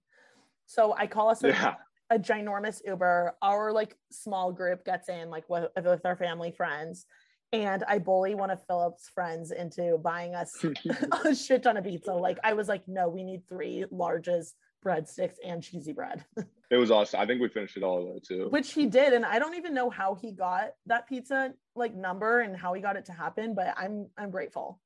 So 0.67 0.95
I 0.97 1.07
call 1.07 1.31
us 1.31 1.43
a, 1.45 1.49
Yeah. 1.49 1.75
a 2.11 2.19
ginormous 2.19 2.81
Uber. 2.87 3.35
Our 3.43 3.73
like 3.73 3.97
small 4.11 4.53
group 4.53 4.85
gets 4.85 5.09
in 5.09 5.31
like 5.31 5.49
with, 5.49 5.71
with 5.77 6.05
our 6.05 6.17
family 6.17 6.51
friends, 6.51 7.07
and 7.53 7.85
I 7.87 7.99
bully 7.99 8.35
one 8.35 8.51
of 8.51 8.65
Philip's 8.67 9.09
friends 9.11 9.51
into 9.53 9.99
buying 9.99 10.35
us 10.35 10.53
a 11.25 11.35
shit 11.35 11.63
ton 11.63 11.77
of 11.77 11.85
pizza. 11.85 12.13
Like 12.13 12.39
I 12.43 12.55
was 12.55 12.69
like, 12.69 12.83
no, 12.89 13.09
we 13.09 13.23
need 13.23 13.47
three 13.49 13.85
larges, 13.93 14.55
breadsticks, 14.89 15.37
and 15.45 15.63
cheesy 15.63 15.93
bread, 15.93 16.25
It 16.71 16.77
was 16.77 16.91
awesome. 16.91 17.19
I 17.21 17.27
think 17.27 17.41
we 17.41 17.49
finished 17.49 17.77
it 17.79 17.83
all 17.83 18.05
though 18.05 18.21
too. 18.23 18.49
which 18.51 18.73
he 18.75 18.87
did. 18.87 19.15
And 19.15 19.25
I 19.25 19.39
don't 19.39 19.55
even 19.57 19.73
know 19.73 19.89
how 19.89 20.15
he 20.15 20.33
got 20.33 20.73
that 20.87 21.09
pizza 21.09 21.55
like 21.75 21.95
number 21.95 22.41
and 22.41 22.55
how 22.55 22.75
he 22.75 22.83
got 22.83 22.97
it 22.97 23.07
to 23.07 23.13
happen, 23.13 23.55
but 23.55 23.75
I'm 23.77 24.09
I'm 24.19 24.31
grateful. 24.31 24.79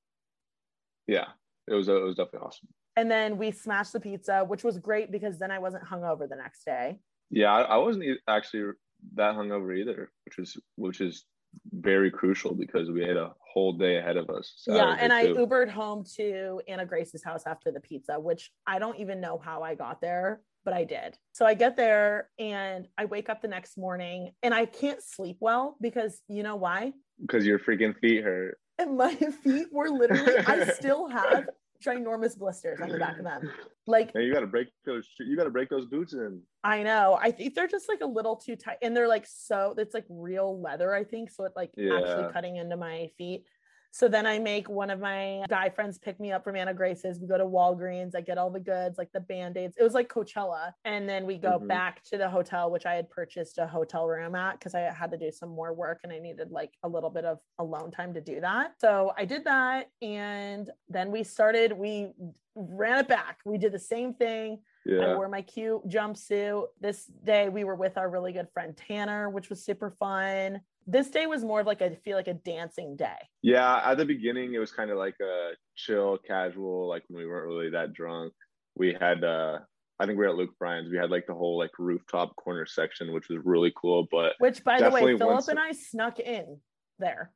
Yeah, 1.08 1.26
it 1.68 1.74
was 1.74 1.88
it 1.88 1.92
was 1.92 2.14
definitely 2.14 2.46
awesome. 2.46 2.68
And 2.94 3.10
then 3.10 3.36
we 3.36 3.50
smashed 3.50 3.94
the 3.94 4.00
pizza, 4.00 4.44
which 4.46 4.62
was 4.62 4.78
great 4.78 5.10
because 5.10 5.38
then 5.38 5.50
I 5.50 5.58
wasn't 5.58 5.84
hungover 5.84 6.28
the 6.28 6.36
next 6.36 6.64
day. 6.64 6.98
Yeah, 7.30 7.52
I, 7.52 7.62
I 7.62 7.76
wasn't 7.78 8.04
actually 8.28 8.74
that 9.14 9.34
hungover 9.34 9.76
either, 9.76 10.12
which 10.26 10.38
is 10.38 10.56
which 10.76 11.00
is 11.00 11.24
very 11.72 12.10
crucial 12.10 12.54
because 12.54 12.90
we 12.90 13.02
had 13.02 13.16
a 13.16 13.32
whole 13.52 13.72
day 13.72 13.96
ahead 13.96 14.16
of 14.16 14.30
us. 14.30 14.62
yeah, 14.66 14.96
Saturday, 14.96 15.02
and 15.02 15.12
I. 15.12 15.26
Ubered 15.26 15.68
home 15.68 16.04
to 16.16 16.60
Anna 16.68 16.86
Grace's 16.86 17.22
house 17.22 17.42
after 17.46 17.70
the 17.70 17.80
pizza, 17.80 18.18
which 18.18 18.50
I 18.66 18.78
don't 18.78 18.98
even 18.98 19.20
know 19.20 19.38
how 19.38 19.62
I 19.62 19.74
got 19.74 20.00
there, 20.00 20.40
but 20.64 20.74
I 20.74 20.84
did. 20.84 21.18
So 21.32 21.44
I 21.46 21.54
get 21.54 21.76
there 21.76 22.28
and 22.38 22.88
I 22.96 23.06
wake 23.06 23.28
up 23.28 23.42
the 23.42 23.48
next 23.48 23.76
morning 23.76 24.32
and 24.42 24.54
I 24.54 24.66
can't 24.66 25.02
sleep 25.02 25.36
well 25.40 25.76
because 25.80 26.22
you 26.28 26.42
know 26.42 26.56
why? 26.56 26.92
because 27.22 27.46
your 27.46 27.58
freaking 27.58 27.98
feet 27.98 28.22
hurt. 28.22 28.58
And 28.78 28.96
my 28.96 29.14
feet 29.44 29.68
were 29.72 29.88
literally, 29.88 30.36
I 30.38 30.64
still 30.74 31.08
have 31.08 31.48
ginormous 31.82 32.38
blisters 32.38 32.80
on 32.80 32.88
the 32.88 32.98
back 32.98 33.18
of 33.18 33.24
them. 33.24 33.50
Like 33.86 34.12
And 34.14 34.24
you 34.24 34.32
got 34.32 34.40
to 34.40 34.46
break 34.46 34.68
those. 34.86 35.08
You 35.18 35.36
got 35.36 35.44
to 35.44 35.50
break 35.50 35.68
those 35.68 35.86
boots 35.86 36.12
in. 36.12 36.40
I 36.62 36.82
know. 36.82 37.18
I 37.20 37.30
think 37.32 37.54
they're 37.54 37.66
just 37.66 37.88
like 37.88 38.00
a 38.00 38.06
little 38.06 38.36
too 38.36 38.54
tight 38.54 38.78
and 38.80 38.96
they're 38.96 39.08
like 39.08 39.26
so 39.26 39.74
it's 39.76 39.92
like 39.94 40.06
real 40.08 40.60
leather, 40.60 40.94
I 40.94 41.02
think. 41.04 41.30
So 41.30 41.44
it 41.44 41.52
like 41.56 41.72
Yeah. 41.76 41.98
actually 41.98 42.32
cutting 42.32 42.56
into 42.56 42.76
my 42.76 43.10
feet. 43.18 43.44
So 43.94 44.08
then 44.08 44.26
I 44.26 44.38
make 44.38 44.70
one 44.70 44.88
of 44.88 45.00
my 45.00 45.44
guy 45.50 45.68
friends 45.68 45.98
pick 45.98 46.18
me 46.18 46.32
up 46.32 46.42
from 46.42 46.56
Anna 46.56 46.72
Grace's. 46.72 47.20
We 47.20 47.28
go 47.28 47.36
to 47.36 47.44
Walgreens. 47.44 48.16
I 48.16 48.22
get 48.22 48.38
all 48.38 48.48
the 48.50 48.58
goods, 48.58 48.96
like 48.96 49.12
the 49.12 49.20
band-aids. 49.20 49.76
It 49.78 49.82
was 49.82 49.92
like 49.92 50.08
Coachella. 50.08 50.72
And 50.86 51.06
then 51.06 51.26
we 51.26 51.36
go 51.36 51.58
Mhm. 51.58 51.68
back 51.68 52.02
to 52.04 52.16
the 52.16 52.28
hotel, 52.28 52.70
which 52.70 52.86
I 52.86 52.94
had 52.94 53.10
purchased 53.10 53.58
a 53.58 53.66
hotel 53.66 54.06
room 54.08 54.34
at 54.34 54.58
because 54.58 54.74
I 54.74 54.80
had 54.80 55.10
to 55.10 55.18
do 55.18 55.30
some 55.30 55.50
more 55.50 55.74
work 55.74 56.00
and 56.04 56.12
I 56.12 56.18
needed 56.20 56.50
like 56.50 56.72
a 56.82 56.88
little 56.88 57.10
bit 57.10 57.26
of 57.26 57.38
alone 57.58 57.90
time 57.90 58.14
to 58.14 58.20
do 58.22 58.40
that. 58.40 58.80
So 58.80 59.12
I 59.18 59.26
did 59.26 59.44
that. 59.44 59.90
And 60.00 60.70
then 60.88 61.10
we 61.10 61.22
started, 61.22 61.72
we 61.74 62.14
ran 62.54 62.98
it 62.98 63.08
back. 63.08 63.40
We 63.44 63.58
did 63.58 63.72
the 63.72 63.78
same 63.78 64.14
thing. 64.14 64.62
I 64.88 65.14
wore 65.14 65.28
my 65.28 65.42
cute 65.42 65.86
jumpsuit. 65.88 66.66
This 66.80 67.06
day 67.24 67.48
we 67.48 67.64
were 67.64 67.74
with 67.74 67.96
our 67.96 68.10
really 68.10 68.32
good 68.32 68.48
friend 68.52 68.76
Tanner, 68.76 69.30
which 69.30 69.48
was 69.48 69.64
super 69.64 69.90
fun. 69.98 70.60
This 70.86 71.10
day 71.10 71.26
was 71.26 71.44
more 71.44 71.60
of 71.60 71.66
like 71.66 71.82
I 71.82 71.94
feel 72.04 72.16
like 72.16 72.28
a 72.28 72.34
dancing 72.34 72.96
day. 72.96 73.28
Yeah. 73.42 73.80
At 73.84 73.98
the 73.98 74.04
beginning, 74.04 74.54
it 74.54 74.58
was 74.58 74.72
kind 74.72 74.90
of 74.90 74.98
like 74.98 75.14
a 75.20 75.50
chill, 75.76 76.18
casual, 76.26 76.88
like 76.88 77.04
when 77.08 77.22
we 77.22 77.28
weren't 77.28 77.46
really 77.46 77.70
that 77.70 77.92
drunk. 77.92 78.32
We 78.76 78.96
had, 78.98 79.22
uh, 79.22 79.58
I 80.00 80.06
think 80.06 80.18
we 80.18 80.24
were 80.24 80.30
at 80.30 80.36
Luke 80.36 80.58
Bryan's. 80.58 80.90
We 80.90 80.96
had 80.96 81.10
like 81.10 81.26
the 81.26 81.34
whole 81.34 81.56
like 81.56 81.70
rooftop 81.78 82.34
corner 82.34 82.66
section, 82.66 83.12
which 83.12 83.28
was 83.28 83.38
really 83.44 83.72
cool. 83.76 84.08
But 84.10 84.32
Which 84.38 84.64
by 84.64 84.80
the 84.80 84.90
way, 84.90 85.16
Philip 85.16 85.46
and 85.48 85.58
I 85.58 85.72
snuck 85.72 86.18
in 86.18 86.58
there. 86.98 87.32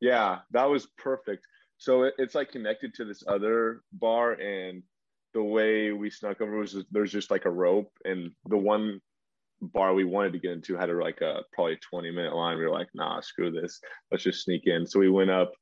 yeah, 0.00 0.40
that 0.52 0.70
was 0.70 0.86
perfect. 0.98 1.44
So 1.78 2.04
it, 2.04 2.14
it's 2.18 2.34
like 2.34 2.52
connected 2.52 2.94
to 2.94 3.04
this 3.04 3.24
other 3.26 3.82
bar, 3.92 4.32
and 4.34 4.82
the 5.36 5.42
way 5.42 5.92
we 5.92 6.08
snuck 6.08 6.40
over 6.40 6.56
was 6.56 6.82
there's 6.90 7.12
just 7.12 7.30
like 7.30 7.44
a 7.44 7.50
rope, 7.50 7.92
and 8.06 8.30
the 8.46 8.56
one 8.56 9.02
bar 9.60 9.92
we 9.92 10.04
wanted 10.04 10.32
to 10.32 10.38
get 10.38 10.52
into 10.52 10.76
had 10.76 10.88
a, 10.88 10.94
like 10.94 11.20
a 11.20 11.42
probably 11.52 11.76
20 11.76 12.10
minute 12.10 12.34
line. 12.34 12.56
We 12.56 12.64
were 12.64 12.72
like, 12.72 12.88
nah, 12.94 13.20
screw 13.20 13.50
this. 13.50 13.78
Let's 14.10 14.24
just 14.24 14.44
sneak 14.44 14.62
in. 14.64 14.86
So 14.86 14.98
we 14.98 15.10
went 15.10 15.30
up 15.30 15.52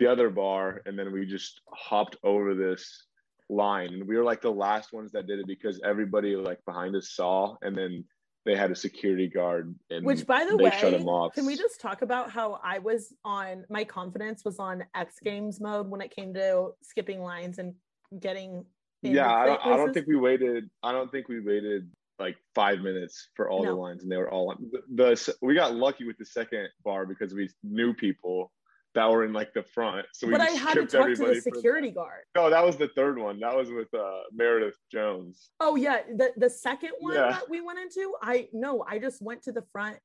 the 0.00 0.08
other 0.08 0.30
bar, 0.30 0.82
and 0.84 0.98
then 0.98 1.12
we 1.12 1.26
just 1.26 1.60
hopped 1.72 2.16
over 2.24 2.56
this 2.56 3.06
line, 3.48 3.94
and 3.94 4.08
we 4.08 4.16
were 4.16 4.24
like 4.24 4.42
the 4.42 4.50
last 4.50 4.92
ones 4.92 5.12
that 5.12 5.28
did 5.28 5.38
it 5.38 5.46
because 5.46 5.80
everybody 5.84 6.34
like 6.34 6.58
behind 6.66 6.96
us 6.96 7.12
saw, 7.14 7.54
and 7.62 7.76
then 7.76 8.04
they 8.44 8.56
had 8.56 8.72
a 8.72 8.76
security 8.76 9.28
guard, 9.28 9.76
and 9.90 10.04
Which 10.04 10.26
by 10.26 10.44
the 10.44 10.56
way, 10.56 10.72
shut 10.72 10.92
him 10.92 11.06
off. 11.06 11.34
can 11.34 11.46
we 11.46 11.56
just 11.56 11.80
talk 11.80 12.02
about 12.02 12.32
how 12.32 12.58
I 12.64 12.80
was 12.80 13.14
on 13.24 13.64
my 13.70 13.84
confidence 13.84 14.44
was 14.44 14.58
on 14.58 14.84
X 14.96 15.20
Games 15.22 15.60
mode 15.60 15.88
when 15.88 16.00
it 16.00 16.10
came 16.10 16.34
to 16.34 16.70
skipping 16.82 17.20
lines 17.20 17.60
and 17.60 17.74
getting 18.20 18.50
in 18.56 18.64
yeah 19.04 19.32
I 19.32 19.46
don't, 19.46 19.66
I 19.66 19.76
don't 19.76 19.92
think 19.92 20.06
we 20.06 20.16
waited 20.16 20.70
i 20.82 20.92
don't 20.92 21.10
think 21.10 21.28
we 21.28 21.40
waited 21.40 21.88
like 22.18 22.36
five 22.54 22.80
minutes 22.80 23.28
for 23.34 23.50
all 23.50 23.64
the 23.64 23.72
lines 23.72 24.02
and 24.02 24.10
they 24.12 24.16
were 24.16 24.30
all 24.30 24.50
on 24.50 24.70
the, 24.72 24.82
the 24.94 25.34
we 25.42 25.54
got 25.54 25.74
lucky 25.74 26.04
with 26.04 26.16
the 26.18 26.24
second 26.24 26.68
bar 26.84 27.06
because 27.06 27.34
we 27.34 27.48
knew 27.62 27.92
people 27.92 28.52
that 28.94 29.10
were 29.10 29.24
in 29.24 29.32
like 29.32 29.52
the 29.52 29.62
front 29.64 30.06
so 30.12 30.26
we 30.28 30.32
but 30.32 30.40
I 30.40 30.50
had 30.50 30.74
to 30.74 30.82
talk 30.82 30.90
to 30.90 30.98
everybody 31.00 31.34
the 31.34 31.40
for- 31.50 31.56
security 31.56 31.90
guard. 31.90 32.22
no 32.36 32.48
that 32.50 32.64
was 32.64 32.76
the 32.76 32.88
third 32.94 33.18
one 33.18 33.40
that 33.40 33.54
was 33.56 33.70
with 33.70 33.92
uh 33.92 34.20
meredith 34.32 34.76
jones 34.92 35.50
Oh 35.58 35.74
yeah, 35.74 35.98
the 36.16 36.32
the 36.36 36.48
second 36.48 36.90
one 37.00 37.14
Yeah. 37.14 37.30
that 37.32 37.50
we 37.50 37.60
went 37.60 37.80
into, 37.80 38.14
I 38.22 38.48
no, 38.52 38.84
I 38.88 38.98
just 39.00 39.20
went 39.20 39.42
to 39.42 39.52
the 39.52 39.62
front 39.72 39.98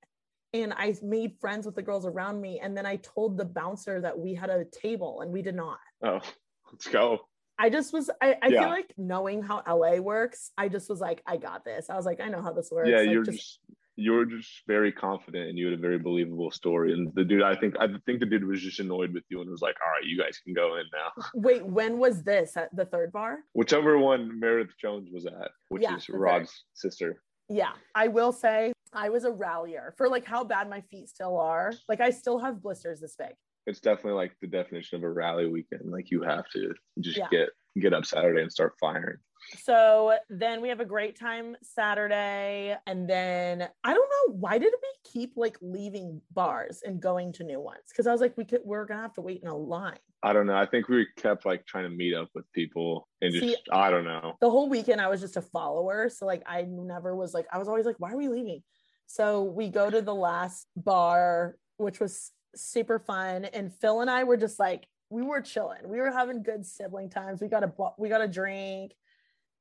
and 0.53 0.73
I 0.73 0.95
made 1.03 1.33
friends 1.39 1.67
with 1.67 1.75
the 1.75 1.83
girls 1.83 2.07
around 2.07 2.41
me, 2.41 2.59
and 2.59 2.75
then 2.75 2.87
I 2.87 2.95
told 2.95 3.37
the 3.37 3.45
bouncer 3.45 4.01
that 4.01 4.17
we 4.17 4.33
had 4.33 4.49
a 4.49 4.65
table, 4.65 5.21
and 5.21 5.31
we 5.31 5.43
did 5.43 5.53
not. 5.55 5.77
oh 6.03 6.19
let's 6.71 6.87
go 6.87 7.19
I 7.59 7.69
just 7.69 7.91
was, 7.93 8.09
I, 8.21 8.37
I 8.41 8.47
Yeah. 8.47 8.61
feel 8.61 8.69
like 8.69 8.93
knowing 8.97 9.43
how 9.43 9.61
LA 9.67 9.97
works, 9.97 10.51
I 10.57 10.69
just 10.69 10.89
was 10.89 11.01
like, 11.01 11.21
I 11.27 11.35
got 11.37 11.65
this. 11.65 11.89
I 11.89 11.95
was 11.95 12.05
like, 12.05 12.21
I 12.21 12.29
know 12.29 12.41
how 12.41 12.53
this 12.53 12.71
works. 12.71 12.89
yeah 12.89 12.99
Like, 13.01 13.09
you're 13.11 13.23
just, 13.23 13.37
just 13.37 13.59
you 13.97 14.13
were 14.13 14.25
just 14.25 14.61
very 14.65 14.93
confident 14.93 15.49
and 15.49 15.57
you 15.57 15.65
had 15.65 15.77
a 15.77 15.81
very 15.81 15.99
believable 15.99 16.51
story. 16.51 16.93
And 16.93 17.11
the 17.15 17.25
dude, 17.25 17.43
I 17.43 17.53
think, 17.57 17.75
I 17.81 17.87
think 18.05 18.21
the 18.21 18.25
dude 18.25 18.45
was 18.45 18.61
just 18.61 18.79
annoyed 18.79 19.13
with 19.13 19.25
you 19.27 19.41
and 19.41 19.49
was 19.49 19.61
like, 19.61 19.75
"All 19.85 19.91
right, 19.91 20.05
you 20.05 20.17
guys 20.17 20.39
can 20.45 20.53
go 20.53 20.77
in 20.77 20.85
now." 20.93 21.11
Wait, 21.33 21.65
when 21.65 21.99
was 21.99 22.23
this 22.23 22.55
at 22.55 22.73
the 22.73 22.85
third 22.85 23.11
bar? 23.11 23.39
Whichever 23.51 23.97
one 23.97 24.39
Meredith 24.39 24.73
Jones 24.79 25.09
was 25.11 25.25
at, 25.25 25.51
which 25.67 25.81
Yeah, 25.83 25.97
is 25.97 26.07
Rod's 26.07 26.63
sister. 26.75 27.21
Yeah, 27.49 27.71
I 27.93 28.07
will 28.07 28.31
say 28.31 28.71
I 28.93 29.09
was 29.09 29.25
a 29.25 29.31
rallier 29.31 29.93
for 29.97 30.07
like 30.07 30.23
how 30.23 30.45
bad 30.45 30.69
my 30.69 30.79
feet 30.79 31.09
still 31.09 31.37
are. 31.37 31.73
Like 31.89 31.99
I 31.99 32.11
still 32.11 32.39
have 32.39 32.61
blisters 32.61 33.01
this 33.01 33.17
big. 33.17 33.33
It's 33.69 33.79
definitely 33.79 34.13
like 34.13 34.33
the 34.41 34.47
definition 34.47 34.97
of 34.97 35.03
a 35.03 35.09
rally 35.09 35.45
weekend. 35.47 35.91
Like 35.91 36.09
you 36.09 36.23
have 36.23 36.49
to 36.49 36.73
just 36.99 37.17
Yeah. 37.17 37.27
get 37.29 37.49
get 37.77 37.93
up 37.93 38.03
Saturday 38.03 38.41
and 38.41 38.51
start 38.51 38.73
firing. 38.79 39.17
So 39.59 40.17
then 40.29 40.59
we 40.59 40.67
have 40.69 40.79
a 40.79 40.85
great 40.85 41.17
time 41.17 41.55
Saturday. 41.61 42.75
And 42.87 43.07
then 43.07 43.69
I 43.83 43.93
don't 43.93 44.09
know 44.09 44.33
why 44.35 44.57
did 44.57 44.73
we 44.81 45.11
keep 45.11 45.33
like 45.37 45.55
leaving 45.61 46.19
bars 46.33 46.81
and 46.83 46.99
going 46.99 47.31
to 47.33 47.43
new 47.43 47.59
ones? 47.61 47.83
Because 47.87 48.07
I 48.07 48.11
was 48.11 48.21
like, 48.21 48.35
we 48.37 48.43
could 48.43 48.61
we're 48.65 48.85
gonna 48.85 49.03
have 49.03 49.13
to 49.13 49.21
wait 49.21 49.41
in 49.43 49.47
a 49.47 49.55
line. 49.55 49.99
I 50.23 50.33
don't 50.33 50.47
know. 50.47 50.55
I 50.57 50.65
think 50.65 50.89
we 50.89 51.07
kept 51.15 51.45
like 51.45 51.65
trying 51.67 51.85
to 51.85 51.89
meet 51.95 52.13
up 52.15 52.29
with 52.33 52.51
people 52.51 53.07
and 53.21 53.31
just 53.31 53.45
See- 53.45 53.55
I 53.71 53.91
don't 53.91 54.03
know. 54.03 54.35
The 54.41 54.49
whole 54.49 54.67
weekend 54.67 54.99
I 54.99 55.07
was 55.07 55.21
just 55.21 55.37
a 55.37 55.41
follower. 55.41 56.09
So 56.09 56.25
like 56.25 56.41
I 56.47 56.63
never 56.63 57.15
was 57.15 57.33
like, 57.35 57.45
I 57.53 57.59
was 57.59 57.67
always 57.67 57.85
like, 57.85 57.95
why 57.99 58.11
are 58.11 58.17
we 58.17 58.27
leaving? 58.27 58.63
So 59.05 59.43
we 59.43 59.69
go 59.69 59.89
to 59.89 60.01
the 60.01 60.13
last 60.15 60.67
bar, 60.75 61.55
which 61.77 61.99
was 61.99 62.31
super 62.55 62.99
fun. 62.99 63.45
And 63.45 63.73
Phil 63.73 64.01
and 64.01 64.09
I 64.09 64.23
were 64.23 64.37
just 64.37 64.59
like, 64.59 64.87
we 65.09 65.21
were 65.23 65.41
chilling. 65.41 65.87
We 65.87 65.99
were 65.99 66.11
having 66.11 66.43
good 66.43 66.65
sibling 66.65 67.09
times. 67.09 67.41
We 67.41 67.47
got 67.47 67.63
a 67.63 67.71
we 67.97 68.09
got 68.09 68.21
a 68.21 68.27
drink 68.27 68.93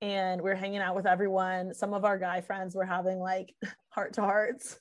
and 0.03 0.41
we 0.43 0.51
were 0.51 0.57
hanging 0.57 0.81
out 0.81 0.95
with 0.95 1.07
everyone. 1.07 1.73
Some 1.75 1.95
of 1.95 2.05
our 2.05 2.19
guy 2.19 2.41
friends 2.43 2.75
were 2.75 2.85
having 2.85 3.19
like 3.19 3.55
heart 3.89 4.13
to 4.15 4.21
hearts. 4.23 4.79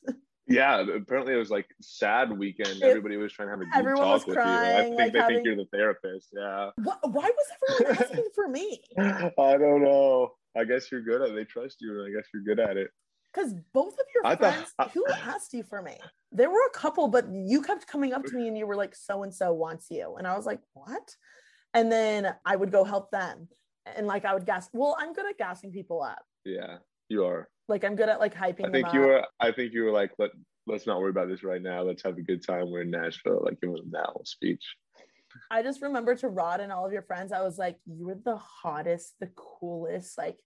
Yeah, 0.49 0.81
apparently 0.95 1.33
it 1.33 1.37
was 1.37 1.49
like 1.49 1.67
sad 1.81 2.31
weekend. 2.37 2.81
Everybody 2.81 3.17
was 3.17 3.33
trying 3.33 3.49
to 3.49 3.51
have 3.51 3.61
a 3.61 3.65
good 3.65 3.71
everyone 3.75 4.03
talk 4.05 4.13
was 4.13 4.25
with 4.27 4.35
you. 4.37 4.41
I 4.43 4.83
think 4.83 4.97
like, 4.97 5.11
they 5.13 5.19
having- 5.19 5.35
think 5.37 5.45
you're 5.45 5.55
the 5.57 5.65
therapist. 5.73 6.29
Yeah. 6.33 6.69
Wh- 6.77 7.03
Why 7.03 7.29
was 7.29 7.79
everyone 7.81 7.97
asking 8.01 8.27
for 8.35 8.47
me? 8.47 8.81
I 8.97 9.57
don't 9.57 9.83
know. 9.83 10.31
I 10.57 10.63
guess 10.63 10.89
you're 10.91 11.01
good 11.03 11.21
at 11.21 11.29
it. 11.29 11.35
They 11.35 11.43
trust 11.43 11.77
you, 11.81 11.99
and 12.01 12.07
I 12.07 12.15
guess 12.17 12.27
you're 12.33 12.43
good 12.43 12.59
at 12.59 12.77
it. 12.77 12.89
Because 13.37 13.53
both 13.71 13.93
of 13.93 14.05
your 14.15 14.25
I 14.25 14.35
thought- 14.35 14.67
friends, 14.77 14.93
who 14.93 15.05
asked 15.07 15.53
you 15.53 15.61
for 15.63 15.81
me? 15.81 15.97
There 16.31 16.49
were 16.49 16.65
a 16.65 16.71
couple, 16.71 17.07
but 17.07 17.25
you 17.31 17.61
kept 17.61 17.85
coming 17.85 18.11
up 18.13 18.25
to 18.25 18.35
me 18.35 18.47
and 18.47 18.57
you 18.57 18.65
were 18.65 18.75
like, 18.75 18.95
so 18.95 19.21
and 19.23 19.33
so 19.33 19.53
wants 19.53 19.87
you. 19.91 20.15
And 20.17 20.25
I 20.25 20.35
was 20.35 20.45
like, 20.45 20.59
what? 20.73 21.15
And 21.73 21.91
then 21.91 22.33
I 22.45 22.55
would 22.55 22.71
go 22.71 22.83
help 22.83 23.11
them. 23.11 23.47
And 23.95 24.07
like 24.07 24.25
I 24.25 24.33
would 24.33 24.45
gas. 24.45 24.69
Well, 24.73 24.97
I'm 24.99 25.13
good 25.13 25.25
at 25.29 25.37
gassing 25.37 25.71
people 25.71 26.01
up. 26.01 26.23
Yeah, 26.45 26.77
you 27.09 27.25
are. 27.25 27.47
Like 27.69 27.83
I'm 27.85 27.95
good 27.95 28.09
at 28.09 28.19
like 28.19 28.33
hyping 28.33 28.61
I 28.61 28.63
them 28.63 28.71
think 28.73 28.87
up. 28.87 28.93
you 28.95 28.99
were. 29.01 29.25
I 29.39 29.51
think 29.51 29.71
you 29.73 29.83
were 29.83 29.91
like, 29.91 30.11
let 30.17 30.31
let's 30.65 30.87
not 30.87 30.99
worry 30.99 31.11
about 31.11 31.29
this 31.29 31.43
right 31.43 31.61
now. 31.61 31.83
Let's 31.83 32.03
have 32.03 32.17
a 32.17 32.21
good 32.21 32.45
time. 32.45 32.71
We're 32.71 32.81
in 32.81 32.91
Nashville. 32.91 33.41
Like 33.43 33.61
giving 33.61 33.75
them 33.75 33.91
that 33.91 34.07
whole 34.07 34.25
speech. 34.25 34.65
I 35.51 35.61
just 35.61 35.81
remember 35.81 36.15
to 36.15 36.27
Rod 36.27 36.59
and 36.59 36.71
all 36.71 36.85
of 36.85 36.91
your 36.91 37.03
friends, 37.03 37.31
I 37.31 37.41
was 37.43 37.57
like, 37.57 37.77
you 37.85 38.07
were 38.07 38.17
the 38.25 38.37
hottest, 38.37 39.13
the 39.19 39.29
coolest, 39.35 40.17
like 40.17 40.37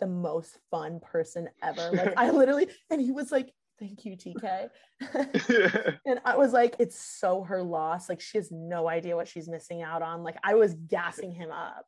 the 0.00 0.06
most 0.06 0.58
fun 0.70 1.00
person 1.00 1.48
ever. 1.62 1.90
Like 2.00 2.14
I 2.16 2.30
literally, 2.30 2.68
and 2.90 3.00
he 3.00 3.12
was 3.12 3.30
like, 3.30 3.52
thank 3.78 4.04
you, 4.04 4.16
TK. 4.16 4.68
and 6.06 6.20
I 6.24 6.36
was 6.36 6.52
like, 6.52 6.76
it's 6.78 6.98
so 6.98 7.42
her 7.44 7.62
loss. 7.62 8.08
Like 8.08 8.20
she 8.20 8.38
has 8.38 8.50
no 8.50 8.88
idea 8.88 9.16
what 9.16 9.28
she's 9.28 9.48
missing 9.48 9.82
out 9.82 10.02
on. 10.02 10.22
Like 10.22 10.36
I 10.42 10.54
was 10.54 10.74
gassing 10.74 11.32
him 11.32 11.50
up. 11.50 11.86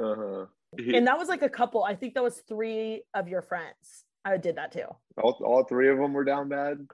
Uh 0.00 0.14
huh. 0.16 0.46
And 0.78 1.06
that 1.06 1.18
was 1.18 1.28
like 1.28 1.42
a 1.42 1.48
couple. 1.48 1.84
I 1.84 1.94
think 1.94 2.14
that 2.14 2.22
was 2.22 2.42
three 2.48 3.02
of 3.14 3.28
your 3.28 3.42
friends. 3.42 4.04
I 4.24 4.36
did 4.36 4.56
that 4.56 4.72
too. 4.72 4.86
All, 5.22 5.40
all 5.44 5.64
three 5.64 5.88
of 5.88 5.98
them 5.98 6.12
were 6.12 6.24
down 6.24 6.48
bad. 6.48 6.86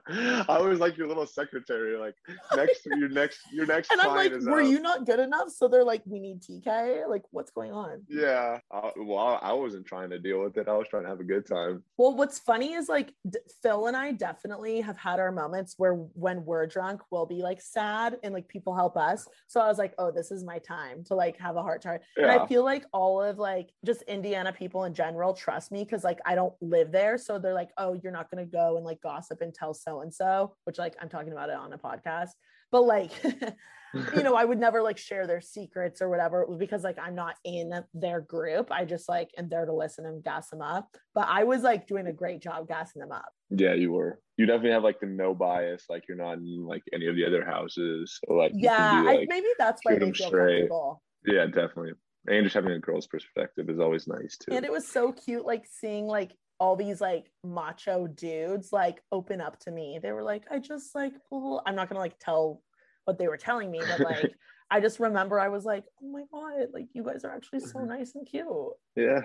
I 0.47 0.59
was 0.59 0.79
like 0.79 0.97
your 0.97 1.07
little 1.07 1.25
secretary. 1.25 1.97
Like 1.97 2.15
next, 2.55 2.85
your 2.85 3.09
next, 3.09 3.39
your 3.51 3.65
next 3.65 3.91
And 3.91 4.01
I'm 4.01 4.15
like, 4.15 4.33
were 4.41 4.61
you 4.61 4.79
not 4.79 5.05
good 5.05 5.19
enough? 5.19 5.49
So 5.49 5.67
they're 5.67 5.83
like, 5.83 6.01
we 6.05 6.19
need 6.19 6.41
TK. 6.41 7.07
Like, 7.09 7.23
what's 7.31 7.51
going 7.51 7.71
on? 7.71 8.03
Yeah. 8.07 8.59
I, 8.71 8.91
well, 8.97 9.39
I 9.41 9.53
wasn't 9.53 9.85
trying 9.85 10.09
to 10.11 10.19
deal 10.19 10.41
with 10.41 10.57
it. 10.57 10.67
I 10.67 10.73
was 10.73 10.87
trying 10.89 11.03
to 11.03 11.09
have 11.09 11.19
a 11.19 11.23
good 11.23 11.45
time. 11.45 11.83
Well, 11.97 12.15
what's 12.15 12.39
funny 12.39 12.73
is 12.73 12.89
like 12.89 13.13
D- 13.29 13.39
Phil 13.61 13.87
and 13.87 13.97
I 13.97 14.11
definitely 14.11 14.81
have 14.81 14.97
had 14.97 15.19
our 15.19 15.31
moments 15.31 15.75
where 15.77 15.93
when 15.93 16.45
we're 16.45 16.67
drunk, 16.67 17.01
we'll 17.11 17.25
be 17.25 17.41
like 17.41 17.61
sad 17.61 18.17
and 18.23 18.33
like 18.33 18.47
people 18.47 18.75
help 18.75 18.97
us. 18.97 19.27
So 19.47 19.61
I 19.61 19.67
was 19.67 19.77
like, 19.77 19.93
oh, 19.97 20.11
this 20.11 20.31
is 20.31 20.43
my 20.43 20.59
time 20.59 21.03
to 21.05 21.15
like 21.15 21.37
have 21.39 21.55
a 21.55 21.61
heart 21.61 21.81
to 21.81 21.87
heart. 21.89 22.01
And 22.17 22.27
I 22.29 22.45
feel 22.45 22.63
like 22.63 22.85
all 22.93 23.21
of 23.21 23.37
like 23.37 23.71
just 23.85 24.03
Indiana 24.03 24.53
people 24.53 24.85
in 24.85 24.93
general 24.93 25.33
trust 25.33 25.71
me 25.71 25.83
because 25.83 26.03
like 26.03 26.19
I 26.25 26.35
don't 26.35 26.53
live 26.61 26.91
there. 26.91 27.17
So 27.17 27.39
they're 27.39 27.53
like, 27.53 27.71
oh, 27.77 27.93
you're 27.93 28.10
not 28.11 28.29
going 28.31 28.45
to 28.45 28.51
go 28.51 28.77
and 28.77 28.85
like 28.85 29.01
gossip 29.01 29.41
and 29.41 29.53
tell 29.53 29.73
so 29.73 30.01
and 30.01 30.13
so, 30.13 30.55
which 30.65 30.77
like 30.77 30.95
I'm 31.01 31.09
talking 31.09 31.31
about 31.31 31.49
it 31.49 31.55
on 31.55 31.73
a 31.73 31.77
podcast. 31.77 32.29
But 32.71 32.83
like, 32.83 33.11
you 34.15 34.23
know, 34.23 34.35
I 34.35 34.45
would 34.45 34.59
never 34.59 34.81
like 34.81 34.97
share 34.97 35.27
their 35.27 35.41
secrets 35.41 36.01
or 36.01 36.09
whatever 36.09 36.47
because 36.57 36.83
like 36.83 36.97
I'm 36.97 37.15
not 37.15 37.35
in 37.43 37.71
their 37.93 38.21
group. 38.21 38.71
I 38.71 38.85
just 38.85 39.09
like 39.09 39.29
am 39.37 39.49
there 39.49 39.65
to 39.65 39.73
listen 39.73 40.05
and 40.05 40.23
gas 40.23 40.49
them 40.49 40.61
up. 40.61 40.87
But 41.13 41.27
I 41.27 41.43
was 41.43 41.63
like 41.63 41.87
doing 41.87 42.07
a 42.07 42.13
great 42.13 42.41
job 42.41 42.67
gassing 42.67 43.01
them 43.01 43.11
up. 43.11 43.29
Yeah, 43.49 43.73
you 43.73 43.91
were. 43.91 44.21
You 44.37 44.45
definitely 44.45 44.71
have 44.71 44.83
like 44.83 45.01
the 45.01 45.07
no 45.07 45.35
bias. 45.35 45.83
Like 45.89 46.03
you're 46.07 46.17
not 46.17 46.37
in 46.37 46.65
like 46.65 46.83
any 46.93 47.07
of 47.07 47.15
the 47.15 47.25
other 47.25 47.43
houses. 47.43 48.19
So 48.25 48.33
like 48.33 48.53
Yeah, 48.55 49.01
be, 49.03 49.09
I, 49.09 49.25
maybe 49.27 49.47
that's 49.59 49.81
why 49.83 49.95
they 49.95 50.11
feel 50.11 50.29
straight. 50.29 50.69
comfortable. 50.69 51.01
Yeah, 51.25 51.45
definitely. 51.45 51.91
And 52.27 52.43
just 52.43 52.53
having 52.53 52.71
a 52.71 52.79
girl's 52.79 53.07
perspective 53.07 53.69
is 53.69 53.79
always 53.79 54.07
nice 54.07 54.37
too. 54.37 54.55
And 54.55 54.63
it 54.63 54.71
was 54.71 54.87
so 54.87 55.11
cute, 55.11 55.45
like 55.45 55.65
seeing 55.69 56.05
like 56.05 56.31
all 56.61 56.75
these 56.75 57.01
like 57.01 57.31
macho 57.43 58.05
dudes 58.05 58.71
like 58.71 59.01
open 59.11 59.41
up 59.41 59.59
to 59.61 59.71
me. 59.71 59.99
They 60.01 60.11
were 60.11 60.21
like, 60.21 60.43
I 60.51 60.59
just 60.59 60.93
like, 60.93 61.13
blah, 61.29 61.39
blah, 61.39 61.49
blah." 61.49 61.61
I'm 61.65 61.75
not 61.75 61.89
gonna 61.89 61.99
like 61.99 62.19
tell 62.19 62.61
what 63.05 63.17
they 63.17 63.27
were 63.27 63.35
telling 63.35 63.71
me, 63.71 63.81
but 63.85 63.99
like, 63.99 64.35
I 64.69 64.79
just 64.79 64.99
remember 64.99 65.39
I 65.39 65.49
was 65.49 65.65
like, 65.65 65.85
oh 66.01 66.07
my 66.07 66.23
god, 66.31 66.67
like 66.71 66.85
you 66.93 67.03
guys 67.03 67.25
are 67.25 67.33
actually 67.33 67.61
so 67.61 67.79
mm-hmm. 67.79 67.89
nice 67.89 68.13
and 68.13 68.27
cute. 68.27 68.47
yeah. 68.95 69.21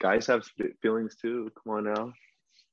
Guys 0.00 0.26
have 0.28 0.44
feelings 0.80 1.16
too. 1.16 1.50
Come 1.62 1.74
on 1.74 1.84
now. 1.84 2.12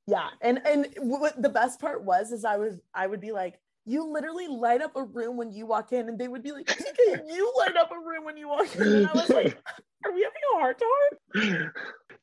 Yeah, 0.06 0.28
and 0.40 0.60
and 0.64 0.86
what 0.98 1.40
the 1.42 1.48
best 1.48 1.80
part 1.80 2.04
was 2.04 2.30
is 2.30 2.44
I 2.44 2.56
was 2.56 2.80
I 2.94 3.08
would 3.08 3.20
be 3.20 3.32
like, 3.32 3.60
you 3.86 4.04
literally 4.12 4.46
light 4.46 4.82
up 4.82 4.96
a 4.96 5.02
room 5.02 5.36
when 5.36 5.52
you 5.52 5.66
walk 5.66 5.92
in, 5.92 6.08
and 6.08 6.18
they 6.18 6.28
would 6.28 6.42
be 6.42 6.52
like, 6.52 6.66
"TK, 6.66 7.22
you 7.28 7.52
light 7.58 7.76
up 7.76 7.90
a 7.90 7.98
room 7.98 8.24
when 8.24 8.36
you 8.36 8.48
walk 8.48 8.74
in, 8.76 8.82
and 8.82 9.06
I 9.08 9.12
was 9.12 9.30
like, 9.30 9.58
are 10.04 10.12
we 10.12 10.22
having 10.22 10.42
a 10.54 10.58
heart 10.58 10.78
to 10.78 10.84
heart? 10.88 11.72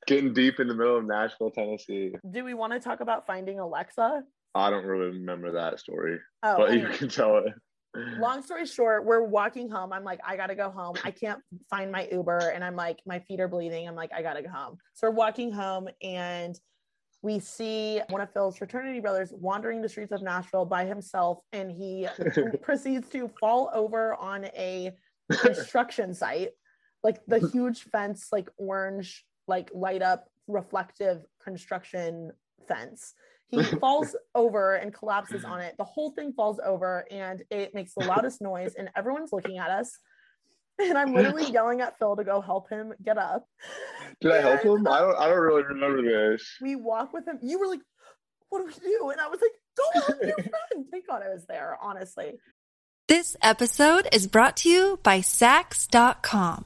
Getting 0.08 0.34
deep 0.34 0.62
in 0.62 0.70
the 0.70 0.74
middle 0.74 0.96
of 0.98 1.06
Nashville, 1.06 1.52
Tennessee. 1.52 2.14
Do 2.32 2.46
we 2.46 2.54
want 2.54 2.72
to 2.72 2.80
talk 2.80 3.02
about 3.02 3.28
finding 3.28 3.60
Alexa? 3.60 4.24
I 4.56 4.70
don't 4.70 4.86
really 4.86 5.18
remember 5.18 5.52
that 5.52 5.80
story, 5.82 6.18
Oh, 6.44 6.56
but 6.58 6.74
you 6.74 6.88
can 6.88 7.10
tell 7.10 7.38
it. 7.40 7.54
long 8.18 8.42
story 8.42 8.66
short, 8.66 9.06
we're 9.06 9.24
walking 9.24 9.70
home. 9.70 9.92
I'm 9.92 10.06
like, 10.06 10.22
I 10.26 10.38
gotta 10.38 10.56
go 10.56 10.70
home. 10.70 10.96
I 11.04 11.12
can't 11.12 11.42
find 11.70 11.92
my 11.92 12.08
Uber, 12.10 12.52
and 12.56 12.64
I'm 12.64 12.76
like, 12.78 13.02
my 13.06 13.20
feet 13.20 13.42
are 13.42 13.50
bleeding. 13.50 13.86
I'm 13.86 13.96
like, 13.96 14.12
I 14.16 14.22
gotta 14.22 14.42
go 14.42 14.50
home. 14.50 14.78
So 14.94 15.10
we're 15.10 15.16
walking 15.16 15.52
home, 15.52 15.90
and 16.02 16.58
we 17.22 17.40
see 17.40 18.00
one 18.10 18.22
of 18.22 18.32
Phil's 18.32 18.58
fraternity 18.58 19.02
brothers 19.02 19.34
wandering 19.36 19.82
the 19.82 19.90
streets 19.90 20.14
of 20.14 20.22
Nashville 20.22 20.66
by 20.66 20.86
himself, 20.86 21.40
and 21.52 21.70
he 21.70 22.08
proceeds 22.62 23.10
to 23.10 23.30
fall 23.42 23.70
over 23.74 24.16
on 24.16 24.46
a 24.56 24.92
construction 25.42 26.14
site, 26.14 26.52
like 27.04 27.20
the 27.28 27.50
huge 27.52 27.84
fence, 27.84 28.30
like 28.32 28.50
orange, 28.58 29.26
like 29.48 29.70
light 29.74 30.02
up 30.02 30.30
reflective 30.48 31.24
construction 31.44 32.32
fence. 32.68 33.14
He 33.50 33.64
falls 33.64 34.14
over 34.36 34.76
and 34.76 34.94
collapses 34.94 35.46
on 35.46 35.62
it. 35.62 35.76
The 35.78 35.86
whole 35.86 36.12
thing 36.12 36.34
falls 36.34 36.60
over 36.66 37.06
and 37.10 37.42
it 37.50 37.74
makes 37.74 37.94
the 37.94 38.04
loudest 38.04 38.42
noise, 38.42 38.74
and 38.78 38.90
everyone's 38.94 39.32
looking 39.32 39.58
at 39.58 39.70
us. 39.70 39.98
And 40.80 40.98
I'm 40.98 41.14
literally 41.14 41.50
yelling 41.52 41.80
at 41.80 41.98
Phil 41.98 42.18
to 42.18 42.26
go 42.26 42.42
help 42.42 42.70
him 42.70 42.94
get 43.06 43.18
up. 43.18 43.48
Did 44.20 44.34
I 44.34 44.42
help 44.42 44.64
him? 44.64 44.86
I 44.86 45.00
don't. 45.00 45.18
I 45.18 45.28
don't 45.30 45.40
really 45.40 45.64
remember 45.64 46.02
this. 46.02 46.58
We 46.62 46.76
walk 46.76 47.14
with 47.14 47.26
him. 47.26 47.40
You 47.42 47.58
were 47.58 47.68
like, 47.68 47.80
"What 48.50 48.60
do 48.60 48.66
we 48.66 48.74
do?" 48.74 49.12
And 49.12 49.22
I 49.22 49.30
was 49.30 49.40
like, 49.42 49.52
"Go 49.78 49.84
help 50.02 50.22
your 50.22 50.36
friend." 50.36 50.86
Thank 50.92 51.08
God 51.08 51.24
I 51.26 51.30
was 51.30 51.46
there. 51.48 51.78
Honestly, 51.82 52.34
This 53.08 53.38
episode 53.42 54.10
is 54.12 54.28
brought 54.28 54.58
to 54.58 54.70
you 54.70 55.00
by 55.04 55.20
Saks.com. 55.22 56.66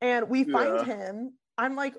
And 0.00 0.28
we 0.28 0.44
find 0.44 0.74
Yeah. 0.76 0.84
him. 0.84 1.34
I'm 1.56 1.74
like, 1.74 1.96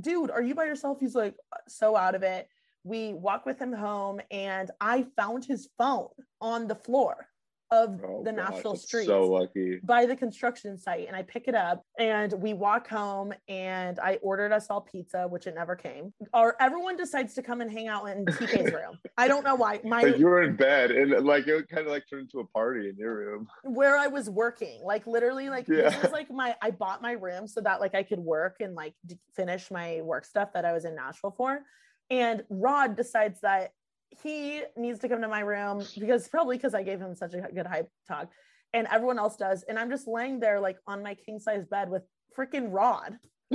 dude, 0.00 0.30
are 0.30 0.42
you 0.42 0.54
by 0.54 0.64
yourself? 0.64 0.98
He's 1.00 1.14
like, 1.14 1.36
so 1.68 1.96
out 1.96 2.14
of 2.14 2.22
it. 2.22 2.48
We 2.82 3.14
walk 3.14 3.46
with 3.46 3.58
him 3.58 3.72
home, 3.72 4.20
and 4.30 4.70
I 4.80 5.06
found 5.16 5.44
his 5.44 5.68
phone 5.76 6.08
on 6.40 6.66
the 6.68 6.74
floor 6.76 7.28
of 7.72 8.00
Oh, 8.04 8.22
the 8.24 8.32
gosh, 8.32 8.50
Nashville 8.50 8.76
streets 8.76 9.06
So 9.08 9.22
lucky. 9.24 9.80
by 9.82 10.06
the 10.06 10.14
construction 10.14 10.78
site. 10.78 11.08
And 11.08 11.16
I 11.16 11.22
pick 11.22 11.48
it 11.48 11.54
up, 11.54 11.84
and 11.98 12.32
we 12.34 12.54
walk 12.54 12.88
home, 12.88 13.32
and 13.48 13.98
I 13.98 14.16
ordered 14.22 14.52
us 14.52 14.68
all 14.70 14.80
pizza, 14.80 15.26
which 15.28 15.46
it 15.48 15.54
never 15.54 15.74
came. 15.74 16.12
Or 16.32 16.54
everyone 16.62 16.96
decides 16.96 17.34
to 17.34 17.42
come 17.42 17.60
and 17.60 17.70
hang 17.70 17.88
out 17.88 18.04
in 18.08 18.24
TK's 18.26 18.72
room. 18.72 18.98
I 19.18 19.26
don't 19.26 19.44
know 19.44 19.56
why. 19.56 19.80
My 19.84 20.02
you 20.04 20.26
were 20.26 20.42
in 20.42 20.54
bed 20.56 20.90
and 20.92 21.10
like 21.26 21.48
it 21.48 21.68
kind 21.68 21.86
of 21.86 21.92
like 21.92 22.04
turned 22.08 22.22
into 22.22 22.38
a 22.40 22.46
party 22.46 22.88
in 22.88 22.96
your 22.96 23.16
room. 23.16 23.48
where 23.64 23.96
I 23.96 24.06
was 24.06 24.30
working. 24.30 24.80
Like 24.84 25.06
literally, 25.06 25.48
like 25.48 25.66
Yeah. 25.68 25.90
this 25.90 26.02
was 26.04 26.12
like 26.12 26.30
my 26.30 26.54
I 26.62 26.70
bought 26.70 27.02
my 27.02 27.12
room 27.12 27.48
so 27.48 27.60
that 27.62 27.80
like 27.80 27.94
I 27.94 28.02
could 28.04 28.20
work 28.20 28.56
and 28.60 28.74
like 28.74 28.94
d- 29.06 29.18
finish 29.34 29.70
my 29.70 30.00
work 30.02 30.24
stuff 30.24 30.52
that 30.54 30.64
I 30.64 30.72
was 30.72 30.84
in 30.84 30.94
Nashville 30.94 31.34
for. 31.36 31.60
And 32.10 32.44
Rod 32.48 32.96
decides 32.96 33.40
that 33.40 33.72
he 34.22 34.62
needs 34.76 34.98
to 35.00 35.08
come 35.08 35.20
to 35.22 35.28
my 35.28 35.40
room 35.40 35.84
because 35.98 36.28
probably 36.28 36.56
because 36.56 36.74
I 36.74 36.82
gave 36.82 37.00
him 37.00 37.14
such 37.14 37.34
a 37.34 37.40
good 37.54 37.66
hype 37.66 37.88
talk, 38.08 38.28
and 38.72 38.86
everyone 38.92 39.18
else 39.18 39.36
does. 39.36 39.64
And 39.68 39.78
I'm 39.78 39.90
just 39.90 40.06
laying 40.06 40.40
there 40.40 40.60
like 40.60 40.78
on 40.86 41.02
my 41.02 41.14
king 41.14 41.38
size 41.38 41.64
bed 41.66 41.88
with 41.90 42.02
freaking 42.36 42.68
Rod, 42.72 43.18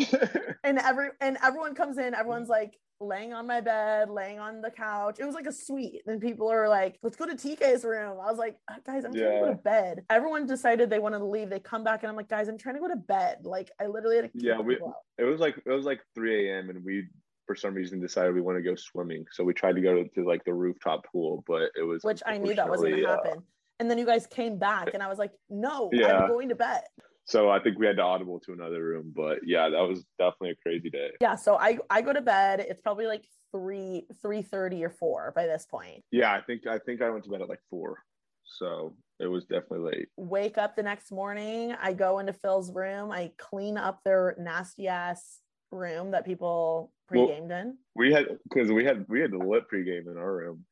and 0.63 0.79
every 0.79 1.09
and 1.19 1.37
everyone 1.43 1.75
comes 1.75 1.97
in. 1.97 2.13
Everyone's 2.13 2.49
like 2.49 2.75
laying 2.99 3.33
on 3.33 3.47
my 3.47 3.59
bed, 3.59 4.11
laying 4.11 4.37
on 4.39 4.61
the 4.61 4.69
couch. 4.69 5.17
It 5.19 5.25
was 5.25 5.33
like 5.33 5.47
a 5.47 5.51
suite. 5.51 6.03
And 6.05 6.21
people 6.21 6.47
are 6.51 6.69
like, 6.69 6.99
let's 7.01 7.15
go 7.15 7.25
to 7.25 7.33
TK's 7.33 7.83
room. 7.83 8.11
I 8.21 8.29
was 8.29 8.37
like, 8.37 8.57
"Uh, 8.69 8.75
guys, 8.85 9.03
I'm 9.05 9.11
trying 9.11 9.31
to 9.39 9.39
go 9.39 9.51
to 9.53 9.57
bed. 9.57 10.03
Everyone 10.09 10.45
decided 10.45 10.89
they 10.91 10.99
wanted 10.99 11.17
to 11.17 11.25
leave. 11.25 11.49
They 11.49 11.59
come 11.59 11.83
back 11.83 12.03
and 12.03 12.11
I'm 12.11 12.15
like, 12.15 12.29
guys, 12.29 12.47
I'm 12.47 12.59
trying 12.59 12.75
to 12.75 12.81
go 12.81 12.87
to 12.89 12.95
bed. 12.95 13.39
Like 13.43 13.71
I 13.81 13.87
literally 13.87 14.17
had 14.17 14.25
to 14.25 14.31
Yeah, 14.35 14.59
we- 14.59 14.75
It 15.17 15.23
was 15.23 15.39
like 15.39 15.57
it 15.65 15.71
was 15.71 15.83
like 15.85 16.01
3 16.13 16.49
a.m. 16.49 16.69
and 16.69 16.83
we 16.85 17.07
for 17.51 17.55
some 17.57 17.73
reason 17.73 17.99
decided 17.99 18.33
we 18.33 18.39
want 18.39 18.57
to 18.57 18.61
go 18.61 18.75
swimming. 18.75 19.25
So 19.33 19.43
we 19.43 19.53
tried 19.53 19.75
to 19.75 19.81
go 19.81 20.01
to, 20.01 20.25
like 20.25 20.45
the 20.45 20.53
rooftop 20.53 21.05
pool, 21.11 21.43
but 21.45 21.63
it 21.77 21.83
was 21.85 22.01
which 22.01 22.21
I 22.25 22.37
knew 22.37 22.55
that 22.55 22.69
wasn't 22.69 22.91
going 22.91 23.03
to 23.03 23.09
unfortunately, 23.09 23.29
uh, 23.29 23.33
happen. 23.33 23.43
And 23.81 23.91
then 23.91 23.97
you 23.97 24.05
guys 24.05 24.25
came 24.25 24.57
back 24.57 24.93
and 24.93 25.03
I 25.03 25.09
was 25.09 25.19
like, 25.19 25.33
no, 25.49 25.89
Yeah. 25.91 26.19
I'm 26.19 26.29
going 26.29 26.47
to 26.47 26.55
bed. 26.55 26.83
so 27.25 27.49
I 27.49 27.59
think 27.59 27.77
we 27.77 27.85
had 27.87 27.97
to 27.97 28.03
audible 28.03 28.39
to 28.45 28.53
another 28.53 28.81
room. 28.81 29.11
But 29.13 29.39
yeah, 29.45 29.67
that 29.67 29.81
was 29.81 30.05
definitely 30.17 30.51
a 30.51 30.55
crazy 30.65 30.89
day. 30.89 31.09
Yeah. 31.19 31.35
So 31.35 31.57
I, 31.57 31.77
I 31.89 32.01
go 32.01 32.13
to 32.13 32.21
bed. 32.21 32.61
It's 32.61 32.79
probably 32.79 33.05
like 33.05 33.25
three, 33.51 34.05
3.30 34.23 34.83
or 34.83 34.89
four 34.89 35.33
by 35.35 35.45
this 35.45 35.65
point. 35.69 36.05
Yeah, 36.09 36.31
I 36.31 36.39
think 36.39 36.65
I 36.67 36.77
think 36.79 37.01
I 37.01 37.09
went 37.09 37.25
to 37.25 37.29
bed 37.29 37.41
at 37.41 37.49
like 37.49 37.59
four. 37.69 37.97
So 38.45 38.95
it 39.19 39.27
was 39.27 39.43
definitely 39.43 39.91
late. 39.91 40.07
wake 40.15 40.57
up 40.57 40.75
the 40.75 40.81
next 40.81 41.11
morning 41.11 41.75
i 41.79 41.93
go 41.93 42.17
into 42.17 42.33
phil's 42.33 42.73
room 42.73 43.11
i 43.11 43.31
clean 43.37 43.77
up 43.77 43.99
their 44.03 44.35
nasty 44.39 44.87
ass 44.87 45.41
room 45.71 46.09
that 46.09 46.25
people 46.25 46.91
Well- 47.11 47.27
pre-gamed 47.27 47.51
in 47.51 47.77
We 47.95 48.11
had 48.13 48.25
because 48.43 48.71
we 48.71 48.83
had 48.85 49.05
we 49.09 49.21
had 49.21 49.31
the 49.31 49.37
lit 49.37 49.63
pregame 49.71 50.07
in 50.11 50.17
our 50.17 50.33
room 50.37 50.65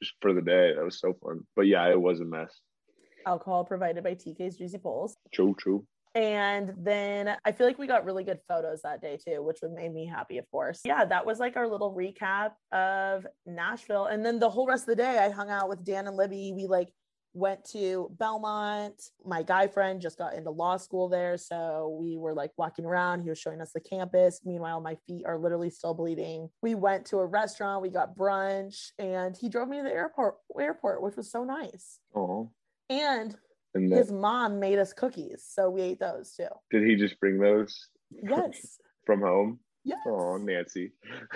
just 0.00 0.14
for 0.20 0.32
the 0.32 0.42
day. 0.42 0.74
That 0.74 0.84
was 0.84 0.98
so 1.00 1.14
fun. 1.22 1.40
But 1.56 1.66
yeah, 1.66 1.88
it 1.88 2.00
was 2.00 2.20
a 2.20 2.24
mess. 2.24 2.52
alcohol 3.26 3.64
provided 3.64 4.02
by 4.04 4.14
tk's 4.14 4.56
juicy 4.56 4.78
pulls 4.78 5.16
True, 5.34 5.54
true. 5.58 5.84
and 6.14 6.72
then 6.78 7.36
i 7.44 7.52
feel 7.52 7.66
like 7.66 7.78
we 7.78 7.86
got 7.86 8.04
really 8.06 8.24
good 8.24 8.38
photos 8.48 8.80
that 8.82 9.02
day 9.02 9.18
too 9.22 9.42
which 9.42 9.58
would 9.62 9.72
made 9.72 9.92
me 9.92 10.06
happy 10.06 10.38
of 10.38 10.46
course 10.50 10.80
yeah 10.84 11.04
that 11.04 11.26
was 11.26 11.38
like 11.38 11.56
our 11.56 11.68
little 11.68 11.92
recap 11.94 12.52
of 12.72 13.26
nashville 13.44 14.06
and 14.06 14.24
then 14.24 14.38
the 14.38 14.48
whole 14.48 14.66
rest 14.66 14.84
of 14.84 14.96
the 14.96 15.02
day 15.02 15.18
i 15.18 15.28
hung 15.30 15.50
out 15.50 15.68
with 15.68 15.84
dan 15.84 16.06
and 16.06 16.16
libby 16.16 16.52
we 16.54 16.66
like 16.66 16.88
went 17.34 17.64
to 17.64 18.10
belmont 18.18 19.10
my 19.24 19.42
guy 19.42 19.66
friend 19.68 20.00
just 20.00 20.18
got 20.18 20.34
into 20.34 20.50
law 20.50 20.76
school 20.76 21.08
there 21.08 21.36
so 21.36 21.96
we 22.00 22.16
were 22.16 22.34
like 22.34 22.50
walking 22.56 22.84
around 22.84 23.20
he 23.20 23.28
was 23.28 23.38
showing 23.38 23.60
us 23.60 23.70
the 23.72 23.80
campus 23.80 24.40
meanwhile 24.44 24.80
my 24.80 24.96
feet 25.06 25.24
are 25.26 25.38
literally 25.38 25.70
still 25.70 25.94
bleeding 25.94 26.48
we 26.62 26.74
went 26.74 27.04
to 27.04 27.18
a 27.18 27.26
restaurant 27.26 27.82
we 27.82 27.90
got 27.90 28.16
brunch 28.16 28.90
and 28.98 29.36
he 29.36 29.48
drove 29.48 29.68
me 29.68 29.76
to 29.76 29.82
the 29.82 29.92
airport 29.92 30.36
airport 30.58 31.02
which 31.02 31.16
was 31.16 31.30
so 31.30 31.44
nice 31.44 31.98
Oh, 32.14 32.50
and 32.90 33.36
and 33.74 33.92
his 33.92 34.10
mom 34.10 34.58
made 34.58 34.78
us 34.78 34.92
cookies 34.92 35.44
so 35.48 35.68
we 35.70 35.82
ate 35.82 36.00
those 36.00 36.32
too 36.34 36.48
did 36.70 36.82
he 36.84 36.96
just 36.96 37.20
bring 37.20 37.38
those 37.38 37.88
yes 38.10 38.78
from 39.06 39.20
home? 39.20 39.58
yes 39.84 39.98
Oh, 40.06 40.36
Nancy. 40.36 40.92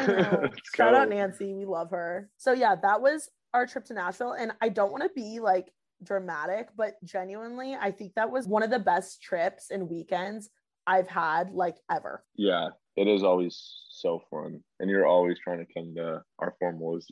Shout 0.75 0.95
out. 0.95 1.09
Nancy. 1.09 1.55
We 1.55 1.65
love 1.65 1.91
her. 1.91 2.29
So 2.37 2.53
yeah, 2.53 2.75
that 2.83 3.01
was 3.01 3.31
our 3.55 3.67
trip 3.67 3.85
to 3.87 3.95
Nashville. 3.95 4.33
And 4.33 4.53
I 4.61 4.69
don't 4.69 4.91
want 4.93 5.05
to 5.05 5.11
be 5.15 5.41
like 5.41 5.73
dramatic, 6.05 6.69
but 6.77 6.95
genuinely, 7.05 7.77
I 7.81 7.91
think 7.91 8.15
that 8.15 8.31
was 8.31 8.47
one 8.47 8.63
of 8.63 8.71
the 8.71 8.79
best 8.79 9.23
trips 9.23 9.71
and 9.71 9.89
weekends 9.89 10.51
I've 10.87 11.09
had 11.09 11.53
like 11.53 11.77
ever. 11.91 12.25
Yeah, 12.37 12.69
it 12.97 13.09
is 13.09 13.23
always 13.23 13.83
so 13.91 14.23
fun, 14.31 14.63
and 14.81 14.91
you're 14.91 15.07
always 15.07 15.39
trying 15.39 15.65
to 15.65 15.73
come 15.73 15.95
to 15.97 16.23
our 16.39 16.55
formals. 16.63 17.05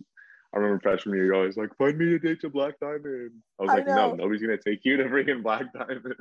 I 0.53 0.59
remember 0.59 0.81
freshman 0.81 1.15
year, 1.15 1.27
you're 1.27 1.35
always 1.37 1.57
like, 1.57 1.77
"Find 1.77 1.97
me 1.97 2.15
a 2.15 2.19
date 2.19 2.41
to 2.41 2.51
Black 2.51 2.81
Diamond." 2.81 3.31
I 3.61 3.63
was 3.63 3.71
I 3.71 3.75
like, 3.75 3.87
know. 3.87 4.11
"No, 4.11 4.15
nobody's 4.17 4.43
gonna 4.43 4.59
take 4.59 4.81
you 4.85 4.97
to 4.97 5.05
freaking 5.05 5.45
Black 5.45 5.73
Diamond." 5.73 6.15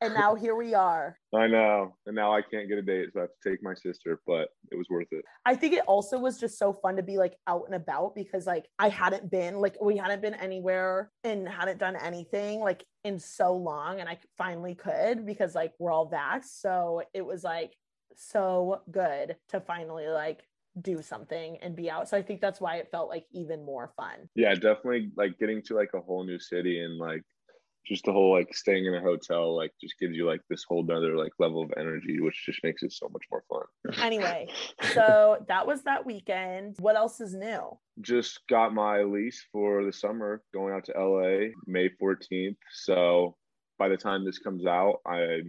And 0.00 0.14
now 0.14 0.34
here 0.44 0.54
we 0.54 0.74
are. 0.74 1.18
I 1.34 1.48
know, 1.48 1.96
and 2.06 2.14
now 2.14 2.32
I 2.32 2.42
can't 2.42 2.68
get 2.68 2.78
a 2.78 2.82
date, 2.82 3.08
so 3.12 3.20
I 3.20 3.22
have 3.22 3.30
to 3.42 3.50
take 3.50 3.62
my 3.64 3.74
sister. 3.74 4.20
But 4.26 4.50
it 4.70 4.76
was 4.76 4.86
worth 4.88 5.08
it. 5.10 5.24
I 5.44 5.56
think 5.56 5.74
it 5.74 5.82
also 5.88 6.18
was 6.18 6.38
just 6.38 6.56
so 6.56 6.72
fun 6.72 6.94
to 6.96 7.02
be 7.02 7.16
like 7.16 7.36
out 7.48 7.64
and 7.66 7.74
about 7.74 8.14
because 8.14 8.46
like 8.46 8.68
I 8.78 8.90
hadn't 8.90 9.28
been 9.28 9.56
like 9.56 9.76
we 9.82 9.96
hadn't 9.96 10.22
been 10.22 10.34
anywhere 10.34 11.10
and 11.24 11.48
hadn't 11.48 11.78
done 11.78 11.96
anything 11.96 12.60
like 12.60 12.84
in 13.02 13.18
so 13.18 13.54
long 13.54 14.00
and 14.00 14.08
I 14.08 14.18
finally 14.38 14.74
could 14.74 15.26
because 15.26 15.54
like 15.54 15.72
we're 15.80 15.92
all 15.92 16.08
vaxxed. 16.08 16.60
So 16.60 17.02
it 17.12 17.26
was 17.26 17.42
like 17.42 17.74
so 18.16 18.82
good 18.90 19.36
to 19.48 19.60
finally 19.60 20.06
like 20.06 20.44
do 20.82 21.02
something 21.02 21.58
and 21.62 21.76
be 21.76 21.90
out. 21.90 22.08
So 22.08 22.16
I 22.16 22.22
think 22.22 22.40
that's 22.40 22.60
why 22.60 22.76
it 22.76 22.88
felt 22.90 23.08
like 23.08 23.26
even 23.32 23.64
more 23.64 23.92
fun. 23.96 24.28
Yeah, 24.34 24.54
definitely. 24.54 25.10
Like 25.16 25.38
getting 25.38 25.62
to 25.66 25.74
like 25.74 25.90
a 25.94 26.00
whole 26.00 26.24
new 26.24 26.38
city 26.38 26.80
and 26.80 26.98
like 26.98 27.22
just 27.86 28.04
the 28.04 28.12
whole 28.12 28.32
like 28.32 28.54
staying 28.54 28.86
in 28.86 28.94
a 28.94 29.00
hotel 29.00 29.54
like 29.54 29.70
just 29.78 29.98
gives 29.98 30.16
you 30.16 30.26
like 30.26 30.40
this 30.48 30.64
whole 30.66 30.82
nother 30.82 31.16
like 31.16 31.32
level 31.38 31.62
of 31.62 31.70
energy, 31.76 32.20
which 32.20 32.44
just 32.46 32.60
makes 32.64 32.82
it 32.82 32.92
so 32.92 33.08
much 33.12 33.22
more 33.30 33.44
fun. 33.48 34.02
Anyway, 34.04 34.48
so 34.94 35.44
that 35.48 35.66
was 35.66 35.82
that 35.82 36.06
weekend. 36.06 36.76
What 36.80 36.96
else 36.96 37.20
is 37.20 37.34
new? 37.34 37.78
just 38.00 38.40
got 38.48 38.74
my 38.74 39.02
lease 39.02 39.44
for 39.52 39.84
the 39.84 39.92
summer 39.92 40.42
going 40.52 40.74
out 40.74 40.84
to 40.84 40.92
LA 40.98 41.50
May 41.66 41.88
14th. 42.02 42.56
So 42.72 43.36
by 43.78 43.88
the 43.88 43.96
time 43.96 44.24
this 44.24 44.38
comes 44.38 44.66
out, 44.66 45.00
I 45.06 45.40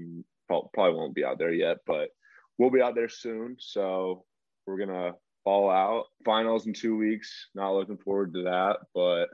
probably 0.47 0.93
won't 0.93 1.15
be 1.15 1.25
out 1.25 1.39
there 1.39 1.53
yet, 1.53 1.77
but 1.87 2.09
we'll 2.57 2.71
be 2.71 2.81
out 2.81 2.95
there 2.95 3.09
soon. 3.09 3.57
So 3.59 4.25
we're 4.65 4.77
going 4.77 4.89
to 4.89 5.13
fall 5.43 5.69
out. 5.69 6.05
Finals 6.23 6.67
in 6.67 6.73
two 6.73 6.97
weeks. 6.97 7.47
Not 7.55 7.73
looking 7.73 7.97
forward 7.97 8.33
to 8.33 8.43
that, 8.43 8.77
but 8.93 9.27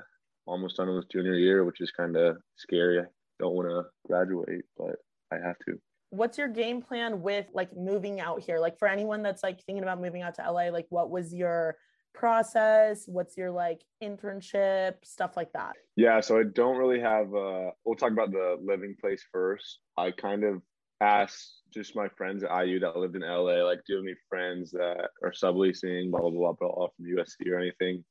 almost 0.46 0.78
done 0.78 0.94
with 0.94 1.10
junior 1.10 1.36
year, 1.36 1.64
which 1.64 1.82
is 1.82 1.92
kind 1.92 2.16
of 2.16 2.38
scary. 2.58 3.00
I 3.00 3.04
don't 3.40 3.56
want 3.56 3.70
to 3.70 3.84
graduate, 4.06 4.66
but 4.78 4.96
I 5.32 5.38
have 5.38 5.58
to. 5.68 5.80
What's 6.10 6.38
your 6.38 6.50
game 6.50 6.82
plan 6.82 7.22
with 7.22 7.48
like 7.54 7.76
moving 7.76 8.20
out 8.20 8.42
here? 8.42 8.60
Like 8.60 8.78
for 8.78 8.88
anyone 8.88 9.24
that's 9.24 9.44
like 9.44 9.64
thinking 9.64 9.84
about 9.84 10.02
moving 10.02 10.22
out 10.22 10.36
to 10.36 10.52
LA, 10.52 10.70
like 10.70 10.88
what 10.90 11.10
was 11.10 11.34
your 11.34 11.78
process? 12.14 13.06
What's 13.08 13.38
your 13.38 13.50
like 13.50 13.82
internship, 14.04 14.96
stuff 15.04 15.38
like 15.38 15.54
that? 15.54 15.74
Yeah, 15.96 16.20
so 16.20 16.38
I 16.38 16.44
don't 16.54 16.78
really 16.78 17.00
have. 17.00 17.34
Uh, 17.34 17.72
we'll 17.86 17.96
talk 17.96 18.12
about 18.12 18.32
the 18.32 18.58
living 18.62 18.96
place 19.00 19.24
first. 19.32 19.80
I 19.98 20.12
kind 20.12 20.44
of 20.44 20.62
asked 21.02 21.62
just 21.74 21.96
my 21.96 22.08
friends 22.10 22.44
at 22.44 22.66
IU 22.66 22.80
that 22.80 22.98
lived 22.98 23.16
in 23.16 23.22
LA, 23.22 23.64
like, 23.64 23.80
do 23.86 23.94
you 23.94 23.96
have 23.98 24.06
any 24.06 24.16
friends 24.30 24.72
that 24.72 25.10
are 25.24 25.32
subleasing, 25.32 26.12
blah 26.12 26.22
blah 26.22 26.30
blah, 26.30 26.54
blah, 26.54 26.88
from 26.96 27.06
USC 27.06 27.52
or 27.52 27.60
anything? 27.60 28.04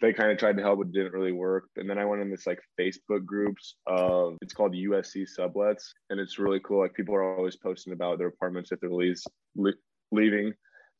They 0.00 0.12
kind 0.12 0.32
of 0.32 0.38
tried 0.38 0.56
to 0.56 0.62
help, 0.62 0.78
but 0.80 0.90
didn't 0.90 1.12
really 1.12 1.32
work. 1.32 1.68
And 1.76 1.88
then 1.88 1.98
I 1.98 2.04
went 2.04 2.20
in 2.20 2.30
this 2.30 2.46
like 2.46 2.58
Facebook 2.80 3.24
groups 3.24 3.76
of 3.86 4.36
it's 4.42 4.52
called 4.52 4.74
USC 4.74 5.26
sublets, 5.38 5.84
and 6.10 6.18
it's 6.18 6.38
really 6.38 6.60
cool. 6.60 6.80
Like 6.80 6.94
people 6.94 7.14
are 7.14 7.36
always 7.36 7.56
posting 7.56 7.92
about 7.92 8.18
their 8.18 8.28
apartments 8.28 8.72
if 8.72 8.80
they're 8.80 8.90
lease, 8.90 9.24
le- 9.54 9.72
leaving. 10.10 10.52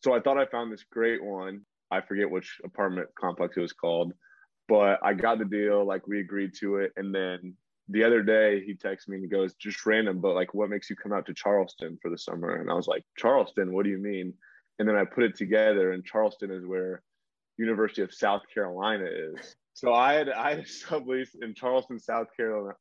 So 0.03 0.15
I 0.15 0.21
thought 0.21 0.39
I 0.39 0.47
found 0.47 0.73
this 0.73 0.85
great 0.91 1.25
one. 1.25 1.63
I 1.91 2.01
forget 2.01 2.31
which 2.31 2.61
apartment 2.65 3.09
complex 3.19 3.57
it 3.57 3.61
was 3.61 3.73
called 3.73 4.13
but 4.69 4.99
I 5.03 5.13
got 5.15 5.39
the 5.39 5.45
deal, 5.45 5.87
like 5.87 6.07
we 6.07 6.21
agreed 6.21 6.53
to 6.61 6.77
it, 6.77 6.93
and 6.97 7.15
then 7.15 7.55
the 7.89 8.05
other 8.05 8.23
day 8.23 8.65
he 8.65 8.75
texts 8.75 9.09
me 9.09 9.17
and 9.17 9.25
he 9.25 9.29
goes, 9.29 9.55
just 9.55 9.85
random, 9.85 10.21
but 10.21 10.35
like, 10.35 10.55
what 10.55 10.71
makes 10.71 10.89
you 10.89 10.97
come 10.97 11.13
out 11.13 11.27
to 11.27 11.35
Charleston 11.35 11.99
for 12.01 12.11
the 12.11 12.19
summer? 12.19 12.61
And 12.61 12.71
I 12.71 12.75
was 12.75 12.87
like, 12.87 13.05
Charleston, 13.19 13.73
what 13.73 13.85
do 13.85 13.91
you 13.91 13.99
mean? 13.99 14.33
And 14.79 14.89
then 14.89 14.97
I 14.97 15.05
put 15.05 15.25
it 15.25 15.37
together, 15.37 15.93
and 15.93 16.05
Charleston 16.05 16.51
is 16.51 16.67
where 16.67 17.03
University 17.59 18.03
of 18.03 18.13
South 18.13 18.43
Carolina 18.53 19.05
is. 19.07 19.57
So 19.75 19.93
I 19.93 20.15
had 20.15 20.31
I 20.31 20.51
had 20.51 20.59
a 20.61 20.63
sublease 20.65 21.31
in 21.41 21.55
Charleston, 21.55 21.99
South 21.99 22.29
Carolina, 22.37 22.75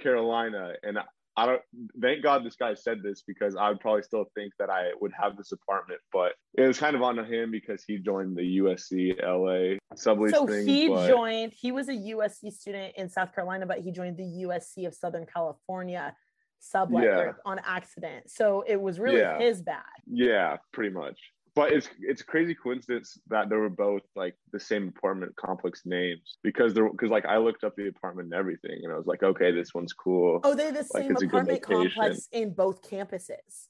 Carolina, 0.00 0.72
and 0.82 0.98
I 1.36 1.46
don't. 1.46 1.62
Thank 2.00 2.22
God 2.22 2.44
this 2.44 2.54
guy 2.54 2.74
said 2.74 3.02
this 3.02 3.22
because 3.26 3.56
I 3.56 3.68
would 3.68 3.80
probably 3.80 4.02
still 4.02 4.26
think 4.36 4.52
that 4.58 4.70
I 4.70 4.90
would 5.00 5.12
have 5.20 5.36
this 5.36 5.50
apartment, 5.52 6.00
but 6.12 6.32
it 6.56 6.62
was 6.66 6.78
kind 6.78 6.94
of 6.94 7.02
on 7.02 7.18
him 7.24 7.50
because 7.50 7.82
he 7.84 7.98
joined 7.98 8.36
the 8.36 8.58
USC 8.58 9.20
LA 9.20 9.78
sublease 9.96 10.30
so 10.30 10.46
thing. 10.46 10.66
he 10.66 10.88
but- 10.88 11.08
joined. 11.08 11.52
He 11.52 11.72
was 11.72 11.88
a 11.88 11.92
USC 11.94 12.52
student 12.52 12.94
in 12.96 13.08
South 13.08 13.34
Carolina, 13.34 13.66
but 13.66 13.80
he 13.80 13.90
joined 13.90 14.16
the 14.16 14.44
USC 14.46 14.86
of 14.86 14.94
Southern 14.94 15.26
California 15.26 16.14
sublet 16.60 17.04
Yeah. 17.04 17.32
on 17.44 17.58
accident. 17.66 18.30
So 18.30 18.62
it 18.66 18.80
was 18.80 18.98
really 19.00 19.18
Yeah. 19.18 19.38
his 19.38 19.60
bad. 19.60 19.82
Yeah, 20.06 20.56
pretty 20.72 20.90
much. 20.94 21.18
But 21.54 21.72
it's 21.72 21.88
it's 22.00 22.20
a 22.20 22.24
crazy 22.24 22.54
coincidence 22.54 23.16
that 23.28 23.48
they 23.48 23.54
were 23.56 23.68
both 23.68 24.02
like 24.16 24.34
the 24.52 24.58
same 24.58 24.88
apartment 24.88 25.36
complex 25.36 25.82
names 25.84 26.36
because 26.42 26.74
they're 26.74 26.88
because 26.90 27.10
like 27.10 27.26
I 27.26 27.36
looked 27.38 27.62
up 27.62 27.76
the 27.76 27.86
apartment 27.86 28.26
and 28.26 28.34
everything 28.34 28.80
and 28.82 28.92
I 28.92 28.96
was 28.96 29.06
like, 29.06 29.22
okay, 29.22 29.52
this 29.52 29.72
one's 29.72 29.92
cool. 29.92 30.40
Oh, 30.42 30.54
they're 30.56 30.72
the 30.72 30.78
Like, 30.92 31.04
same 31.04 31.12
it's 31.12 31.22
a 31.22 31.26
good 31.26 31.42
apartment 31.42 31.62
complex 31.62 32.28
in 32.32 32.54
both 32.54 32.82
campuses. 32.82 33.68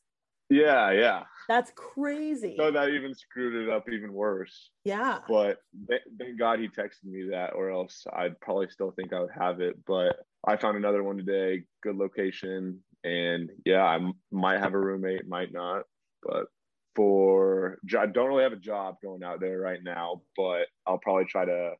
Yeah, 0.48 0.92
yeah. 0.92 1.24
That's 1.48 1.72
crazy. 1.74 2.54
So 2.58 2.70
that 2.70 2.88
even 2.90 3.14
screwed 3.14 3.66
it 3.68 3.70
up 3.70 3.84
even 3.90 4.12
worse. 4.12 4.70
yeah. 4.84 5.20
But 5.28 5.58
th- 5.88 6.02
thank 6.18 6.38
God 6.38 6.60
he 6.60 6.68
texted 6.68 7.04
me 7.04 7.28
that, 7.30 7.50
or 7.54 7.70
else 7.70 8.06
I'd 8.14 8.38
probably 8.40 8.68
still 8.70 8.92
think 8.92 9.12
I 9.12 9.20
would 9.20 9.30
have 9.38 9.60
it. 9.60 9.76
But 9.86 10.16
I 10.46 10.56
found 10.56 10.76
another 10.76 11.02
one 11.02 11.16
today, 11.18 11.64
good 11.82 11.96
location, 11.96 12.82
and 13.04 13.50
yeah, 13.66 13.82
I 13.84 13.96
m- 13.96 14.14
might 14.30 14.60
have 14.60 14.74
a 14.74 14.78
roommate, 14.78 15.26
might 15.26 15.52
not. 15.52 15.84
But 16.22 16.46
for 16.94 17.78
I 17.98 18.06
don't 18.06 18.28
really 18.28 18.42
have 18.42 18.52
a 18.52 18.56
job 18.56 18.96
going 19.02 19.22
out 19.22 19.40
there 19.40 19.58
right 19.58 19.80
now, 19.82 20.22
but 20.36 20.66
I'll 20.86 20.98
probably 20.98 21.24
try 21.24 21.44
to 21.44 21.72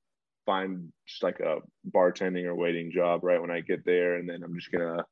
find 0.47 0.93
just 1.07 1.23
like 1.23 1.41
a 1.41 1.59
bartending 1.95 2.45
or 2.45 2.55
waiting 2.55 2.91
job 2.93 3.25
right 3.25 3.41
when 3.41 3.51
I 3.51 3.61
get 3.61 3.85
there, 3.85 4.17
and 4.17 4.29
then 4.29 4.43
I'm 4.43 4.55
just 4.55 4.73
gonna 4.73 5.05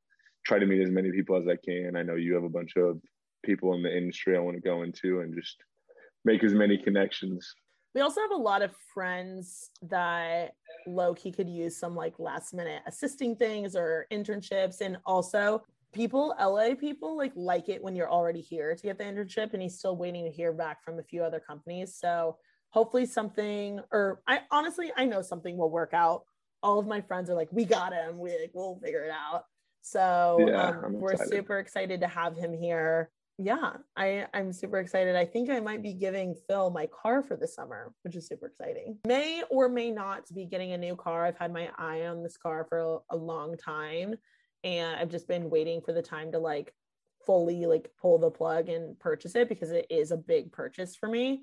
try 0.45 0.59
to 0.59 0.67
meet 0.67 0.83
as 0.83 0.91
many 0.91 1.11
people 1.11 1.37
as 1.37 1.47
I 1.49 1.57
can. 1.57 1.97
I 1.97 2.03
know 2.03 2.17
you 2.17 2.35
have 2.35 2.45
a 2.45 2.49
bunch 2.49 2.77
of 2.77 3.01
people 3.45 3.75
in 3.75 3.83
the 3.83 3.97
industry 3.97 4.37
I 4.37 4.41
want 4.41 4.57
to 4.57 4.63
go 4.63 4.83
into, 4.83 5.21
and 5.21 5.35
just 5.35 5.57
make 6.25 6.45
as 6.45 6.53
many 6.53 6.79
connections. 6.79 7.55
We 7.95 8.01
also 8.01 8.21
have 8.23 8.31
a 8.31 8.43
lot 8.43 8.63
of 8.63 8.75
friends 8.95 9.71
that 9.83 10.55
low 10.87 11.15
key 11.15 11.31
could 11.31 11.49
use 11.49 11.77
some 11.77 11.95
like 11.95 12.19
last 12.19 12.55
minute 12.55 12.83
assisting 12.87 13.37
things 13.37 13.77
or 13.77 14.07
internships. 14.11 14.81
And 14.81 14.97
also, 15.05 15.63
people, 15.93 16.35
LA 16.41 16.75
people, 16.75 17.17
like 17.17 17.33
like 17.35 17.69
it 17.69 17.83
when 17.83 17.95
you're 17.95 18.11
already 18.11 18.41
here 18.41 18.75
to 18.75 18.83
get 18.83 18.99
the 18.99 19.05
internship 19.05 19.53
and 19.53 19.63
he's 19.63 19.79
still 19.79 19.97
waiting 19.97 20.25
to 20.25 20.31
hear 20.31 20.53
back 20.53 20.83
from 20.85 20.99
a 20.99 21.03
few 21.03 21.23
other 21.23 21.41
companies. 21.41 21.97
So 21.97 22.37
hopefully, 22.71 23.07
something, 23.07 23.81
or 23.93 24.23
I 24.27 24.41
honestly, 24.51 24.93
I 24.97 25.05
know 25.05 25.23
something 25.23 25.57
will 25.57 25.71
work 25.71 25.95
out. 25.95 26.23
All 26.63 26.79
of 26.79 26.87
my 26.87 27.01
friends 27.01 27.29
are 27.29 27.35
like, 27.35 27.49
we 27.53 27.65
got 27.65 27.93
him. 27.93 28.19
We 28.19 28.31
like, 28.31 28.53
we'll 28.55 28.79
figure 28.83 29.05
it 29.05 29.11
out. 29.11 29.45
So 29.83 30.37
Yeah, 30.49 30.69
um, 30.69 30.95
we're 30.95 31.13
excited. 31.13 31.33
super 31.33 31.59
excited 31.59 32.01
to 32.01 32.09
have 32.09 32.37
him 32.37 32.53
here 32.53 33.11
yeah 33.39 33.73
i 33.97 34.27
i'm 34.35 34.53
super 34.53 34.79
excited 34.79 35.17
i 35.17 35.25
think 35.25 35.49
i 35.49 35.59
might 35.59 35.83
be 35.83 35.95
giving 35.95 36.35
phil 36.47 36.69
my 36.69 36.87
car 36.87 37.23
for 37.23 37.35
the 37.35 37.49
summer 37.49 37.95
which 38.03 38.15
is 38.15 38.29
super 38.29 38.47
exciting 38.47 38.99
may 39.07 39.43
or 39.51 39.71
may 39.71 39.91
not 39.91 40.23
be 40.35 40.45
getting 40.45 40.73
a 40.73 40.79
new 40.79 40.95
car 40.95 41.25
i've 41.25 41.39
had 41.39 41.51
my 41.51 41.71
eye 41.79 42.03
on 42.03 42.23
this 42.23 42.37
car 42.37 42.67
for 42.69 42.79
a, 42.79 43.17
a 43.17 43.17
long 43.17 43.57
time 43.57 44.15
and 44.65 44.97
i've 44.97 45.11
just 45.11 45.29
been 45.29 45.51
waiting 45.51 45.81
for 45.81 45.93
the 45.93 46.03
time 46.03 46.33
to 46.33 46.39
like 46.39 46.73
fully 47.25 47.67
like 47.67 47.91
pull 48.01 48.19
the 48.19 48.31
plug 48.31 48.69
and 48.69 48.99
purchase 48.99 49.35
it 49.37 49.49
because 49.49 49.71
it 49.71 49.87
is 49.91 50.11
a 50.11 50.17
big 50.17 50.51
purchase 50.53 50.97
for 50.97 51.09
me 51.09 51.43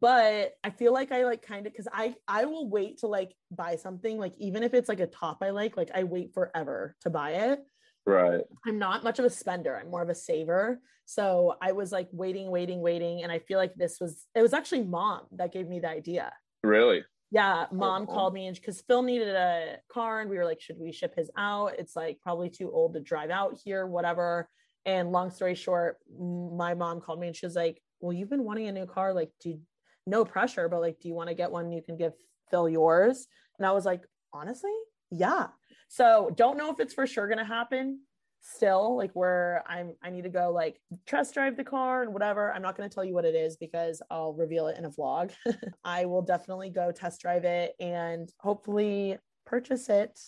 but 0.00 0.52
i 0.64 0.70
feel 0.70 0.92
like 0.92 1.12
i 1.12 1.24
like 1.24 1.42
kind 1.42 1.66
of 1.66 1.72
because 1.72 1.88
i 1.92 2.14
i 2.26 2.44
will 2.44 2.68
wait 2.68 2.98
to 2.98 3.06
like 3.06 3.34
buy 3.50 3.76
something 3.76 4.18
like 4.18 4.34
even 4.38 4.62
if 4.62 4.74
it's 4.74 4.88
like 4.88 5.00
a 5.00 5.06
top 5.06 5.38
i 5.42 5.50
like 5.50 5.76
like 5.76 5.90
i 5.94 6.04
wait 6.04 6.32
forever 6.34 6.96
to 7.00 7.10
buy 7.10 7.30
it 7.30 7.60
Right. 8.06 8.40
I'm 8.66 8.78
not 8.78 9.04
much 9.04 9.18
of 9.18 9.24
a 9.24 9.30
spender. 9.30 9.78
I'm 9.78 9.90
more 9.90 10.02
of 10.02 10.08
a 10.08 10.14
saver. 10.14 10.80
So 11.04 11.56
I 11.60 11.72
was 11.72 11.92
like 11.92 12.08
waiting, 12.12 12.50
waiting, 12.50 12.80
waiting. 12.80 13.22
And 13.22 13.32
I 13.32 13.38
feel 13.40 13.58
like 13.58 13.74
this 13.74 13.98
was, 14.00 14.26
it 14.34 14.42
was 14.42 14.52
actually 14.52 14.84
mom 14.84 15.22
that 15.32 15.52
gave 15.52 15.68
me 15.68 15.80
the 15.80 15.88
idea. 15.88 16.32
Really? 16.62 17.04
Yeah. 17.30 17.66
Mom 17.72 18.06
cool. 18.06 18.14
called 18.14 18.34
me 18.34 18.46
and 18.46 18.56
because 18.56 18.80
Phil 18.82 19.02
needed 19.02 19.28
a 19.28 19.76
car 19.92 20.20
and 20.20 20.28
we 20.28 20.36
were 20.36 20.44
like, 20.44 20.60
should 20.60 20.78
we 20.78 20.92
ship 20.92 21.14
his 21.16 21.30
out? 21.36 21.74
It's 21.78 21.94
like 21.94 22.18
probably 22.22 22.50
too 22.50 22.70
old 22.72 22.94
to 22.94 23.00
drive 23.00 23.30
out 23.30 23.58
here, 23.64 23.86
whatever. 23.86 24.48
And 24.84 25.12
long 25.12 25.30
story 25.30 25.54
short, 25.54 25.98
my 26.18 26.74
mom 26.74 27.00
called 27.00 27.20
me 27.20 27.28
and 27.28 27.36
she 27.36 27.46
was 27.46 27.54
like, 27.54 27.80
well, 28.00 28.12
you've 28.12 28.30
been 28.30 28.44
wanting 28.44 28.66
a 28.68 28.72
new 28.72 28.86
car. 28.86 29.12
Like, 29.12 29.30
do 29.40 29.50
you, 29.50 29.60
no 30.06 30.24
pressure, 30.24 30.68
but 30.68 30.80
like, 30.80 30.98
do 31.00 31.08
you 31.08 31.14
want 31.14 31.28
to 31.28 31.34
get 31.34 31.50
one? 31.50 31.70
You 31.70 31.82
can 31.82 31.96
give 31.96 32.14
Phil 32.50 32.68
yours. 32.68 33.26
And 33.58 33.66
I 33.66 33.72
was 33.72 33.84
like, 33.84 34.02
honestly, 34.32 34.72
yeah. 35.10 35.48
So 35.88 36.30
don't 36.34 36.56
know 36.56 36.70
if 36.70 36.80
it's 36.80 36.94
for 36.94 37.06
sure 37.06 37.28
gonna 37.28 37.44
happen 37.44 38.00
still, 38.40 38.96
like 38.96 39.12
where 39.12 39.62
I'm 39.66 39.94
I 40.02 40.10
need 40.10 40.24
to 40.24 40.30
go 40.30 40.50
like 40.50 40.80
test 41.06 41.34
drive 41.34 41.56
the 41.56 41.64
car 41.64 42.02
and 42.02 42.12
whatever. 42.12 42.52
I'm 42.52 42.62
not 42.62 42.76
gonna 42.76 42.88
tell 42.88 43.04
you 43.04 43.14
what 43.14 43.24
it 43.24 43.34
is 43.34 43.56
because 43.56 44.02
I'll 44.10 44.32
reveal 44.32 44.68
it 44.68 44.78
in 44.78 44.84
a 44.84 44.90
vlog. 44.90 45.32
I 45.84 46.06
will 46.06 46.22
definitely 46.22 46.70
go 46.70 46.92
test 46.92 47.20
drive 47.20 47.44
it 47.44 47.74
and 47.80 48.32
hopefully 48.38 49.18
purchase 49.46 49.88
it 49.88 50.18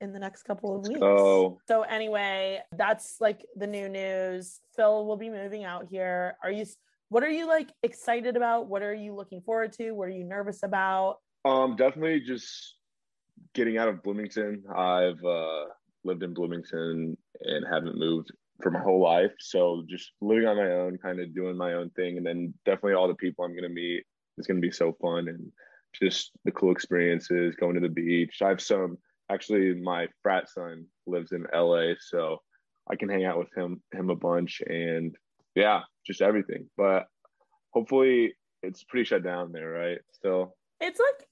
in 0.00 0.12
the 0.12 0.18
next 0.18 0.44
couple 0.44 0.76
of 0.76 0.86
weeks. 0.86 1.00
go. 1.00 1.58
So 1.66 1.82
anyway, 1.82 2.60
that's 2.76 3.16
like 3.20 3.44
the 3.56 3.66
new 3.66 3.88
news. 3.88 4.60
Phil 4.76 5.06
will 5.06 5.16
be 5.16 5.30
moving 5.30 5.64
out 5.64 5.86
here. 5.90 6.36
Are 6.42 6.50
you 6.50 6.66
what 7.10 7.22
are 7.22 7.30
you 7.30 7.46
like 7.46 7.70
excited 7.82 8.36
about? 8.36 8.68
What 8.68 8.82
are 8.82 8.94
you 8.94 9.14
looking 9.14 9.40
forward 9.40 9.72
to? 9.74 9.92
What 9.92 10.08
are 10.08 10.12
you 10.12 10.24
nervous 10.24 10.62
about? 10.62 11.16
Um, 11.44 11.76
definitely 11.76 12.20
just 12.20 12.74
getting 13.54 13.78
out 13.78 13.88
of 13.88 14.02
Bloomington. 14.02 14.62
I've 14.74 15.22
uh, 15.24 15.64
lived 16.04 16.22
in 16.22 16.34
Bloomington 16.34 17.16
and 17.42 17.64
haven't 17.70 17.98
moved 17.98 18.30
for 18.62 18.70
my 18.70 18.80
whole 18.80 19.02
life. 19.02 19.32
So 19.38 19.84
just 19.88 20.12
living 20.20 20.46
on 20.46 20.56
my 20.56 20.70
own, 20.72 20.98
kind 20.98 21.20
of 21.20 21.34
doing 21.34 21.56
my 21.56 21.74
own 21.74 21.90
thing, 21.90 22.16
and 22.16 22.26
then 22.26 22.54
definitely 22.64 22.94
all 22.94 23.08
the 23.08 23.14
people 23.14 23.44
I'm 23.44 23.54
gonna 23.54 23.68
meet 23.68 24.04
is 24.36 24.46
gonna 24.46 24.60
be 24.60 24.70
so 24.70 24.96
fun 25.00 25.28
and 25.28 25.50
just 26.00 26.32
the 26.44 26.52
cool 26.52 26.72
experiences, 26.72 27.56
going 27.56 27.74
to 27.74 27.80
the 27.80 27.88
beach. 27.88 28.38
I 28.42 28.48
have 28.48 28.60
some 28.60 28.98
actually 29.30 29.74
my 29.74 30.08
frat 30.22 30.48
son 30.48 30.86
lives 31.06 31.32
in 31.32 31.46
LA, 31.54 31.94
so 32.00 32.38
I 32.90 32.96
can 32.96 33.08
hang 33.08 33.24
out 33.24 33.38
with 33.38 33.48
him 33.56 33.82
him 33.92 34.10
a 34.10 34.16
bunch 34.16 34.60
and 34.66 35.14
yeah, 35.54 35.82
just 36.06 36.22
everything. 36.22 36.68
But 36.76 37.06
hopefully 37.70 38.34
it's 38.62 38.84
pretty 38.84 39.04
shut 39.04 39.22
down 39.22 39.52
there, 39.52 39.70
right? 39.70 39.98
Still. 40.12 40.56
It's 40.80 41.00
like 41.00 41.28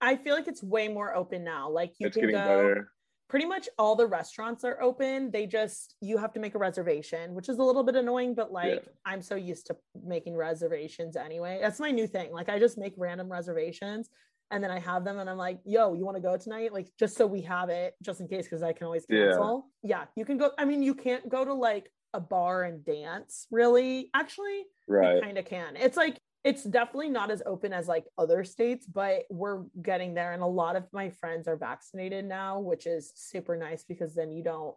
I 0.00 0.16
feel 0.16 0.34
like 0.34 0.48
it's 0.48 0.62
way 0.62 0.88
more 0.88 1.14
open 1.14 1.44
now. 1.44 1.70
Like 1.70 1.92
you 1.98 2.08
it's 2.08 2.16
can 2.16 2.30
go 2.30 2.32
better. 2.32 2.88
Pretty 3.28 3.46
much 3.46 3.68
all 3.78 3.96
the 3.96 4.06
restaurants 4.06 4.64
are 4.64 4.80
open. 4.82 5.30
They 5.30 5.46
just 5.46 5.96
you 6.00 6.18
have 6.18 6.32
to 6.34 6.40
make 6.40 6.54
a 6.54 6.58
reservation, 6.58 7.34
which 7.34 7.48
is 7.48 7.58
a 7.58 7.62
little 7.62 7.82
bit 7.82 7.96
annoying, 7.96 8.34
but 8.34 8.52
like 8.52 8.82
Yeah. 8.84 8.92
I'm 9.04 9.22
so 9.22 9.34
used 9.34 9.66
to 9.68 9.76
making 10.04 10.36
reservations 10.36 11.16
anyway. 11.16 11.58
That's 11.60 11.80
my 11.80 11.90
new 11.90 12.06
thing. 12.06 12.32
Like 12.32 12.48
I 12.48 12.58
just 12.58 12.78
make 12.78 12.94
random 12.96 13.30
reservations 13.30 14.08
and 14.50 14.62
then 14.62 14.70
I 14.70 14.78
have 14.78 15.04
them 15.04 15.18
and 15.18 15.28
I'm 15.28 15.38
like, 15.38 15.58
yo, 15.64 15.94
you 15.94 16.04
want 16.04 16.16
to 16.16 16.22
go 16.22 16.36
tonight? 16.36 16.72
Like 16.72 16.88
just 16.98 17.16
so 17.16 17.26
we 17.26 17.40
have 17.42 17.70
it, 17.70 17.94
just 18.02 18.20
in 18.20 18.28
case, 18.28 18.44
because 18.44 18.62
I 18.62 18.72
can 18.72 18.84
always 18.86 19.06
Yeah. 19.08 19.28
cancel. 19.28 19.68
Yeah. 19.82 20.04
you 20.16 20.24
can 20.24 20.36
go. 20.38 20.50
I 20.58 20.64
mean, 20.64 20.82
you 20.82 20.94
can't 20.94 21.28
go 21.28 21.44
to 21.44 21.54
like 21.54 21.90
a 22.12 22.20
bar 22.20 22.62
and 22.62 22.84
dance, 22.84 23.46
really. 23.50 24.10
Actually, 24.14 24.64
Right. 24.86 25.16
you 25.16 25.22
kind 25.22 25.38
of 25.38 25.46
can. 25.46 25.76
It's 25.76 25.96
like 25.96 26.18
it's 26.44 26.62
definitely 26.62 27.08
not 27.08 27.30
as 27.30 27.42
open 27.46 27.72
as 27.72 27.88
like 27.88 28.04
other 28.18 28.44
states, 28.44 28.86
but 28.86 29.22
we're 29.30 29.62
getting 29.82 30.12
there. 30.12 30.32
And 30.32 30.42
a 30.42 30.46
lot 30.46 30.76
of 30.76 30.84
my 30.92 31.08
friends 31.08 31.48
are 31.48 31.56
vaccinated 31.56 32.26
now, 32.26 32.60
which 32.60 32.86
is 32.86 33.12
super 33.16 33.56
nice 33.56 33.82
because 33.82 34.14
then 34.14 34.30
you 34.30 34.44
don't. 34.44 34.76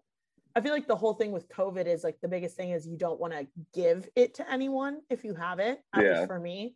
I 0.55 0.61
feel 0.61 0.71
like 0.71 0.87
the 0.87 0.95
whole 0.95 1.13
thing 1.13 1.33
with 1.33 1.49
COVID 1.49 1.85
is 1.85 2.03
like 2.03 2.17
the 2.21 2.27
biggest 2.27 2.55
thing 2.55 2.71
is 2.71 2.87
you 2.87 2.97
don't 2.97 3.19
want 3.19 3.33
to 3.33 3.47
give 3.73 4.09
it 4.15 4.33
to 4.35 4.49
anyone 4.49 5.01
if 5.09 5.23
you 5.23 5.35
have 5.35 5.59
it. 5.59 5.79
At 5.93 6.03
Yeah. 6.03 6.11
least 6.13 6.27
for 6.27 6.39
me, 6.39 6.75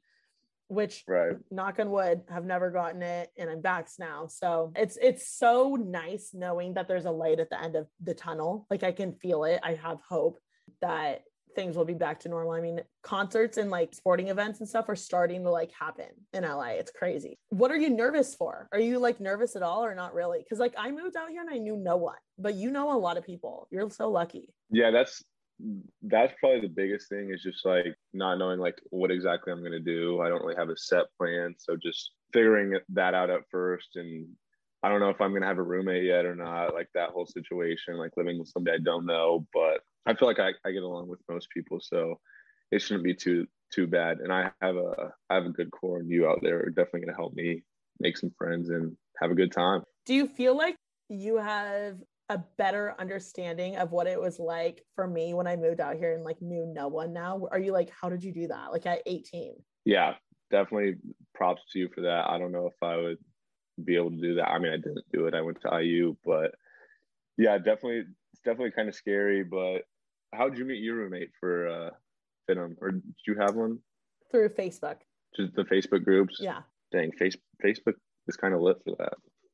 which 0.68 1.04
Right. 1.08 1.38
knock 1.50 1.80
on 1.80 1.90
wood 1.90 2.22
have 2.30 2.46
never 2.46 2.72
gotten 2.72 3.02
it 3.02 3.30
and 3.38 3.50
i'm 3.50 3.62
vaxxed 3.62 4.00
now 4.00 4.26
so 4.26 4.72
it's 4.76 4.98
it's 5.02 5.28
so 5.38 5.76
nice 5.76 6.32
knowing 6.34 6.74
that 6.76 6.88
there's 6.88 7.04
a 7.04 7.12
light 7.12 7.42
at 7.42 7.50
the 7.50 7.62
end 7.62 7.76
of 7.76 7.88
the 8.02 8.14
tunnel 8.14 8.66
like 8.70 8.84
i 8.84 8.92
can 8.92 9.12
feel 9.12 9.44
it 9.44 9.60
i 9.62 9.74
have 9.74 9.98
hope 10.08 10.40
that 10.82 11.24
things 11.56 11.76
will 11.76 11.86
be 11.86 11.94
back 11.94 12.20
to 12.22 12.30
normal. 12.30 12.54
I 12.54 12.62
mean 12.62 12.82
concerts 13.04 13.58
and 13.58 13.70
like 13.70 13.94
sporting 13.94 14.30
events 14.30 14.60
and 14.60 14.70
stuff 14.70 14.90
are 14.90 14.96
starting 14.96 15.44
to 15.44 15.50
like 15.50 15.72
happen 15.72 16.08
in 16.34 16.44
la 16.44 16.64
it's 16.64 16.92
crazy. 16.92 17.38
What 17.50 17.72
are 17.72 17.78
you 17.78 17.90
nervous 17.90 18.36
for? 18.36 18.68
Are 18.72 18.80
you 18.80 19.00
like 19.00 19.20
nervous 19.20 19.56
at 19.56 19.64
all 19.64 19.84
or 19.84 19.96
not 19.96 20.14
really? 20.14 20.40
Because 20.40 20.60
like 20.60 20.74
i 20.78 20.92
moved 20.92 21.16
out 21.16 21.30
here 21.30 21.42
and 21.42 21.50
i 21.50 21.58
knew 21.58 21.78
no 21.78 21.98
one 21.98 22.18
but 22.42 22.56
you 22.56 22.72
know 22.72 22.92
a 22.92 22.98
lot 22.98 23.18
of 23.18 23.26
people. 23.26 23.68
You're 23.72 23.90
so 23.90 24.10
lucky. 24.10 24.54
Yeah, 24.70 24.92
that's 24.92 25.24
that's 26.02 26.34
probably 26.40 26.62
the 26.62 26.74
biggest 26.74 27.08
thing 27.08 27.32
is 27.32 27.44
just 27.44 27.64
like 27.66 27.96
not 28.14 28.40
knowing 28.40 28.60
like 28.60 28.82
what 28.90 29.12
exactly 29.12 29.54
I'm 29.54 29.64
gonna 29.64 29.80
do. 29.80 30.22
I 30.22 30.30
don't 30.30 30.42
really 30.42 30.56
have 30.56 30.70
a 30.70 30.78
set 30.78 31.06
plan, 31.18 31.56
so 31.58 31.78
just 31.82 32.12
figuring 32.34 32.78
that 32.90 33.14
out 33.14 33.30
at 33.30 33.42
first. 33.52 33.90
And 33.96 34.28
I 34.82 34.90
don't 34.90 35.00
know 35.00 35.10
if 35.10 35.22
I'm 35.22 35.34
gonna 35.34 35.46
have 35.46 35.60
a 35.60 35.64
roommate 35.64 36.04
yet 36.04 36.26
or 36.26 36.36
not. 36.36 36.74
Like 36.74 36.90
that 36.96 37.12
whole 37.12 37.28
situation, 37.28 37.98
like 37.98 38.18
living 38.18 38.40
with 38.40 38.50
somebody 38.50 38.78
I 38.78 38.84
don't 38.84 39.06
know, 39.06 39.46
but 39.54 39.82
I 40.06 40.14
feel 40.16 40.28
like 40.28 40.40
I, 40.40 40.52
I 40.66 40.72
get 40.72 40.84
along 40.84 41.08
with 41.08 41.20
most 41.30 41.50
people, 41.52 41.80
so 41.82 42.20
it 42.72 42.82
shouldn't 42.82 43.04
be 43.04 43.14
too 43.14 43.48
too 43.72 43.88
bad. 43.88 44.20
And 44.20 44.32
I 44.32 44.52
have 44.62 44.76
a 44.76 45.14
I 45.30 45.36
have 45.36 45.46
a 45.46 45.50
good 45.50 45.72
core, 45.72 46.00
and 46.00 46.10
you 46.10 46.28
out 46.28 46.40
there 46.42 46.60
are 46.60 46.70
definitely 46.70 47.02
gonna 47.02 47.18
help 47.18 47.34
me 47.34 47.64
make 48.00 48.18
some 48.18 48.32
friends 48.38 48.70
and 48.70 48.96
have 49.22 49.32
a 49.32 49.36
good 49.36 49.52
time. 49.52 49.84
Do 50.06 50.14
you 50.14 50.28
feel 50.28 50.58
like 50.58 50.76
you 51.10 51.38
have 51.38 51.98
a 52.30 52.40
better 52.58 52.96
understanding 52.98 53.76
of 53.76 53.92
what 53.92 54.08
it 54.08 54.20
was 54.20 54.40
like 54.40 54.84
for 54.96 55.06
me 55.06 55.34
when 55.34 55.48
I 55.48 55.58
moved 55.58 55.82
out 55.82 55.98
here 55.98 56.14
and 56.14 56.24
like 56.24 56.42
knew 56.42 56.66
no 56.66 56.88
one 56.88 57.14
now? 57.14 57.48
Are 57.52 57.60
you 57.60 57.74
like, 57.74 57.90
how 57.90 58.10
did 58.10 58.24
you 58.24 58.32
do 58.32 58.48
that? 58.48 58.72
Like 58.72 58.86
at 58.86 59.02
18? 59.06 59.56
Yeah, 59.84 60.14
definitely 60.50 60.96
props 61.36 61.62
to 61.74 61.80
you 61.80 61.90
for 61.94 62.02
that. 62.02 62.30
I 62.30 62.40
don't 62.40 62.54
know 62.54 62.68
if 62.68 62.82
I 62.82 62.96
would 62.96 63.18
be 63.84 63.98
able 63.98 64.12
to 64.12 64.22
do 64.22 64.36
that. 64.36 64.50
I 64.50 64.60
mean, 64.60 64.72
I 64.72 64.78
didn't 64.78 65.04
do 65.12 65.28
it. 65.28 65.34
I 65.34 65.42
went 65.42 65.60
to 65.62 65.82
IU, 65.82 66.16
but 66.24 66.56
yeah, 67.38 67.58
definitely, 67.58 68.06
it's 68.32 68.42
definitely 68.46 68.72
kind 68.72 68.88
of 68.88 68.96
scary. 68.96 69.44
But 69.44 69.84
how 70.34 70.50
did 70.50 70.58
you 70.58 70.66
meet 70.66 70.82
your 70.82 70.96
roommate 70.96 71.32
for 71.40 71.68
uh, 71.68 71.90
Finham, 72.50 72.76
or 72.82 72.92
did 72.92 73.04
you 73.28 73.36
have 73.36 73.56
one 73.56 73.80
through 74.32 74.50
Facebook? 74.50 74.98
Just 75.36 75.56
the 75.56 75.64
Facebook 75.64 76.04
groups. 76.04 76.38
Yeah. 76.40 76.62
Dang, 76.92 77.12
face 77.14 77.36
Facebook 77.64 77.96
is 78.28 78.36
kind 78.36 78.54
of 78.54 78.62
lit 78.62 78.78
for 78.84 78.96
that. 78.98 79.14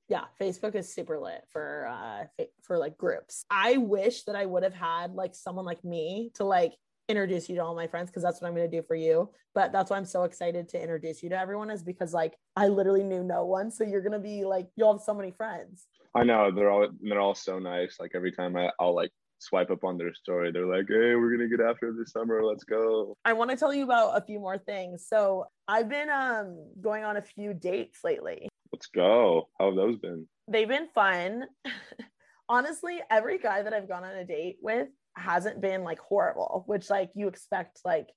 Yeah, 0.09 0.23
Facebook 0.39 0.75
is 0.75 0.93
super 0.93 1.19
lit 1.19 1.43
for 1.51 1.87
uh 1.87 2.43
for 2.63 2.77
like 2.77 2.97
groups. 2.97 3.45
I 3.51 3.77
wish 3.77 4.23
that 4.23 4.35
I 4.35 4.45
would 4.45 4.63
have 4.63 4.73
had 4.73 5.13
like 5.13 5.35
someone 5.35 5.65
like 5.65 5.83
me 5.83 6.31
to 6.35 6.45
like 6.45 6.73
introduce 7.09 7.47
you 7.47 7.55
to 7.55 7.63
all 7.63 7.75
my 7.75 7.87
friends 7.87 8.09
because 8.09 8.23
that's 8.23 8.41
what 8.41 8.47
I'm 8.47 8.55
going 8.55 8.69
to 8.69 8.77
do 8.77 8.83
for 8.85 8.95
you. 8.95 9.29
But 9.53 9.71
that's 9.71 9.89
why 9.89 9.97
I'm 9.97 10.05
so 10.05 10.23
excited 10.23 10.69
to 10.69 10.81
introduce 10.81 11.23
you 11.23 11.29
to 11.29 11.39
everyone 11.39 11.69
is 11.69 11.83
because 11.83 12.13
like 12.13 12.35
I 12.55 12.67
literally 12.67 13.03
knew 13.03 13.23
no 13.23 13.45
one, 13.45 13.69
so 13.71 13.83
you're 13.83 14.01
going 14.01 14.13
to 14.13 14.19
be 14.19 14.45
like 14.45 14.67
you'll 14.75 14.93
have 14.93 15.01
so 15.01 15.13
many 15.13 15.31
friends. 15.31 15.87
I 16.15 16.23
know 16.23 16.51
they're 16.51 16.71
all 16.71 16.87
they're 17.01 17.19
all 17.19 17.35
so 17.35 17.59
nice. 17.59 17.97
Like 17.99 18.11
every 18.15 18.31
time 18.31 18.55
I, 18.55 18.71
I'll 18.79 18.95
like 18.95 19.11
swipe 19.39 19.69
up 19.69 19.83
on 19.83 19.97
their 19.97 20.13
story, 20.13 20.51
they're 20.51 20.65
like, 20.65 20.87
"Hey, 20.87 21.15
we're 21.15 21.31
gonna 21.31 21.49
get 21.49 21.61
after 21.61 21.93
this 21.93 22.11
summer. 22.11 22.43
Let's 22.43 22.63
go." 22.63 23.15
I 23.25 23.33
want 23.33 23.51
to 23.51 23.57
tell 23.57 23.73
you 23.73 23.83
about 23.83 24.17
a 24.17 24.25
few 24.25 24.39
more 24.39 24.57
things. 24.57 25.07
So 25.07 25.45
I've 25.67 25.89
been 25.89 26.09
um 26.09 26.71
going 26.81 27.03
on 27.03 27.17
a 27.17 27.21
few 27.21 27.53
dates 27.53 27.99
lately. 28.03 28.47
Let's 28.71 28.87
go. 28.87 29.49
How 29.59 29.67
have 29.67 29.75
those 29.75 29.97
been? 29.97 30.27
They've 30.47 30.67
been 30.67 30.89
fun. 30.93 31.45
Honestly, 32.49 32.99
every 33.11 33.39
guy 33.39 33.61
that 33.61 33.73
I've 33.73 33.89
gone 33.89 34.03
on 34.03 34.15
a 34.15 34.25
date 34.25 34.57
with 34.61 34.87
hasn't 35.15 35.61
been 35.61 35.83
like 35.83 35.99
horrible, 35.99 36.63
which 36.67 36.89
like 36.89 37.11
you 37.15 37.27
expect 37.27 37.81
like 37.83 38.07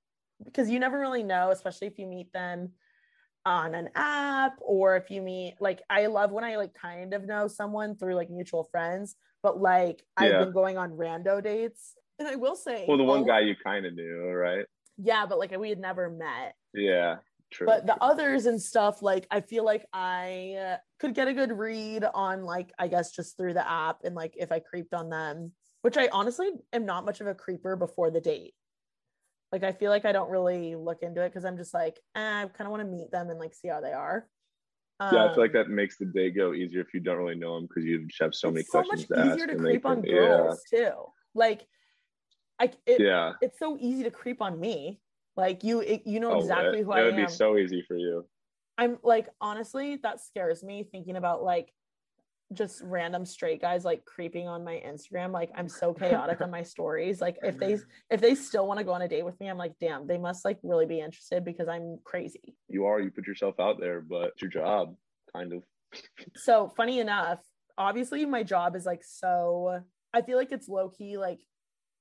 because 0.45 0.71
you 0.71 0.79
never 0.79 0.99
really 0.99 1.23
know, 1.23 1.51
especially 1.51 1.87
if 1.87 1.99
you 1.99 2.07
meet 2.07 2.33
them 2.33 2.73
on 3.47 3.75
an 3.75 3.89
app 3.95 4.59
or 4.61 4.97
if 4.97 5.11
you 5.11 5.23
meet 5.23 5.55
like 5.61 5.81
I 5.89 6.07
love 6.07 6.31
when 6.31 6.45
I 6.45 6.57
like 6.57 6.75
kind 6.75 7.15
of 7.15 7.27
know 7.27 7.49
someone 7.49 7.97
through 7.97 8.15
like 8.15 8.31
mutual 8.31 8.65
friends, 8.65 9.17
but 9.43 9.61
like 9.61 10.03
yeah. 10.21 10.27
I've 10.27 10.45
been 10.45 10.53
going 10.53 10.79
on 10.79 10.93
rando 10.93 11.43
dates. 11.43 11.95
And 12.19 12.29
I 12.29 12.37
will 12.37 12.57
say 12.57 12.85
Well, 12.87 12.99
the 12.99 13.05
one 13.05 13.25
guy 13.25 13.41
you 13.41 13.55
kind 13.63 13.87
of 13.87 13.95
knew, 13.95 14.31
right? 14.31 14.67
Yeah, 14.99 15.27
but 15.27 15.39
like 15.39 15.57
we 15.59 15.71
had 15.71 15.79
never 15.79 16.11
met. 16.11 16.55
Yeah. 16.75 17.17
True, 17.51 17.67
but 17.67 17.85
the 17.85 17.97
others 18.01 18.47
and 18.47 18.63
stuff 18.63 19.03
like 19.03 19.27
i 19.29 19.41
feel 19.41 19.65
like 19.65 19.85
i 19.93 20.55
uh, 20.57 20.77
could 21.01 21.17
get 21.17 21.27
a 21.27 21.35
good 21.35 21.51
read 21.51 22.05
on 22.15 22.45
like 22.45 22.73
i 22.79 22.87
guess 22.87 23.11
just 23.11 23.37
through 23.37 23.55
the 23.55 23.69
app 23.69 24.05
and 24.05 24.15
like 24.15 24.35
if 24.37 24.53
i 24.53 24.61
creeped 24.61 24.95
on 24.95 25.11
them 25.11 25.51
which 25.83 25.97
I 25.97 26.09
honestly 26.13 26.51
am 26.73 26.85
not 26.85 27.05
much 27.05 27.21
of 27.21 27.27
a 27.27 27.35
creeper 27.35 27.77
before 27.77 28.11
the 28.11 28.21
date. 28.21 28.55
Like 29.53 29.65
I 29.65 29.73
feel 29.73 29.91
like 29.91 30.05
I 30.05 30.13
don't 30.13 30.31
really 30.31 30.77
look 30.77 31.03
into 31.03 31.23
it 31.23 31.31
because 31.31 31.45
I'm 31.45 31.57
just 31.57 31.75
like, 31.75 31.99
eh, 32.15 32.43
I 32.43 32.47
kind 32.47 32.67
of 32.67 32.71
want 32.71 32.83
to 32.83 32.89
meet 32.89 33.11
them 33.11 33.31
and 33.31 33.39
like 33.39 33.55
see 33.55 33.69
how 33.69 33.81
they 33.81 33.93
are. 33.93 34.29
Um, 35.01 35.15
yeah, 35.15 35.25
I 35.25 35.35
feel 35.35 35.43
like 35.43 35.55
um, 35.55 35.63
that 35.63 35.71
makes 35.71 35.97
the 35.97 36.05
day 36.05 36.31
go 36.31 36.53
easier 36.53 36.83
if 36.83 36.93
you 36.93 37.01
don't 37.01 37.17
really 37.17 37.35
know 37.35 37.55
them 37.55 37.67
because 37.67 37.85
you 37.85 38.07
just 38.07 38.21
have 38.21 38.35
so 38.35 38.51
many 38.51 38.65
questions. 38.65 39.01
It's 39.01 39.09
so 39.09 39.17
much 39.17 39.27
to 39.27 39.33
easier 39.33 39.45
ask. 39.45 39.57
to 39.57 39.59
creep 39.59 39.87
on 39.87 40.03
girls 40.03 40.63
yeah. 40.71 40.79
too. 40.79 40.95
Like, 41.35 41.67
I 42.59 42.71
it, 42.85 43.01
yeah, 43.01 43.33
it's 43.41 43.59
so 43.59 43.79
easy 43.81 44.03
to 44.03 44.11
creep 44.11 44.43
on 44.43 44.61
me. 44.61 45.01
Like 45.37 45.65
you, 45.65 45.81
it, 45.81 46.03
you 46.05 46.21
know 46.21 46.33
oh, 46.33 46.41
exactly 46.41 46.81
it, 46.81 46.85
who 46.85 46.93
I 46.93 47.01
am. 47.01 47.07
It 47.07 47.17
would 47.17 47.27
be 47.27 47.33
so 47.33 47.57
easy 47.57 47.83
for 47.89 47.97
you. 47.97 48.27
I'm 48.77 48.99
like 49.03 49.29
honestly, 49.41 49.97
that 50.03 50.21
scares 50.21 50.63
me 50.63 50.83
thinking 50.83 51.17
about 51.17 51.43
like 51.43 51.73
just 52.53 52.83
random 52.83 53.25
straight 53.25 53.61
guys 53.61 53.85
like 53.85 54.05
creeping 54.05 54.49
on 54.49 54.65
my 54.65 54.83
Instagram. 54.87 55.33
Like 55.33 55.51
I'm 55.55 55.69
so 55.69 55.95
chaotic 55.95 56.41
on 56.41 56.51
my 56.59 56.63
stories. 56.63 57.21
Like 57.21 57.39
if 57.43 57.59
they 57.59 57.79
if 58.11 58.21
they 58.21 58.35
still 58.35 58.67
want 58.67 58.79
to 58.79 58.85
go 58.85 58.93
on 58.93 59.03
a 59.03 59.09
date 59.09 59.25
with 59.25 59.39
me, 59.41 59.49
I'm 59.49 59.59
like, 59.59 59.75
damn, 59.81 60.07
they 60.07 60.19
must 60.19 60.45
like 60.45 60.59
really 60.63 60.87
be 60.87 61.01
interested 61.01 61.45
because 61.45 61.69
I'm 61.69 61.99
crazy. 62.05 62.57
You 62.69 62.87
are, 62.87 63.01
you 63.01 63.11
put 63.11 63.27
yourself 63.27 63.61
out 63.61 63.79
there, 63.81 64.01
but 64.01 64.33
it's 64.33 64.43
your 64.43 64.51
job, 64.51 64.97
kind 65.33 65.53
of. 65.53 65.63
so 66.37 66.73
funny 66.77 67.01
enough, 67.01 67.41
obviously 67.79 68.25
my 68.27 68.43
job 68.43 68.75
is 68.77 68.85
like 68.85 69.03
so 69.05 69.81
I 70.13 70.23
feel 70.23 70.37
like 70.37 70.53
it's 70.53 70.69
low 70.69 70.89
key, 70.89 71.19
like 71.19 71.41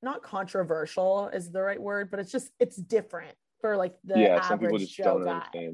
not 0.02 0.24
controversial 0.24 1.30
is 1.34 1.52
the 1.52 1.62
right 1.62 1.82
word, 1.82 2.10
but 2.10 2.20
it's 2.20 2.32
just 2.32 2.52
it's 2.60 2.76
different 2.76 3.36
for 3.62 3.78
like 3.78 3.96
the 4.04 4.20
yeah, 4.20 4.28
average 4.28 4.48
some 4.48 4.60
people 4.60 4.78
just 4.78 4.96
Joe 4.96 5.24
don't 5.24 5.26
guy. 5.26 5.70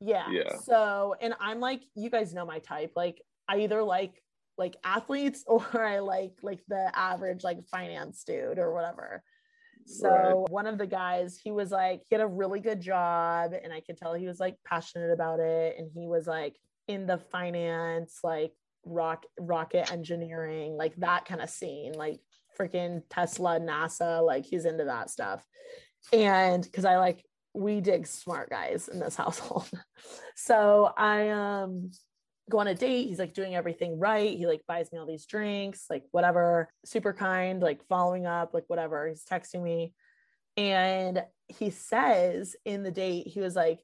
Yeah. 0.00 0.30
Yeah. 0.30 0.56
So, 0.62 1.14
and 1.20 1.34
I'm 1.40 1.60
like, 1.60 1.82
you 1.94 2.10
guys 2.10 2.32
know 2.32 2.46
my 2.46 2.60
type. 2.60 2.92
Like, 2.94 3.20
I 3.48 3.60
either 3.60 3.82
like 3.82 4.22
like 4.56 4.76
athletes 4.84 5.44
or 5.46 5.64
I 5.74 6.00
like 6.00 6.32
like 6.42 6.60
the 6.68 6.90
average 6.94 7.44
like 7.44 7.64
finance 7.70 8.24
dude 8.24 8.58
or 8.58 8.74
whatever. 8.74 9.22
So 9.86 10.08
Right. 10.10 10.50
one 10.50 10.66
of 10.66 10.76
the 10.76 10.86
guys, 10.86 11.40
he 11.42 11.50
was 11.50 11.70
like, 11.70 12.02
he 12.08 12.14
had 12.14 12.20
a 12.20 12.26
really 12.26 12.60
good 12.60 12.80
job, 12.80 13.52
and 13.54 13.72
I 13.72 13.80
could 13.80 13.96
tell 13.96 14.12
he 14.12 14.26
was 14.26 14.38
like 14.38 14.56
passionate 14.66 15.10
about 15.12 15.40
it, 15.40 15.76
and 15.78 15.90
he 15.94 16.06
was 16.06 16.26
like 16.26 16.56
in 16.88 17.06
the 17.06 17.16
finance, 17.16 18.20
like 18.22 18.52
rock 18.84 19.24
rocket 19.40 19.90
engineering, 19.90 20.76
like 20.76 20.94
that 20.96 21.24
kind 21.24 21.40
of 21.40 21.48
scene, 21.48 21.92
like 21.92 22.20
freaking 22.58 23.02
Tesla, 23.08 23.58
NASA, 23.60 24.24
like 24.24 24.44
he's 24.44 24.66
into 24.66 24.84
that 24.84 25.08
stuff. 25.08 25.46
And 26.12 26.62
because 26.62 26.84
I 26.84 26.98
like 26.98 27.24
we 27.54 27.80
dig 27.80 28.06
smart 28.06 28.50
guys 28.50 28.88
in 28.88 28.98
this 28.98 29.16
household. 29.22 29.70
so 30.36 30.92
I 30.96 31.30
um 31.30 31.90
go 32.48 32.58
on 32.58 32.68
a 32.68 32.74
date. 32.74 33.08
He's 33.08 33.18
like 33.18 33.34
doing 33.34 33.54
everything 33.54 33.98
right. 33.98 34.36
He 34.36 34.46
like 34.46 34.62
buys 34.66 34.92
me 34.92 34.98
all 34.98 35.06
these 35.06 35.26
drinks, 35.26 35.86
like 35.90 36.04
whatever, 36.10 36.68
super 36.84 37.12
kind, 37.12 37.60
like 37.62 37.86
following 37.88 38.26
up, 38.26 38.54
like 38.54 38.64
whatever. 38.68 39.08
He's 39.08 39.24
texting 39.24 39.62
me. 39.62 39.92
And 40.56 41.22
he 41.46 41.70
says 41.70 42.56
in 42.64 42.82
the 42.82 42.90
date, 42.90 43.28
he 43.28 43.40
was 43.40 43.54
like, 43.54 43.80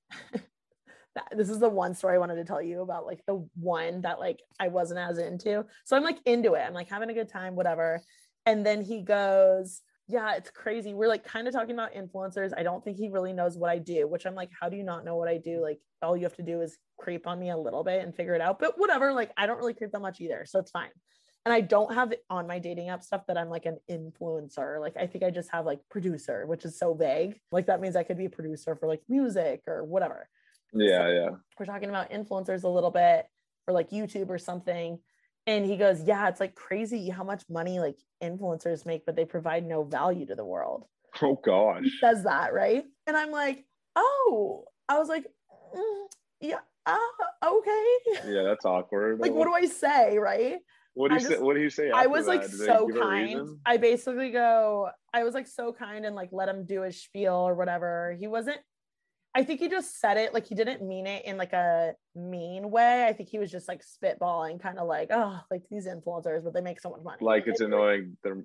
this 1.32 1.48
is 1.48 1.60
the 1.60 1.68
one 1.68 1.94
story 1.94 2.16
I 2.16 2.18
wanted 2.18 2.36
to 2.36 2.44
tell 2.44 2.60
you 2.60 2.80
about, 2.80 3.06
like 3.06 3.20
the 3.26 3.46
one 3.54 4.02
that 4.02 4.18
like 4.18 4.40
I 4.58 4.68
wasn't 4.68 5.00
as 5.00 5.18
into. 5.18 5.64
So 5.84 5.96
I'm 5.96 6.02
like 6.02 6.18
into 6.26 6.54
it. 6.54 6.62
I'm 6.66 6.74
like 6.74 6.88
having 6.88 7.10
a 7.10 7.14
good 7.14 7.28
time, 7.28 7.54
whatever. 7.54 8.00
And 8.46 8.66
then 8.66 8.82
he 8.82 9.02
goes, 9.02 9.82
yeah, 10.06 10.34
it's 10.34 10.50
crazy. 10.50 10.92
We're 10.92 11.08
like 11.08 11.24
kind 11.24 11.48
of 11.48 11.54
talking 11.54 11.74
about 11.74 11.94
influencers. 11.94 12.52
I 12.56 12.62
don't 12.62 12.84
think 12.84 12.98
he 12.98 13.08
really 13.08 13.32
knows 13.32 13.56
what 13.56 13.70
I 13.70 13.78
do, 13.78 14.06
which 14.06 14.26
I'm 14.26 14.34
like, 14.34 14.50
how 14.58 14.68
do 14.68 14.76
you 14.76 14.82
not 14.82 15.04
know 15.04 15.16
what 15.16 15.28
I 15.28 15.38
do? 15.38 15.62
Like, 15.62 15.78
all 16.02 16.16
you 16.16 16.24
have 16.24 16.36
to 16.36 16.42
do 16.42 16.60
is 16.60 16.76
creep 16.98 17.26
on 17.26 17.38
me 17.38 17.50
a 17.50 17.56
little 17.56 17.84
bit 17.84 18.02
and 18.02 18.14
figure 18.14 18.34
it 18.34 18.40
out. 18.40 18.58
But 18.58 18.78
whatever, 18.78 19.12
like, 19.12 19.32
I 19.36 19.46
don't 19.46 19.58
really 19.58 19.74
creep 19.74 19.92
that 19.92 20.00
much 20.00 20.20
either. 20.20 20.44
So 20.46 20.58
it's 20.58 20.70
fine. 20.70 20.90
And 21.46 21.52
I 21.52 21.60
don't 21.60 21.92
have 21.94 22.12
on 22.30 22.46
my 22.46 22.58
dating 22.58 22.88
app 22.88 23.02
stuff 23.02 23.22
that 23.28 23.36
I'm 23.36 23.50
like 23.50 23.66
an 23.66 23.78
influencer. 23.90 24.80
Like, 24.80 24.96
I 24.96 25.06
think 25.06 25.24
I 25.24 25.30
just 25.30 25.50
have 25.52 25.66
like 25.66 25.80
producer, 25.90 26.46
which 26.46 26.64
is 26.64 26.78
so 26.78 26.94
vague. 26.94 27.38
Like, 27.52 27.66
that 27.66 27.80
means 27.80 27.96
I 27.96 28.02
could 28.02 28.16
be 28.16 28.24
a 28.26 28.30
producer 28.30 28.74
for 28.76 28.88
like 28.88 29.02
music 29.08 29.62
or 29.66 29.84
whatever. 29.84 30.28
Yeah, 30.72 31.08
yeah. 31.08 31.28
We're 31.58 31.66
talking 31.66 31.90
about 31.90 32.10
influencers 32.10 32.64
a 32.64 32.68
little 32.68 32.90
bit 32.90 33.26
or 33.66 33.74
like 33.74 33.90
YouTube 33.90 34.30
or 34.30 34.38
something 34.38 34.98
and 35.46 35.64
he 35.64 35.76
goes 35.76 36.02
yeah 36.02 36.28
it's 36.28 36.40
like 36.40 36.54
crazy 36.54 37.08
how 37.08 37.24
much 37.24 37.42
money 37.48 37.78
like 37.78 37.98
influencers 38.22 38.86
make 38.86 39.04
but 39.06 39.16
they 39.16 39.24
provide 39.24 39.64
no 39.64 39.84
value 39.84 40.26
to 40.26 40.34
the 40.34 40.44
world 40.44 40.84
Oh 41.22 41.38
gosh. 41.44 41.82
he 41.84 41.90
says 42.00 42.24
that 42.24 42.52
right 42.52 42.84
and 43.06 43.16
i'm 43.16 43.30
like 43.30 43.64
oh 43.96 44.64
i 44.88 44.98
was 44.98 45.08
like 45.08 45.26
mm, 45.76 46.06
yeah 46.40 46.58
uh, 46.86 46.98
okay 47.44 47.96
Yeah, 48.26 48.42
that's 48.42 48.64
awkward. 48.64 49.20
like 49.20 49.32
what 49.32 49.46
do 49.46 49.54
i 49.54 49.66
say 49.66 50.18
right 50.18 50.58
What 50.94 51.08
do 51.08 51.14
you 51.14 51.20
say? 51.20 51.38
What 51.38 51.54
do 51.56 51.60
you 51.62 51.70
say? 51.70 51.90
i 51.90 52.06
was 52.06 52.26
like? 52.26 52.44
So 52.44 52.88
kind 52.88 53.58
i 53.66 53.76
basically 53.76 54.30
go 54.30 54.88
i 55.12 55.24
was 55.24 55.34
like 55.34 55.46
so 55.46 55.72
kind 55.72 56.04
and 56.04 56.14
like 56.14 56.30
let 56.32 56.48
him 56.48 56.64
do 56.66 56.82
his 56.82 57.02
spiel 57.02 57.34
or 57.34 57.54
whatever 57.54 58.16
he 58.18 58.26
wasn't 58.26 58.58
i 59.34 59.42
think 59.42 59.58
he 59.60 59.68
just 59.68 59.98
said 60.00 60.16
it 60.16 60.32
like 60.32 60.46
he 60.46 60.54
didn't 60.54 60.80
mean 60.86 61.06
it 61.06 61.24
in 61.24 61.36
like 61.36 61.52
a 61.52 61.92
mean 62.14 62.70
way 62.70 63.04
i 63.06 63.12
think 63.12 63.28
he 63.28 63.38
was 63.38 63.50
just 63.50 63.66
like 63.68 63.82
spitballing 63.82 64.60
kind 64.62 64.78
of 64.78 64.86
like 64.86 65.08
oh 65.10 65.40
like 65.50 65.62
these 65.70 65.86
influencers 65.86 66.44
but 66.44 66.52
they 66.54 66.60
make 66.60 66.80
so 66.80 66.90
much 66.90 67.00
money 67.02 67.18
Like 67.20 67.44
it's 67.46 67.60
annoying. 67.60 68.16
They're 68.22 68.44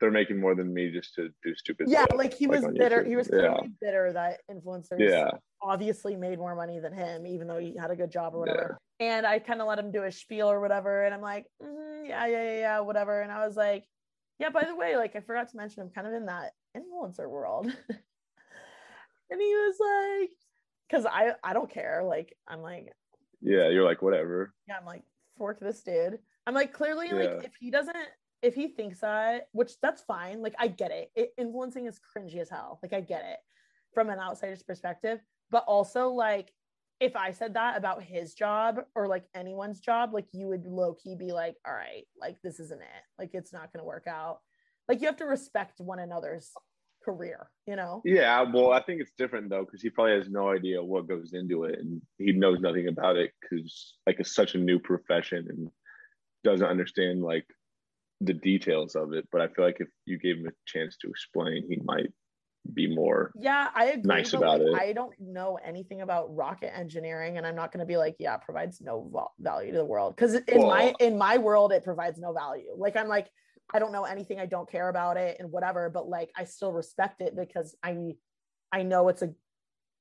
they're 0.00 0.10
making 0.12 0.40
more 0.40 0.54
than 0.54 0.72
me 0.72 0.90
just 0.92 1.14
to 1.16 1.30
do 1.42 1.54
stupid. 1.56 1.88
yeah 1.90 2.04
stuff, 2.04 2.18
like 2.18 2.32
he 2.34 2.46
was 2.46 2.64
bitter 2.76 3.02
YouTube. 3.02 3.08
he 3.08 3.16
was 3.16 3.28
yeah. 3.32 3.38
clearly 3.38 3.70
bitter 3.80 4.12
that 4.12 4.40
influencers 4.50 4.98
Yeah. 5.00 5.30
obviously 5.62 6.14
made 6.16 6.38
more 6.38 6.54
money 6.54 6.78
than 6.78 6.92
him 6.92 7.26
even 7.26 7.48
though 7.48 7.58
he 7.58 7.76
had 7.76 7.90
a 7.90 7.96
good 7.96 8.10
job 8.12 8.34
or 8.34 8.40
whatever 8.40 8.78
and 9.00 9.26
i 9.26 9.38
kind 9.40 9.60
of 9.60 9.66
let 9.66 9.78
him 9.78 9.90
do 9.90 10.04
a 10.04 10.12
spiel 10.12 10.48
or 10.50 10.60
whatever 10.60 11.04
and 11.04 11.12
i'm 11.14 11.20
like 11.20 11.46
"Mhm, 11.62 12.08
yeah 12.08 12.26
yeah 12.26 12.42
yeah 12.44 12.58
yeah 12.58 12.80
whatever 12.80 13.20
and 13.22 13.32
i 13.32 13.44
was 13.46 13.56
like 13.56 13.84
yeah 14.38 14.50
by 14.50 14.64
the 14.64 14.76
way 14.76 14.96
like 14.96 15.16
i 15.16 15.20
forgot 15.20 15.48
to 15.50 15.56
mention 15.56 15.82
i'm 15.82 15.90
kind 15.90 16.06
of 16.06 16.12
in 16.12 16.26
that 16.26 16.52
influencer 16.76 17.28
world 17.28 17.66
and 19.30 19.40
he 19.40 19.46
was 19.54 19.76
like 20.20 20.30
because 20.88 21.06
i 21.06 21.32
i 21.44 21.52
don't 21.52 21.70
care 21.70 22.02
like 22.04 22.34
i'm 22.48 22.60
like 22.62 22.92
Yeah, 23.40 23.68
you're 23.68 23.84
like 23.84 24.02
whatever. 24.02 24.54
yeah 24.66 24.76
i'm 24.78 24.86
like 24.86 25.02
fork 25.38 25.60
this 25.60 25.82
dude. 25.82 26.18
I'm 26.46 26.54
like, 26.54 26.72
clearly, 26.72 27.10
like, 27.10 27.44
if 27.44 27.52
he 27.60 27.70
doesn't, 27.70 27.96
if 28.42 28.54
he 28.54 28.68
thinks 28.68 29.00
that, 29.00 29.48
which 29.52 29.72
that's 29.80 30.02
fine. 30.02 30.42
Like, 30.42 30.54
I 30.58 30.66
get 30.68 30.90
it. 30.90 31.10
it. 31.14 31.30
Influencing 31.38 31.86
is 31.86 32.00
cringy 32.00 32.38
as 32.38 32.50
hell. 32.50 32.80
Like, 32.82 32.92
I 32.92 33.00
get 33.00 33.22
it 33.24 33.36
from 33.94 34.10
an 34.10 34.18
outsider's 34.18 34.62
perspective. 34.62 35.20
But 35.50 35.64
also, 35.68 36.08
like, 36.08 36.52
if 37.00 37.14
I 37.16 37.30
said 37.30 37.54
that 37.54 37.76
about 37.76 38.02
his 38.02 38.34
job 38.34 38.80
or 38.96 39.06
like 39.06 39.24
anyone's 39.34 39.78
job, 39.80 40.12
like, 40.12 40.26
you 40.32 40.48
would 40.48 40.66
low 40.66 40.94
key 40.94 41.14
be 41.14 41.32
like, 41.32 41.54
all 41.66 41.72
right, 41.74 42.04
like, 42.20 42.36
this 42.42 42.58
isn't 42.60 42.80
it. 42.80 43.02
Like, 43.18 43.30
it's 43.34 43.52
not 43.52 43.72
going 43.72 43.80
to 43.82 43.86
work 43.86 44.06
out. 44.08 44.40
Like, 44.88 45.00
you 45.00 45.06
have 45.06 45.18
to 45.18 45.26
respect 45.26 45.80
one 45.80 45.98
another's 46.00 46.50
career, 47.08 47.50
you 47.66 47.76
know? 47.76 48.02
Yeah, 48.04 48.42
well, 48.42 48.72
I 48.72 48.82
think 48.82 49.00
it's 49.00 49.12
different 49.16 49.48
though 49.48 49.64
because 49.64 49.80
he 49.80 49.90
probably 49.90 50.12
has 50.12 50.28
no 50.28 50.50
idea 50.50 50.82
what 50.82 51.08
goes 51.08 51.32
into 51.32 51.64
it, 51.64 51.78
and 51.78 52.02
he 52.18 52.32
knows 52.32 52.60
nothing 52.60 52.88
about 52.88 53.16
it 53.16 53.32
because 53.40 53.94
like 54.06 54.20
it's 54.20 54.34
such 54.34 54.54
a 54.54 54.58
new 54.58 54.78
profession 54.78 55.46
and 55.48 55.70
doesn't 56.44 56.66
understand 56.66 57.22
like 57.22 57.46
the 58.20 58.34
details 58.34 58.94
of 58.94 59.12
it. 59.12 59.26
But 59.32 59.40
I 59.40 59.48
feel 59.48 59.64
like 59.64 59.80
if 59.80 59.88
you 60.04 60.18
gave 60.18 60.38
him 60.38 60.48
a 60.48 60.52
chance 60.66 60.96
to 60.98 61.08
explain, 61.08 61.64
he 61.68 61.78
might 61.84 62.12
be 62.74 62.94
more. 62.94 63.32
Yeah, 63.38 63.68
I 63.74 63.86
agree. 63.86 64.02
Nice 64.04 64.34
about 64.34 64.60
like, 64.60 64.82
it. 64.82 64.88
I 64.88 64.92
don't 64.92 65.14
know 65.18 65.58
anything 65.64 66.02
about 66.02 66.34
rocket 66.34 66.76
engineering, 66.76 67.38
and 67.38 67.46
I'm 67.46 67.56
not 67.56 67.72
going 67.72 67.80
to 67.80 67.86
be 67.86 67.96
like, 67.96 68.16
yeah, 68.18 68.34
it 68.34 68.42
provides 68.42 68.80
no 68.80 69.08
val- 69.10 69.32
value 69.38 69.72
to 69.72 69.78
the 69.78 69.84
world 69.84 70.14
because 70.14 70.34
in 70.34 70.60
my 70.60 70.94
in 71.00 71.16
my 71.16 71.38
world, 71.38 71.72
it 71.72 71.84
provides 71.84 72.18
no 72.18 72.32
value. 72.32 72.74
Like 72.76 72.96
I'm 72.96 73.08
like, 73.08 73.28
I 73.72 73.78
don't 73.78 73.92
know 73.92 74.04
anything, 74.04 74.40
I 74.40 74.46
don't 74.46 74.70
care 74.70 74.88
about 74.88 75.16
it, 75.16 75.36
and 75.40 75.50
whatever. 75.50 75.90
But 75.90 76.08
like, 76.08 76.30
I 76.36 76.44
still 76.44 76.72
respect 76.72 77.20
it 77.20 77.36
because 77.36 77.76
I 77.82 78.14
I 78.72 78.82
know 78.82 79.08
it's 79.08 79.22
a 79.22 79.32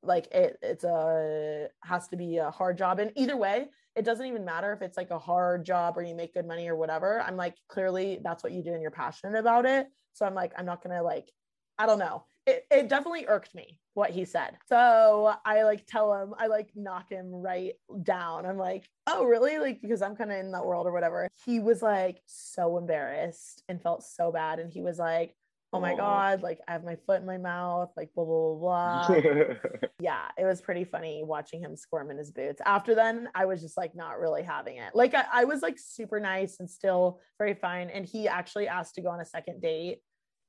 like 0.03 0.27
it 0.31 0.57
it's 0.61 0.83
a 0.83 1.67
has 1.83 2.07
to 2.09 2.17
be 2.17 2.37
a 2.37 2.51
hard 2.51 2.77
job, 2.77 2.99
and 2.99 3.11
either 3.15 3.37
way, 3.37 3.67
it 3.95 4.05
doesn't 4.05 4.25
even 4.25 4.45
matter 4.45 4.71
if 4.73 4.81
it's 4.81 4.97
like 4.97 5.11
a 5.11 5.19
hard 5.19 5.65
job 5.65 5.97
or 5.97 6.03
you 6.03 6.15
make 6.15 6.33
good 6.33 6.47
money 6.47 6.67
or 6.67 6.75
whatever. 6.75 7.21
I'm 7.21 7.35
like, 7.35 7.55
clearly 7.67 8.19
that's 8.23 8.43
what 8.43 8.53
you 8.53 8.63
do 8.63 8.73
and 8.73 8.81
you're 8.81 8.91
passionate 8.91 9.37
about 9.39 9.65
it. 9.65 9.87
So 10.13 10.25
I'm 10.25 10.35
like, 10.35 10.53
I'm 10.57 10.65
not 10.65 10.83
gonna 10.83 11.03
like 11.03 11.31
I 11.79 11.85
don't 11.85 11.99
know. 11.99 12.25
It, 12.47 12.65
it 12.71 12.87
definitely 12.87 13.25
irked 13.27 13.53
me 13.53 13.79
what 13.93 14.11
he 14.11 14.25
said. 14.25 14.57
So 14.69 15.33
I 15.45 15.63
like 15.63 15.85
tell 15.85 16.13
him, 16.13 16.33
I 16.37 16.47
like 16.47 16.69
knock 16.75 17.09
him 17.09 17.29
right 17.29 17.73
down. 18.03 18.45
I'm 18.45 18.57
like, 18.57 18.87
oh, 19.05 19.25
really? 19.25 19.57
Like, 19.59 19.81
because 19.81 20.01
I'm 20.01 20.15
kind 20.15 20.31
of 20.31 20.37
in 20.37 20.51
that 20.53 20.65
world 20.65 20.87
or 20.87 20.93
whatever. 20.93 21.27
He 21.45 21.59
was 21.59 21.81
like 21.81 22.21
so 22.25 22.77
embarrassed 22.77 23.63
and 23.67 23.81
felt 23.81 24.03
so 24.03 24.31
bad. 24.31 24.59
And 24.59 24.71
he 24.71 24.81
was 24.81 24.97
like, 24.97 25.35
oh 25.73 25.79
my 25.79 25.93
Aw. 25.93 25.97
God, 25.97 26.41
like 26.41 26.59
I 26.67 26.71
have 26.73 26.83
my 26.83 26.95
foot 27.05 27.19
in 27.21 27.27
my 27.27 27.37
mouth, 27.37 27.91
like 27.97 28.09
blah, 28.15 28.23
blah, 28.23 28.53
blah, 28.55 29.07
blah. 29.07 29.55
yeah, 29.99 30.27
it 30.37 30.45
was 30.45 30.61
pretty 30.61 30.83
funny 30.83 31.23
watching 31.25 31.59
him 31.59 31.75
squirm 31.75 32.11
in 32.11 32.17
his 32.17 32.31
boots. 32.31 32.61
After 32.65 32.95
then, 32.95 33.29
I 33.35 33.45
was 33.45 33.61
just 33.61 33.77
like 33.77 33.95
not 33.95 34.19
really 34.19 34.43
having 34.43 34.77
it. 34.77 34.95
Like 34.95 35.13
I, 35.13 35.25
I 35.33 35.43
was 35.45 35.61
like 35.61 35.77
super 35.77 36.19
nice 36.19 36.59
and 36.59 36.69
still 36.69 37.19
very 37.37 37.53
fine. 37.53 37.89
And 37.89 38.05
he 38.05 38.27
actually 38.27 38.67
asked 38.67 38.95
to 38.95 39.01
go 39.01 39.09
on 39.09 39.19
a 39.19 39.25
second 39.25 39.61
date 39.61 39.99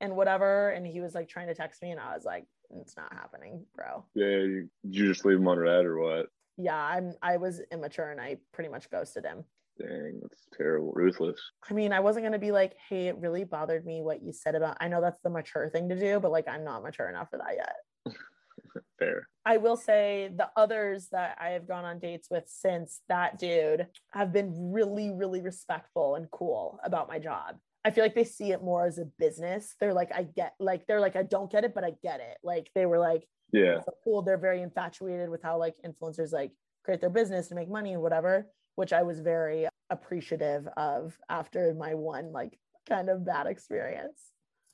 and 0.01 0.15
whatever. 0.15 0.69
And 0.69 0.85
he 0.85 1.01
was 1.01 1.15
like 1.15 1.29
trying 1.29 1.47
to 1.47 1.55
text 1.55 1.81
me, 1.81 1.91
and 1.91 1.99
I 1.99 2.15
was 2.15 2.25
like, 2.25 2.45
it's 2.71 2.95
not 2.95 3.13
happening, 3.13 3.65
bro. 3.75 4.05
yeah, 4.13 4.27
you, 4.27 4.69
did 4.83 4.95
you 4.95 5.07
just 5.07 5.25
leave 5.25 5.37
him 5.37 5.47
on 5.47 5.57
red 5.57 5.85
or 5.85 5.99
what? 5.99 6.27
Yeah, 6.57 6.77
I'm 6.77 7.13
I 7.21 7.37
was 7.37 7.61
immature 7.71 8.11
and 8.11 8.19
I 8.19 8.37
pretty 8.53 8.69
much 8.69 8.89
ghosted 8.89 9.25
him. 9.25 9.43
Dang, 9.79 10.19
that's 10.21 10.45
terrible, 10.57 10.91
ruthless. 10.93 11.39
I 11.69 11.73
mean, 11.73 11.93
I 11.93 12.01
wasn't 12.01 12.25
gonna 12.25 12.37
be 12.37 12.51
like, 12.51 12.75
hey, 12.89 13.07
it 13.07 13.17
really 13.17 13.45
bothered 13.45 13.85
me 13.85 14.01
what 14.01 14.21
you 14.21 14.33
said 14.33 14.55
about 14.55 14.77
I 14.81 14.87
know 14.89 15.01
that's 15.01 15.21
the 15.21 15.29
mature 15.29 15.69
thing 15.69 15.89
to 15.89 15.99
do, 15.99 16.19
but 16.19 16.31
like 16.31 16.47
I'm 16.47 16.63
not 16.63 16.83
mature 16.83 17.09
enough 17.09 17.29
for 17.29 17.37
that 17.37 17.55
yet. 17.55 18.15
Fair. 18.99 19.27
I 19.45 19.57
will 19.57 19.77
say 19.77 20.29
the 20.35 20.49
others 20.55 21.07
that 21.11 21.37
I 21.39 21.49
have 21.49 21.67
gone 21.67 21.85
on 21.85 21.99
dates 21.99 22.27
with 22.29 22.43
since 22.47 22.99
that 23.07 23.39
dude 23.39 23.87
have 24.11 24.33
been 24.33 24.71
really, 24.71 25.11
really 25.11 25.41
respectful 25.41 26.15
and 26.15 26.29
cool 26.29 26.79
about 26.83 27.07
my 27.07 27.17
job. 27.17 27.55
I 27.85 27.91
feel 27.91 28.03
like 28.03 28.15
they 28.15 28.23
see 28.25 28.51
it 28.51 28.61
more 28.61 28.85
as 28.85 28.97
a 28.97 29.05
business. 29.05 29.75
They're 29.79 29.93
like, 29.93 30.11
I 30.13 30.23
get, 30.23 30.53
like, 30.59 30.85
they're 30.85 30.99
like, 30.99 31.15
I 31.15 31.23
don't 31.23 31.51
get 31.51 31.63
it, 31.63 31.73
but 31.73 31.83
I 31.83 31.93
get 32.03 32.19
it. 32.19 32.37
Like, 32.43 32.69
they 32.75 32.85
were 32.85 32.99
like, 32.99 33.27
Yeah, 33.53 33.81
so 33.81 33.93
cool. 34.03 34.21
They're 34.21 34.37
very 34.37 34.61
infatuated 34.61 35.29
with 35.29 35.41
how 35.41 35.57
like 35.57 35.75
influencers 35.85 36.31
like 36.33 36.51
create 36.83 37.01
their 37.01 37.09
business 37.09 37.47
to 37.47 37.55
make 37.55 37.69
money 37.69 37.93
and 37.93 38.01
whatever, 38.01 38.47
which 38.75 38.93
I 38.93 39.01
was 39.03 39.19
very 39.21 39.67
appreciative 39.89 40.67
of 40.77 41.17
after 41.29 41.73
my 41.73 41.95
one 41.95 42.31
like 42.31 42.59
kind 42.87 43.09
of 43.09 43.25
bad 43.25 43.47
experience. 43.47 44.19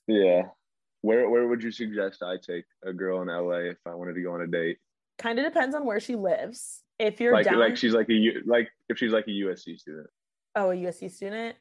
yeah. 0.08 0.44
Where 1.02 1.30
where 1.30 1.48
would 1.48 1.62
you 1.62 1.72
suggest 1.72 2.24
I 2.24 2.38
take 2.38 2.66
a 2.84 2.92
girl 2.92 3.22
in 3.22 3.28
LA 3.28 3.70
if 3.70 3.78
I 3.86 3.94
wanted 3.94 4.16
to 4.16 4.24
go 4.24 4.34
on 4.34 4.42
a 4.42 4.48
date? 4.48 4.80
Kind 5.20 5.38
of 5.38 5.46
depends 5.46 5.76
on 5.76 5.86
where 5.86 6.00
she 6.00 6.16
lives. 6.16 6.82
If 6.98 7.22
you're 7.22 7.32
Like 7.32 7.46
down, 7.46 7.60
like 7.60 7.78
she's 7.78 7.94
like 7.94 8.10
a 8.10 8.34
like 8.48 8.70
if 8.90 8.98
she's 8.98 9.12
like 9.12 9.28
a 9.28 9.32
USC 9.32 9.78
student. 9.78 10.08
oh, 10.56 10.72
a 10.72 10.76
USC 10.76 11.12
student. 11.12 11.56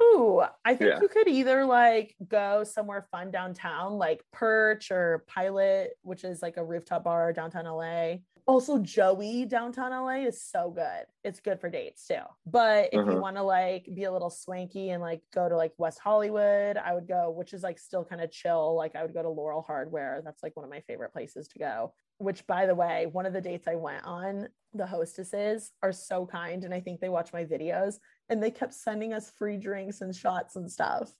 Ooh, 0.00 0.42
I 0.64 0.74
think 0.76 0.90
Yeah. 0.90 1.00
you 1.00 1.08
could 1.08 1.26
either 1.28 1.64
like 1.64 2.14
go 2.28 2.62
somewhere 2.64 3.02
fun 3.10 3.30
downtown, 3.30 3.94
like 3.98 4.24
Perch 4.32 4.90
or 4.92 5.24
Pilot, 5.26 5.94
which 6.02 6.24
is 6.24 6.40
like 6.42 6.56
a 6.56 6.64
rooftop 6.64 7.04
bar 7.04 7.32
downtown 7.32 7.66
LA. 7.66 8.18
Also, 8.46 8.78
Joey 8.78 9.44
downtown 9.44 9.92
LA 9.92 10.26
is 10.26 10.42
so 10.42 10.70
good. 10.70 11.04
It's 11.22 11.40
good 11.40 11.60
for 11.60 11.68
dates 11.68 12.06
too. 12.06 12.22
But 12.46 12.94
if 12.94 13.06
you 13.06 13.18
Uh-huh. 13.18 13.18
want 13.18 13.36
to 13.36 13.42
like 13.42 13.86
be 13.92 14.04
a 14.04 14.12
little 14.12 14.30
swanky 14.30 14.90
and 14.90 15.02
like 15.02 15.22
go 15.34 15.48
to 15.50 15.56
like 15.56 15.74
West 15.78 15.98
Hollywood, 15.98 16.78
I 16.78 16.94
would 16.94 17.06
go, 17.06 17.30
which 17.30 17.52
is 17.52 17.62
like 17.62 17.78
still 17.78 18.04
kind 18.06 18.22
of 18.22 18.30
chill. 18.30 18.74
Like 18.74 18.96
I 18.96 19.02
would 19.02 19.12
go 19.12 19.22
to 19.22 19.28
Laurel 19.28 19.60
Hardware. 19.62 20.22
That's 20.24 20.42
like 20.42 20.56
one 20.56 20.64
of 20.64 20.70
my 20.70 20.80
favorite 20.80 21.12
places 21.12 21.48
to 21.48 21.58
go. 21.58 21.92
Which, 22.18 22.46
by 22.46 22.66
the 22.66 22.74
way, 22.74 23.06
one 23.10 23.26
of 23.26 23.32
the 23.32 23.40
dates 23.40 23.68
I 23.68 23.76
went 23.76 24.04
on, 24.04 24.48
the 24.74 24.86
hostesses 24.86 25.72
are 25.82 25.92
so 25.92 26.26
kind, 26.26 26.64
and 26.64 26.74
I 26.74 26.80
think 26.80 27.00
they 27.00 27.08
watch 27.08 27.32
my 27.32 27.44
videos, 27.44 27.98
and 28.28 28.42
they 28.42 28.50
kept 28.50 28.74
sending 28.74 29.12
us 29.12 29.30
free 29.38 29.56
drinks 29.56 30.00
and 30.00 30.14
shots 30.14 30.56
and 30.56 30.70
stuff. 30.70 31.10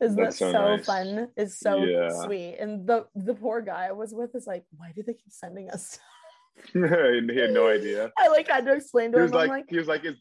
Is 0.00 0.14
that 0.16 0.24
That's 0.24 0.38
so 0.38 0.52
so, 0.52 0.76
nice. 0.76 0.84
fun? 0.86 1.28
It's 1.36 1.58
so 1.58 1.76
Yeah. 1.84 2.08
sweet. 2.24 2.56
And 2.58 2.86
the 2.86 3.06
the 3.14 3.34
poor 3.34 3.60
guy 3.60 3.86
I 3.86 3.92
was 3.92 4.12
with 4.12 4.34
is 4.34 4.46
like, 4.46 4.64
why 4.76 4.92
do 4.94 5.02
they 5.02 5.14
keep 5.14 5.32
sending 5.32 5.70
us? 5.70 5.98
he 6.72 6.80
had 6.80 7.52
no 7.52 7.68
idea. 7.68 8.10
I 8.18 8.28
like 8.28 8.48
had 8.48 8.66
to 8.66 8.72
explain 8.72 9.12
to 9.12 9.18
He 9.18 9.24
him. 9.24 9.30
like, 9.30 9.48
like, 9.48 9.64
he 9.70 9.78
was 9.78 9.88
like, 9.88 10.04
is 10.04 10.16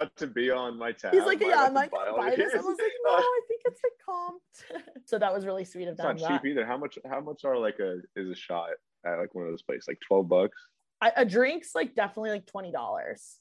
about 0.00 0.14
to 0.16 0.26
be 0.26 0.50
on 0.50 0.78
my 0.78 0.92
tab. 0.92 1.12
he's 1.12 1.24
like, 1.24 1.40
yeah, 1.40 1.64
I'm 1.66 1.74
like, 1.74 1.90
buy 1.90 2.34
this. 2.36 2.54
I 2.54 2.58
was 2.58 2.78
like, 2.78 2.92
no, 3.04 3.10
I 3.14 3.40
think 3.48 3.60
it's 3.66 3.80
a 3.84 4.04
comp. 4.04 4.42
so 5.06 5.18
that 5.18 5.32
was 5.34 5.44
really 5.44 5.64
sweet 5.64 5.88
of 5.88 5.92
It's 5.94 6.02
them. 6.02 6.16
not 6.16 6.18
that- 6.28 6.42
cheap 6.42 6.50
either. 6.50 6.64
How 6.64 6.76
much? 6.78 6.98
How 7.08 7.20
much 7.20 7.44
are 7.44 7.58
like 7.58 7.78
a 7.80 7.98
is 8.16 8.30
a 8.30 8.34
shot 8.34 8.70
at 9.04 9.18
like 9.18 9.34
one 9.34 9.44
of 9.44 9.52
those 9.52 9.62
places? 9.62 9.86
Like 9.88 10.00
twelve 10.06 10.28
bucks. 10.28 10.56
I, 11.00 11.12
a 11.16 11.24
drink's 11.24 11.74
like 11.74 11.94
definitely 11.94 12.30
like 12.30 12.46
twenty 12.46 12.70
dollars. 12.72 13.38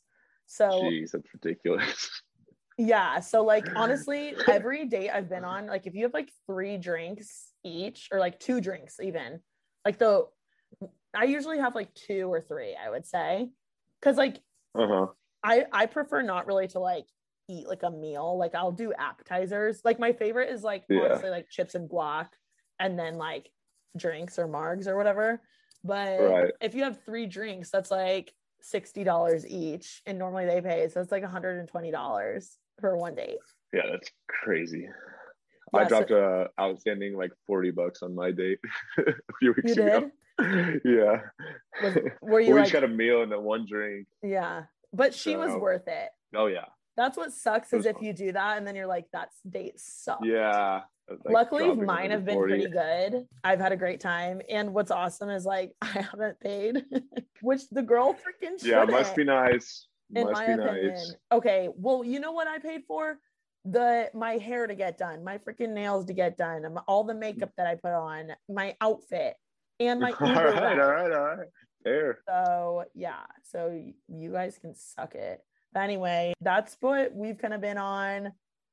So 0.48 0.70
Jeez, 0.70 1.12
that's 1.12 1.28
ridiculous. 1.34 2.22
Yeah. 2.78 3.20
So 3.20 3.44
like 3.44 3.68
honestly, 3.76 4.34
every 4.48 4.86
date 4.86 5.12
I've 5.12 5.30
been 5.30 5.46
on, 5.46 5.68
like 5.68 5.86
if 5.86 5.94
you 5.94 6.04
have 6.04 6.14
like 6.14 6.32
three 6.48 6.78
drinks 6.78 7.52
each 7.64 8.08
or 8.12 8.20
like 8.20 8.40
two 8.40 8.60
drinks 8.60 9.00
even, 9.00 9.42
like 9.86 10.00
the 10.00 10.26
I 11.14 11.26
usually 11.26 11.60
have 11.60 11.76
like 11.76 11.94
two 11.94 12.32
or 12.32 12.42
three, 12.42 12.76
I 12.76 12.90
would 12.90 13.06
say. 13.06 13.50
Cause 14.02 14.18
like 14.18 14.40
Uh 14.74 14.88
huh. 14.88 15.08
I 15.44 15.66
I 15.72 15.86
prefer 15.86 16.24
not 16.24 16.48
really 16.48 16.68
to 16.70 16.80
like 16.80 17.06
eat 17.48 17.68
like 17.68 17.84
a 17.84 17.92
meal. 17.92 18.38
Like 18.38 18.56
I'll 18.56 18.72
do 18.72 18.94
appetizers. 18.94 19.82
Like 19.84 20.00
my 20.00 20.14
favorite 20.14 20.50
is 20.50 20.64
like 20.64 20.86
Yeah. 20.90 21.02
honestly 21.02 21.30
like 21.30 21.50
chips 21.50 21.76
and 21.76 21.90
guac 21.90 22.30
and 22.80 22.98
then 22.98 23.16
like 23.16 23.52
drinks 23.98 24.40
or 24.40 24.48
margs 24.48 24.88
or 24.88 24.96
whatever. 24.98 25.42
But 25.84 26.20
Right. 26.22 26.52
if 26.62 26.76
you 26.76 26.84
have 26.84 27.04
three 27.04 27.26
drinks, 27.26 27.70
that's 27.72 27.92
like 27.92 28.34
$60 28.64 29.46
each. 29.48 30.02
And 30.06 30.20
normally 30.20 30.46
they 30.46 30.62
pay. 30.62 30.88
So 30.90 31.02
it's 31.02 31.12
like 31.12 31.24
$120 31.24 32.58
for 32.80 32.96
one 32.98 33.16
date. 33.16 33.40
Yeah, 33.74 33.84
that's 33.92 34.10
crazy. 34.28 34.88
Yeah, 35.74 35.80
I 35.80 35.84
so- 35.84 35.90
dropped 35.90 36.12
a 36.12 36.50
outstanding 36.60 37.16
like 37.16 37.32
forty 37.48 37.72
bucks 37.72 38.04
on 38.04 38.14
my 38.14 38.32
date 38.32 38.60
a 38.98 39.14
few 39.40 39.54
weeks 39.54 39.76
You 39.78 39.84
ago. 39.84 40.12
yeah. 40.84 41.22
Was- 41.82 41.98
were 42.22 42.40
you 42.42 42.54
we 42.56 42.60
like- 42.62 42.72
got 42.74 42.84
a 42.84 42.88
meal 42.90 43.22
and 43.24 43.32
then 43.32 43.42
one 43.44 43.66
drink. 43.70 44.08
Yeah. 44.22 44.64
But 44.92 45.14
she 45.14 45.38
was 45.38 45.56
worth 45.56 45.88
it. 45.88 46.10
Oh 46.36 46.48
yeah. 46.48 46.66
That's 46.98 47.16
what 47.18 47.32
sucks 47.32 47.72
is 47.72 47.86
if 47.86 47.96
you 48.02 48.12
do 48.12 48.34
that 48.34 48.58
and 48.58 48.68
then 48.68 48.76
you're 48.76 48.86
like, 48.88 49.06
that's 49.14 49.40
date 49.50 49.80
sucks. 49.80 50.26
Yeah. 50.26 50.82
Like, 51.24 51.34
Luckily, 51.34 51.76
mine 51.76 52.12
have 52.12 52.26
been 52.26 52.40
pretty 52.40 52.70
good. 52.70 53.26
I've 53.44 53.60
had 53.60 53.72
a 53.72 53.78
great 53.78 54.00
time. 54.00 54.42
And 54.50 54.74
what's 54.74 54.92
awesome 54.92 55.30
is 55.30 55.46
like, 55.46 55.74
I 55.82 55.88
haven't 55.88 56.40
paid, 56.40 56.84
which 57.42 57.68
the 57.70 57.82
girl 57.82 58.14
freaking 58.14 58.60
should. 58.60 58.70
Yeah, 58.70 58.86
must 58.86 59.16
be 59.16 59.24
nice. 59.24 59.88
in 60.14 60.24
must 60.24 60.34
my 60.34 60.48
be 60.48 60.54
opinion. 60.54 60.88
nice. 60.88 61.16
Okay, 61.32 61.70
well, 61.76 62.04
you 62.04 62.20
know 62.20 62.32
what 62.32 62.48
I 62.48 62.60
paid 62.60 62.82
for? 62.88 63.18
The 63.66 64.10
my 64.16 64.38
hair 64.38 64.66
to 64.66 64.74
get 64.74 64.98
done, 64.98 65.24
my 65.24 65.38
freaking 65.38 65.70
nails 65.70 66.06
to 66.06 66.14
get 66.14 66.36
done, 66.36 66.66
all 66.88 67.04
the 67.04 67.14
mm. 67.14 67.20
makeup 67.20 67.52
that 67.58 67.68
I 67.68 67.76
put 67.76 67.92
on, 67.92 68.32
my 68.50 68.76
outfit, 68.82 69.36
and 69.80 70.00
my 70.00 70.12
all 70.20 70.34
right, 70.34 70.54
ride. 70.56 70.80
all 70.80 70.92
right, 70.92 71.12
all 71.12 71.26
right. 71.26 71.48
Fair. 71.84 72.20
So 72.28 72.86
yeah, 72.96 73.22
so 73.44 73.80
you 74.08 74.32
guys 74.32 74.58
can 74.60 74.74
suck 74.74 75.14
it. 75.14 75.42
But 75.74 75.82
anyway, 75.82 76.34
that's 76.42 76.76
what 76.82 77.14
we've 77.14 77.38
kind 77.38 77.54
of 77.54 77.62
been 77.62 77.78
on. 77.78 78.32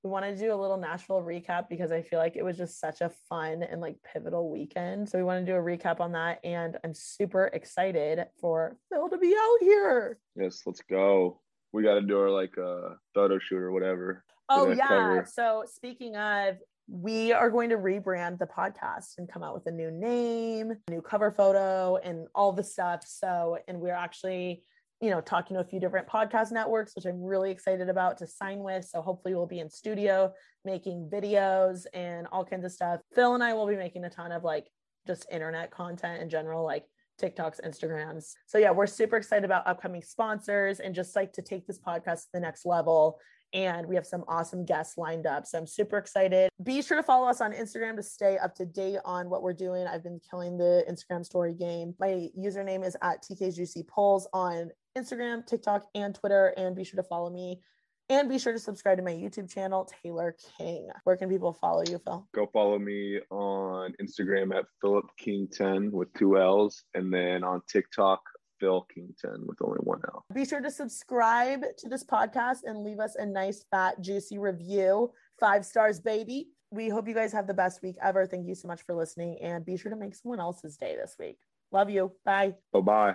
We 0.09 0.13
want 0.13 0.25
to 0.25 0.35
do 0.35 0.55
a 0.55 0.57
little 0.57 0.79
Nashville 0.79 1.21
recap 1.21 1.69
because 1.69 1.93
I 1.93 2.01
feel 2.01 2.19
like 2.19 2.35
it 2.35 2.43
was 2.43 2.57
just 2.57 2.81
such 2.81 3.03
a 3.03 3.11
fun 3.29 3.63
and 3.63 3.79
like 3.83 3.97
pivotal 4.11 4.51
weekend. 4.51 5.07
So 5.07 5.19
we 5.19 5.25
want 5.25 5.45
to 5.45 5.53
do 5.53 5.55
a 5.55 5.61
recap 5.61 6.01
on 6.01 6.13
that, 6.13 6.41
and 6.43 6.79
I'm 6.83 6.95
super 6.95 7.49
excited 7.53 8.25
for 8.41 8.79
Phil 8.89 9.11
to 9.11 9.19
be 9.19 9.37
out 9.39 9.59
here. 9.61 10.19
Yes, 10.35 10.63
let's 10.65 10.81
go. 10.81 11.43
we 11.75 11.83
got 11.83 11.97
to 11.97 12.01
do 12.01 12.19
our 12.19 12.31
like 12.31 12.57
uh, 12.57 12.95
photo 13.13 13.39
shoot 13.39 13.59
or 13.59 13.71
whatever. 13.71 14.25
Oh 14.49 14.73
yeah. 14.73 14.87
Cover. 14.87 15.29
So 15.31 15.65
speaking 15.71 16.17
of, 16.17 16.57
we 16.87 17.35
are 17.35 17.51
going 17.51 17.69
to 17.69 17.77
rebrand 17.77 18.39
the 18.39 18.47
podcast 18.47 19.19
and 19.19 19.31
come 19.31 19.43
out 19.43 19.53
with 19.53 19.67
a 19.67 19.71
new 19.71 19.91
name, 19.91 20.73
new 20.89 21.03
cover 21.03 21.31
photo, 21.31 21.97
and 21.97 22.29
all 22.35 22.53
the 22.55 22.65
stuff. 22.65 23.05
So, 23.07 23.59
and 23.69 23.79
we're 23.79 23.93
actually 23.93 24.63
you 25.01 25.11
know, 25.11 25.21
talking 25.21 25.55
to 25.55 25.61
a 25.61 25.65
few 25.65 25.79
different 25.79 26.09
podcast 26.09 26.51
networks, 26.51 26.97
which 26.97 27.07
I'm 27.07 27.23
really 27.23 27.51
excited 27.51 27.89
about 27.89 28.19
to 28.19 28.27
sign 28.27 28.59
with. 28.61 28.85
So 28.85 29.01
hopefully 29.01 29.35
we'll 29.35 29.47
be 29.47 29.61
in 29.61 29.71
studio 29.71 30.33
making 30.65 31.09
videos 31.13 31.87
and 31.95 32.27
all 32.33 32.45
kinds 32.45 32.65
of 32.65 32.73
stuff. 32.73 33.01
Phil 33.15 33.35
and 33.35 33.43
I 33.43 33.55
will 33.55 33.67
be 33.67 33.77
making 33.77 34.05
a 34.05 34.11
ton 34.11 34.33
of 34.33 34.43
like 34.43 34.67
just 35.07 35.27
internet 35.31 35.71
content 35.71 36.21
in 36.21 36.29
general, 36.29 36.65
like 36.65 36.85
TikToks, 37.21 37.61
Instagrams. 37.67 38.33
So 38.47 38.59
yeah, 38.59 38.71
we're 38.71 38.87
super 38.87 39.17
excited 39.17 39.45
about 39.45 39.67
upcoming 39.67 40.03
sponsors 40.03 40.81
and 40.81 40.95
just 40.95 41.15
like 41.15 41.33
to 41.35 41.43
take 41.43 41.67
this 41.67 41.79
podcast 41.79 42.23
to 42.23 42.29
the 42.35 42.41
next 42.41 42.65
level. 42.65 43.19
And 43.55 43.87
we 43.87 43.95
have 43.95 44.07
some 44.07 44.25
awesome 44.29 44.67
guests 44.67 44.99
lined 44.99 45.27
up. 45.27 45.47
So 45.47 45.57
I'm 45.57 45.67
super 45.67 45.97
excited. 45.97 46.51
Be 46.63 46.83
sure 46.83 46.99
to 46.99 47.03
follow 47.03 47.27
us 47.27 47.41
on 47.41 47.53
Instagram 47.53 47.97
to 47.97 48.03
stay 48.03 48.37
up 48.37 48.55
to 48.57 48.67
date 48.67 48.99
on 49.07 49.31
what 49.31 49.43
we're 49.43 49.55
doing. 49.55 49.87
I've 49.87 50.03
been 50.03 50.21
killing 50.31 50.59
the 50.59 50.85
Instagram 50.89 51.25
story 51.25 51.55
game. 51.55 51.95
My 51.99 52.29
username 52.39 52.87
is 52.87 52.95
at 53.01 53.23
TK's 53.23 53.57
Juicy 53.57 53.85
Polls 53.85 54.29
on 54.35 54.71
Instagram, 54.99 55.47
TikTok, 55.47 55.87
and 55.95 56.15
Twitter. 56.15 56.55
And 56.57 56.75
be 56.75 56.85
sure 56.85 57.01
to 57.01 57.09
follow 57.09 57.31
me. 57.31 57.61
And 58.11 58.29
be 58.29 58.39
sure 58.39 58.55
to 58.55 58.59
subscribe 58.59 58.97
to 58.97 59.05
my 59.05 59.13
YouTube 59.13 59.53
channel, 59.53 59.87
Taylor 60.03 60.35
King. 60.57 60.89
Where 61.05 61.17
can 61.17 61.29
people 61.29 61.53
follow 61.53 61.83
you, 61.87 61.99
Phil? 61.99 62.27
Go 62.35 62.49
follow 62.53 62.79
me 62.79 63.21
on 63.31 63.93
Instagram 64.03 64.57
at 64.57 64.65
Phillip 64.81 65.05
King 65.19 65.47
10 65.53 65.93
with 65.93 66.13
two 66.15 66.39
L's. 66.39 66.85
And 66.95 67.13
then 67.13 67.45
on 67.45 67.61
TikTok, 67.71 68.21
Phil 68.61 68.87
King 68.93 69.15
10 69.21 69.45
with 69.47 69.59
only 69.63 69.79
one 69.81 70.01
L. 70.09 70.25
Be 70.35 70.47
sure 70.47 70.61
to 70.61 70.71
subscribe 70.71 71.63
to 71.79 71.89
this 71.89 72.03
podcast 72.03 72.59
and 72.65 72.83
leave 72.83 72.99
us 72.99 73.15
a 73.17 73.27
nice, 73.27 73.65
fat, 73.71 74.01
juicy 74.01 74.39
review. 74.39 75.13
Five 75.39 75.65
stars, 75.67 76.01
baby. 76.01 76.49
We 76.71 76.89
hope 76.89 77.09
you 77.09 77.15
guys 77.15 77.33
have 77.33 77.47
the 77.47 77.55
best 77.55 77.83
week 77.83 77.97
ever. 78.03 78.27
Thank 78.27 78.47
you 78.47 78.55
so 78.55 78.69
much 78.69 78.83
for 78.83 78.95
listening. 78.95 79.39
And 79.43 79.65
be 79.65 79.77
sure 79.77 79.91
to 79.91 79.97
make 79.97 80.15
someone 80.15 80.41
else's 80.41 80.77
day 80.77 80.97
this 80.97 81.17
week. 81.19 81.39
Love 81.73 81.91
you. 81.91 82.13
Bye. 82.25 82.55
Bye 82.73 82.81
bye. 82.81 83.15